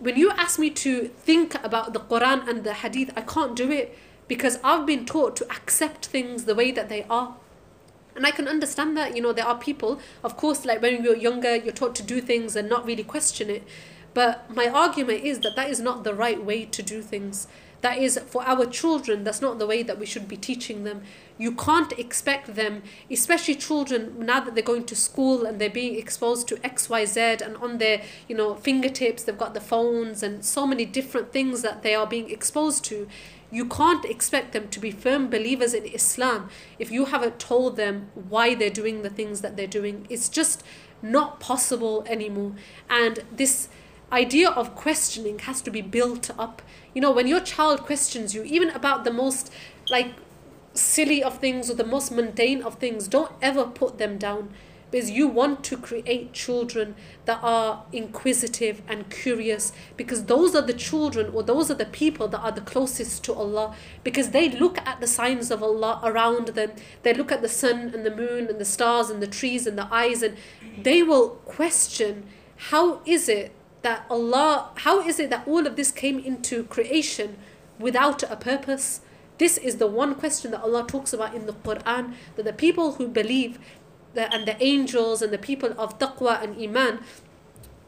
[0.00, 3.70] When you ask me to think about the Quran and the Hadith, I can't do
[3.70, 3.96] it
[4.28, 7.36] because I've been taught to accept things the way that they are
[8.16, 11.16] and I can understand that, you know, there are people, of course, like when you're
[11.16, 13.64] younger, you're taught to do things and not really question it.
[14.14, 17.48] But my argument is that that is not the right way to do things.
[17.80, 21.02] That is, for our children, that's not the way that we should be teaching them.
[21.36, 25.96] You can't expect them, especially children, now that they're going to school and they're being
[25.96, 30.22] exposed to X, Y, Z, and on their, you know, fingertips, they've got the phones
[30.22, 33.06] and so many different things that they are being exposed to
[33.54, 38.10] you can't expect them to be firm believers in Islam if you haven't told them
[38.14, 40.06] why they're doing the things that they're doing.
[40.10, 40.64] It's just
[41.00, 42.54] not possible anymore.
[42.90, 43.68] And this
[44.10, 46.62] idea of questioning has to be built up.
[46.94, 49.52] You know, when your child questions you, even about the most
[49.88, 50.14] like
[50.74, 54.52] silly of things or the most mundane of things, don't ever put them down
[54.94, 56.94] because you want to create children
[57.24, 62.28] that are inquisitive and curious because those are the children or those are the people
[62.28, 66.46] that are the closest to Allah because they look at the signs of Allah around
[66.54, 66.70] them.
[67.02, 69.76] They look at the sun and the moon and the stars and the trees and
[69.76, 70.36] the eyes and
[70.80, 72.28] they will question
[72.70, 73.50] how is it
[73.82, 77.36] that Allah how is it that all of this came into creation
[77.80, 79.00] without a purpose?
[79.38, 82.92] This is the one question that Allah talks about in the Quran that the people
[82.92, 83.58] who believe
[84.14, 87.00] the, and the angels and the people of taqwa and iman,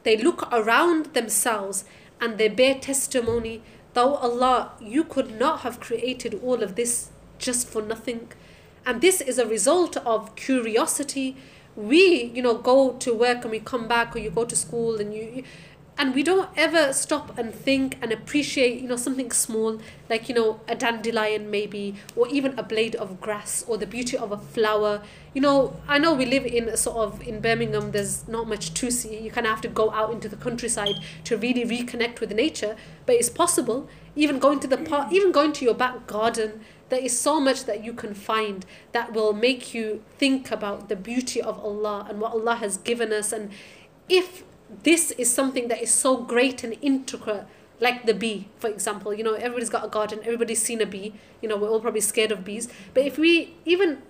[0.02, 1.84] they look around themselves
[2.20, 3.62] and they bear testimony
[3.94, 8.32] that "Oh Allah, you could not have created all of this just for nothing.
[8.84, 11.36] And this is a result of curiosity.
[11.74, 15.00] We, you know, go to work and we come back, or you go to school
[15.00, 15.42] and you
[15.98, 19.78] and we don't ever stop and think and appreciate you know something small
[20.10, 24.16] like you know a dandelion maybe or even a blade of grass or the beauty
[24.16, 25.02] of a flower.
[25.34, 28.74] You know i know we live in a sort of in birmingham there's not much
[28.74, 29.18] to see.
[29.18, 32.76] You kind of have to go out into the countryside to really reconnect with nature.
[33.04, 35.12] But it's possible even going to the park mm.
[35.12, 39.12] even going to your back garden there is so much that you can find that
[39.12, 43.32] will make you think about the beauty of allah and what allah has given us.
[43.32, 43.50] And
[44.08, 44.44] if
[44.82, 47.46] this is something that is so great and intricate
[47.78, 49.12] like the bee for example.
[49.14, 51.14] You know everybody's got a garden everybody's seen a bee.
[51.40, 52.68] You know we're all probably scared of bees.
[52.94, 54.02] But if we even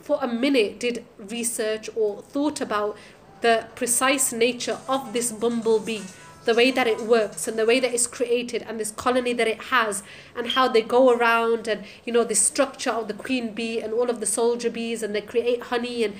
[0.00, 2.96] for a minute did research or thought about
[3.40, 6.02] the precise nature of this bumblebee
[6.46, 9.48] the way that it works and the way that it's created and this colony that
[9.48, 10.02] it has
[10.34, 13.92] and how they go around and you know the structure of the queen bee and
[13.92, 16.14] all of the soldier bees and they create honey and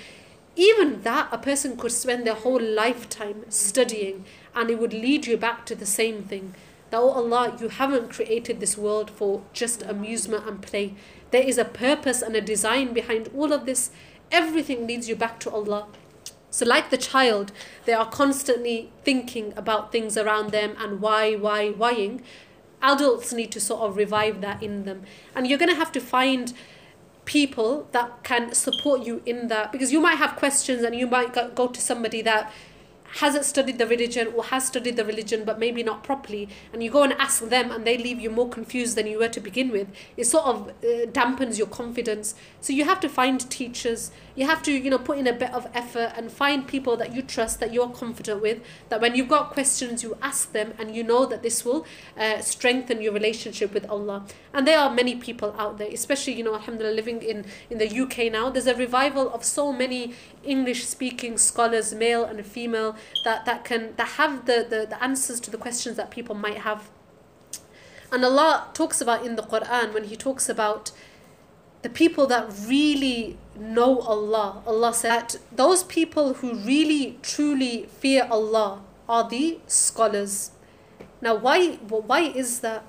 [0.56, 4.24] even that a person could spend their whole lifetime studying
[4.54, 6.54] and it would lead you back to the same thing.
[6.90, 10.94] That oh allah you haven't created this world for just amusement and play.
[11.30, 13.90] There is a purpose and a design behind all of this.
[14.32, 15.88] Everything leads you back to allah.
[16.50, 17.52] So like the child
[17.84, 22.22] they are constantly thinking about things around them and why why whying.
[22.80, 25.02] Adults need to sort of revive that in them.
[25.34, 26.52] And you're going to have to find
[27.26, 31.34] people that can support you in that because you might have questions and you might
[31.54, 32.50] go, to somebody that
[33.16, 36.90] hasn't studied the religion or has studied the religion but maybe not properly and you
[36.90, 39.70] go and ask them and they leave you more confused than you were to begin
[39.70, 39.88] with.
[40.16, 42.36] It sort of uh, dampens your confidence.
[42.60, 45.52] So you have to find teachers you have to you know put in a bit
[45.52, 48.60] of effort and find people that you trust that you're confident with
[48.90, 51.86] that when you've got questions you ask them and you know that this will
[52.18, 54.26] uh, strengthen your relationship with Allah.
[54.52, 58.00] And there are many people out there especially you know alhamdulillah living in in the
[58.02, 60.14] UK now there's a revival of so many
[60.44, 62.94] English speaking scholars male and female
[63.24, 66.58] that that can that have the, the the answers to the questions that people might
[66.58, 66.90] have.
[68.12, 70.92] And Allah talks about in the Quran when he talks about
[71.82, 78.26] the people that really know Allah, Allah said that those people who really truly fear
[78.30, 80.50] Allah are the scholars.
[81.20, 82.84] Now, why, why is that?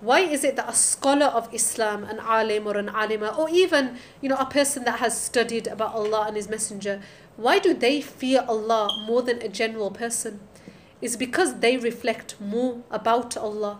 [0.00, 3.96] Why is it that a scholar of Islam, an alim or an alima, or even
[4.20, 7.00] you know a person that has studied about Allah and His Messenger,
[7.36, 10.40] why do they fear Allah more than a general person?
[11.00, 13.78] It's because they reflect more about Allah.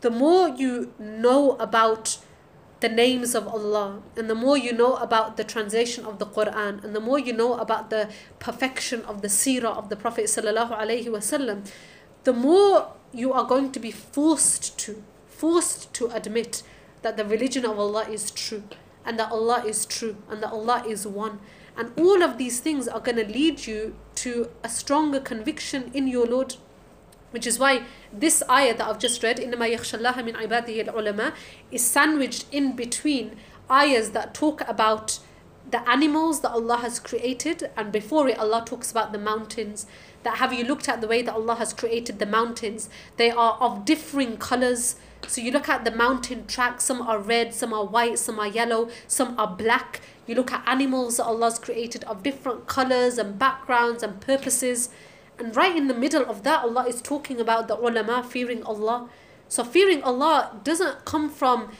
[0.00, 2.18] The more you know about
[2.80, 6.84] the names of Allah and the more you know about the translation of the Quran
[6.84, 11.66] and the more you know about the perfection of the seerah of the Prophet wasallam
[12.24, 16.62] the more you are going to be forced to forced to admit
[17.02, 18.64] that the religion of Allah is true
[19.04, 21.38] and that Allah is true and that Allah is one.
[21.76, 26.08] And all of these things are going to lead you to a stronger conviction in
[26.08, 26.56] your Lord
[27.35, 31.33] which is why this ayah that I've just read, إِنَّمَا يَخْشَى اللَّهَ مِنْ عِبَادِهِ الْعُلَمَاء,
[31.71, 33.37] is sandwiched in between
[33.69, 35.19] ayahs that talk about
[35.69, 39.85] the animals that Allah has created, and before it, Allah talks about the mountains.
[40.23, 42.89] That have you looked at the way that Allah has created the mountains?
[43.17, 44.95] They are of differing colors.
[45.27, 48.47] So you look at the mountain tracks, some are red, some are white, some are
[48.47, 50.01] yellow, some are black.
[50.27, 54.89] You look at animals that Allah's created of different colors and backgrounds and purposes.
[55.38, 59.08] And right in the middle of that, Allah is talking about the ulama fearing Allah.
[59.48, 61.70] So fearing Allah doesn't come from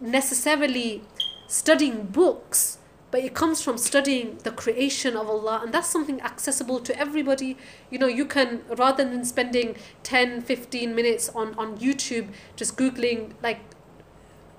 [0.00, 1.02] necessarily
[1.46, 2.78] studying books,
[3.10, 5.60] but it comes from studying the creation of Allah.
[5.62, 7.56] And that's something accessible to everybody.
[7.90, 13.32] You know, you can, rather than spending 10, 15 minutes on, on YouTube just Googling
[13.42, 13.60] like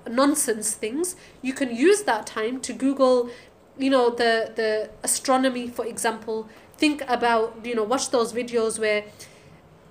[0.08, 3.30] nonsense things, you can use that time to Google,
[3.78, 6.48] you know, the, the astronomy, for example,
[6.80, 9.04] think about you know watch those videos where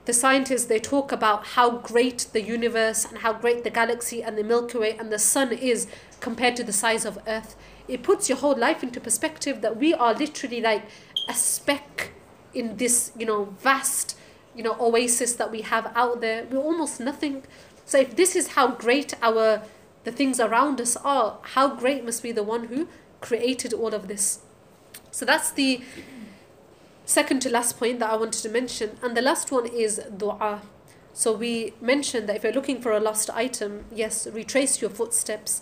[0.05, 4.35] the scientists they talk about how great the universe and how great the galaxy and
[4.37, 5.87] the milky way and the sun is
[6.19, 7.55] compared to the size of earth.
[7.87, 10.83] It puts your whole life into perspective that we are literally like
[11.27, 12.11] a speck
[12.55, 14.17] in this you know vast
[14.55, 16.47] you know oasis that we have out there.
[16.49, 17.43] We're almost nothing.
[17.85, 19.61] So if this is how great our
[20.05, 22.87] the things around us are how great must be the one who
[23.21, 24.39] created all of this?
[25.11, 25.81] So that's the
[27.09, 28.97] second to last point that I wanted to mention.
[29.01, 30.61] And the last one is dua.
[31.13, 35.61] So we mentioned that if you're looking for a lost item, yes, retrace your footsteps.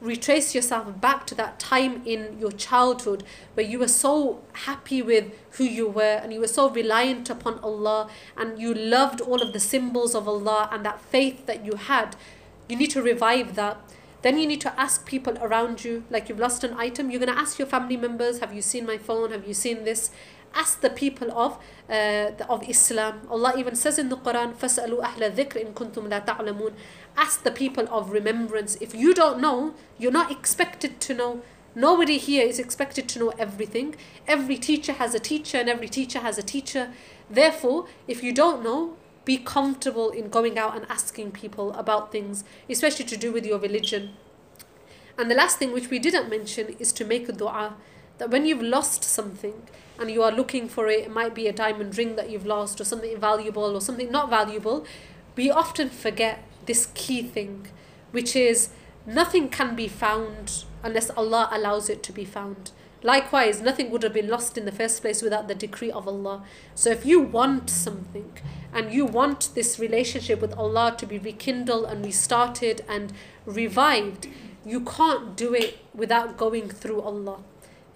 [0.00, 5.32] retrace yourself back to that time in your childhood where you were so happy with
[5.52, 9.54] who you were and you were so reliant upon Allah and you loved all of
[9.54, 12.14] the symbols of Allah and that faith that you had,
[12.68, 13.80] you need to revive that.
[14.20, 17.32] Then you need to ask people around you, like you've lost an item, you're going
[17.32, 19.30] to ask your family members, Have you seen my phone?
[19.30, 20.10] Have you seen this?
[20.53, 21.57] Ask the people of
[21.89, 23.21] uh, of Islam.
[23.29, 26.73] Allah even says in the Quran, فَاسْأَلُوا أَهْلَ الذِّكْرِ إِن كُنتُمْ لَا تَعْلَمُونَ
[27.15, 28.75] Ask the people of remembrance.
[28.81, 31.41] If you don't know, you're not expected to know.
[31.73, 33.95] Nobody here is expected to know everything.
[34.27, 36.91] Every teacher has a teacher, and every teacher has a teacher.
[37.29, 42.43] Therefore, if you don't know, be comfortable in going out and asking people about things,
[42.69, 44.11] especially to do with your religion.
[45.17, 47.75] And the last thing which we didn't mention is to make a dua.
[48.18, 49.62] That when you've lost something
[49.98, 52.80] and you are looking for it, it might be a diamond ring that you've lost
[52.80, 54.86] or something valuable or something not valuable,
[55.36, 57.68] we often forget this key thing,
[58.10, 58.70] which is
[59.06, 62.70] nothing can be found unless Allah allows it to be found.
[63.02, 66.42] Likewise, nothing would have been lost in the first place without the decree of Allah.
[66.74, 68.32] So if you want something
[68.72, 73.12] and you want this relationship with Allah to be rekindled and restarted and
[73.44, 74.28] revived,
[74.64, 77.38] you can't do it without going through Allah.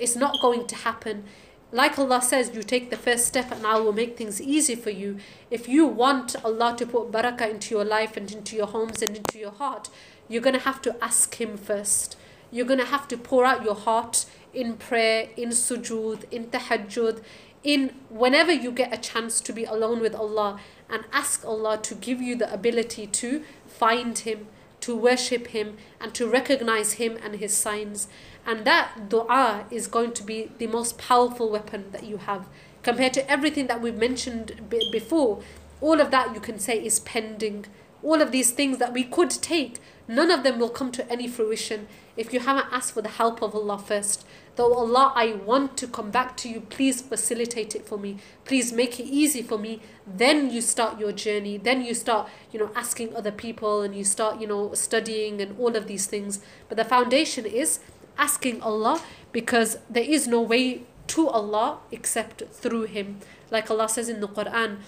[0.00, 1.24] It's not going to happen.
[1.72, 4.90] Like Allah says, you take the first step and I will make things easy for
[4.90, 5.18] you.
[5.50, 9.16] If you want Allah to put barakah into your life and into your homes and
[9.16, 9.88] into your heart,
[10.28, 12.16] you're going to have to ask Him first.
[12.50, 17.22] You're going to have to pour out your heart in prayer, in sujood, in tahajjud,
[17.62, 20.58] in whenever you get a chance to be alone with Allah
[20.88, 24.48] and ask Allah to give you the ability to find Him,
[24.80, 28.08] to worship Him, and to recognize Him and His signs.
[28.46, 32.46] And that dua is going to be the most powerful weapon that you have
[32.82, 35.42] compared to everything that we've mentioned b- before.
[35.80, 37.66] All of that you can say is pending.
[38.02, 41.28] All of these things that we could take, none of them will come to any
[41.28, 41.86] fruition
[42.16, 44.26] if you haven't asked for the help of Allah first.
[44.56, 48.18] Though Allah, I want to come back to you, please facilitate it for me.
[48.44, 49.80] Please make it easy for me.
[50.06, 51.56] Then you start your journey.
[51.56, 55.58] Then you start, you know, asking other people and you start, you know, studying and
[55.58, 56.40] all of these things.
[56.68, 57.80] But the foundation is
[58.20, 59.00] asking Allah
[59.32, 63.18] because there is no way to Allah except through Him.
[63.50, 64.78] Like Allah says in the Quran,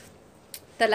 [0.79, 0.91] that.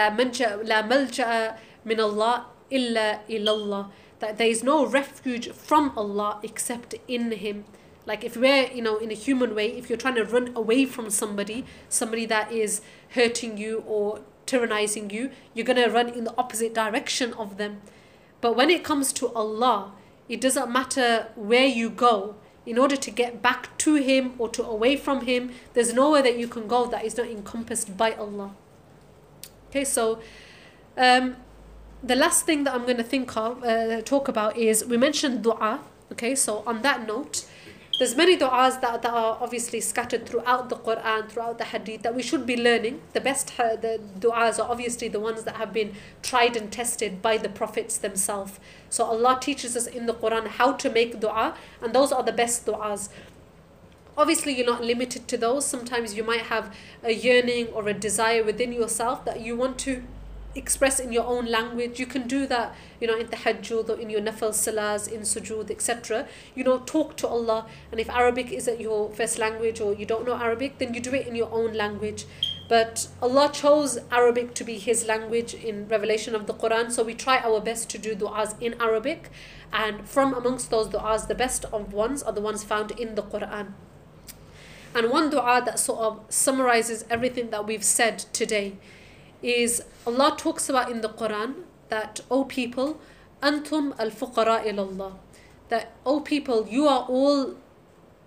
[4.20, 7.64] That there is no refuge from Allah except in Him.
[8.06, 10.86] Like if we're, you know, in a human way, if you're trying to run away
[10.86, 16.34] from somebody, somebody that is hurting you or tyrannizing you, you're gonna run in the
[16.38, 17.82] opposite direction of them.
[18.40, 19.92] But when it comes to Allah,
[20.28, 22.36] it doesn't matter where you go.
[22.66, 26.38] In order to get back to Him or to away from Him, there's nowhere that
[26.38, 28.54] you can go that is not encompassed by Allah.
[29.70, 30.20] Okay, so
[30.96, 31.36] um,
[32.02, 35.42] the last thing that I'm going to think of, uh, talk about is we mentioned
[35.42, 35.80] dua.
[36.12, 37.46] Okay, so on that note,
[37.98, 42.14] there's many du'as that, that are obviously scattered throughout the Quran, throughout the Hadith that
[42.14, 43.00] we should be learning.
[43.12, 47.20] The best uh, the du'as are obviously the ones that have been tried and tested
[47.20, 48.60] by the prophets themselves.
[48.88, 52.32] So Allah teaches us in the Quran how to make du'a, and those are the
[52.32, 53.08] best du'as.
[54.16, 55.66] Obviously, you're not limited to those.
[55.66, 60.04] Sometimes you might have a yearning or a desire within yourself that you want to
[60.58, 61.98] express in your own language.
[61.98, 65.70] You can do that, you know, in tahajjud or in your nafal salahs, in sujood,
[65.70, 66.26] etc.
[66.54, 67.66] You know, talk to Allah.
[67.90, 71.14] And if Arabic isn't your first language or you don't know Arabic, then you do
[71.14, 72.26] it in your own language.
[72.68, 77.14] But Allah chose Arabic to be His language in revelation of the Quran, so we
[77.14, 79.30] try our best to do du'as in Arabic.
[79.72, 83.22] And from amongst those du'as, the best of ones are the ones found in the
[83.22, 83.72] Quran.
[84.94, 88.76] And one du'a that sort of summarizes everything that we've said today
[89.42, 91.54] is Allah talks about in the Quran
[91.88, 93.00] that, O people,
[93.42, 95.14] antum al fuqara ilallah.
[95.68, 97.54] That, O people, you are all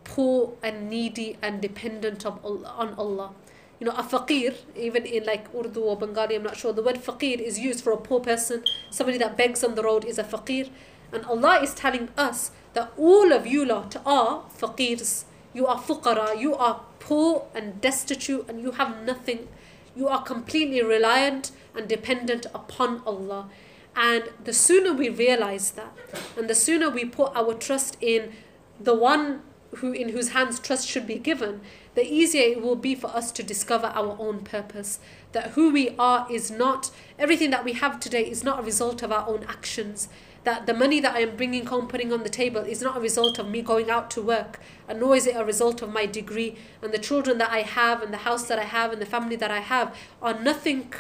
[0.04, 3.32] poor and needy and dependent of, on Allah.
[3.80, 6.98] You know, a faqir, even in like Urdu or Bengali, I'm not sure, the word
[6.98, 8.64] faqir is used for a poor person.
[8.92, 10.70] Somebody that begs on the road is a faqir.
[11.12, 15.26] And Allah is telling us that all of you lot are faqirs.
[15.54, 19.48] You are fuqara, you are poor and destitute and you have nothing
[19.96, 23.50] you are completely reliant and dependent upon Allah.
[23.96, 25.94] And the sooner we realize that,
[26.38, 28.32] and the sooner we put our trust in
[28.80, 29.42] the one
[29.76, 31.62] who in whose hands trust should be given,
[31.96, 35.00] the easier it will be for us to discover our own purpose.
[35.34, 39.04] That who we are is not everything that we have today is not a result
[39.04, 40.08] of our own actions
[40.44, 43.00] that the money that I am bringing home, putting on the table, is not a
[43.00, 46.06] result of me going out to work, and nor is it a result of my
[46.06, 46.58] degree.
[46.82, 49.36] And the children that I have, and the house that I have, and the family
[49.36, 50.94] that I have are nothing.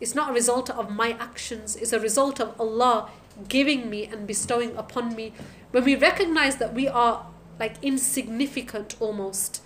[0.00, 3.10] It's not a result of my actions, it's a result of Allah
[3.48, 5.32] giving me and bestowing upon me,
[5.70, 7.26] when we recognize that we are
[7.58, 9.62] like insignificant almost,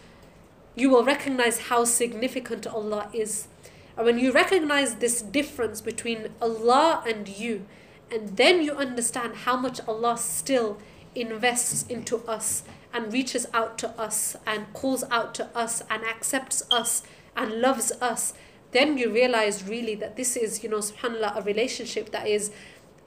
[0.75, 3.49] you will recognize how significant Allah is.
[3.97, 7.67] And when you recognize this difference between Allah and you,
[8.11, 10.79] and then you understand how much Allah still
[11.15, 12.63] invests into us
[12.93, 17.03] and reaches out to us and calls out to us and accepts us
[17.37, 18.35] and loves us,
[18.73, 22.51] then you realize really that this is, you know, subhanAllah, a relationship that is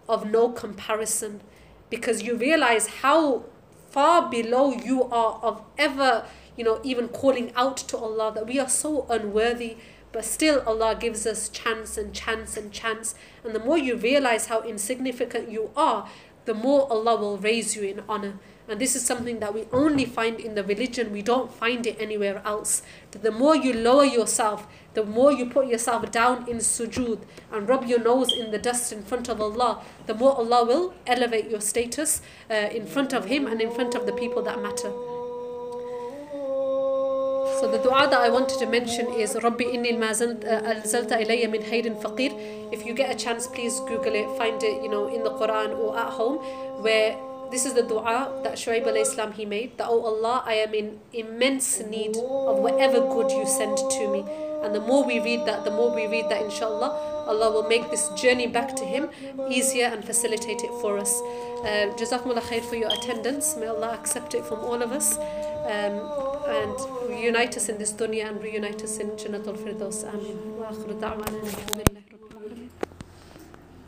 [0.07, 1.41] of no comparison
[1.89, 3.43] because you realize how
[3.89, 6.25] far below you are of ever,
[6.55, 9.77] you know, even calling out to Allah that we are so unworthy.
[10.11, 13.15] But still, Allah gives us chance and chance and chance.
[13.43, 16.09] And the more you realize how insignificant you are,
[16.45, 18.39] the more Allah will raise you in honor.
[18.67, 21.97] And this is something that we only find in the religion, we don't find it
[21.99, 22.83] anywhere else.
[23.11, 27.19] That the more you lower yourself, the more you put yourself down in sujood
[27.51, 30.93] and rub your nose in the dust in front of Allah, the more Allah will
[31.05, 34.61] elevate your status uh, in front of Him and in front of the people that
[34.61, 35.10] matter.
[37.61, 41.47] So the dua that I wanted to mention is Rabbi inni ma uh, anzalta ilayya
[41.47, 42.33] min khairin faqir.
[42.73, 45.77] If you get a chance, please Google it, find it, you know, in the Quran
[45.77, 46.37] or at home,
[46.81, 47.15] where
[47.51, 49.77] this is the dua that Shuaib salam he made.
[49.77, 54.25] That oh Allah, I am in immense need of whatever good you send to me.
[54.63, 57.89] And the more we read that, the more we read that, inshallah, Allah will make
[57.89, 59.09] this journey back to Him
[59.49, 61.13] easier and facilitate it for us.
[61.63, 63.55] Uh, Jazakumullah khair for your attendance.
[63.57, 65.17] May Allah accept it from all of us.
[65.17, 65.95] Um,
[66.47, 66.75] and
[67.09, 70.03] reunite us in this dunya and reunite us in Jannatul Firdaus.
[70.11, 70.51] Ameen.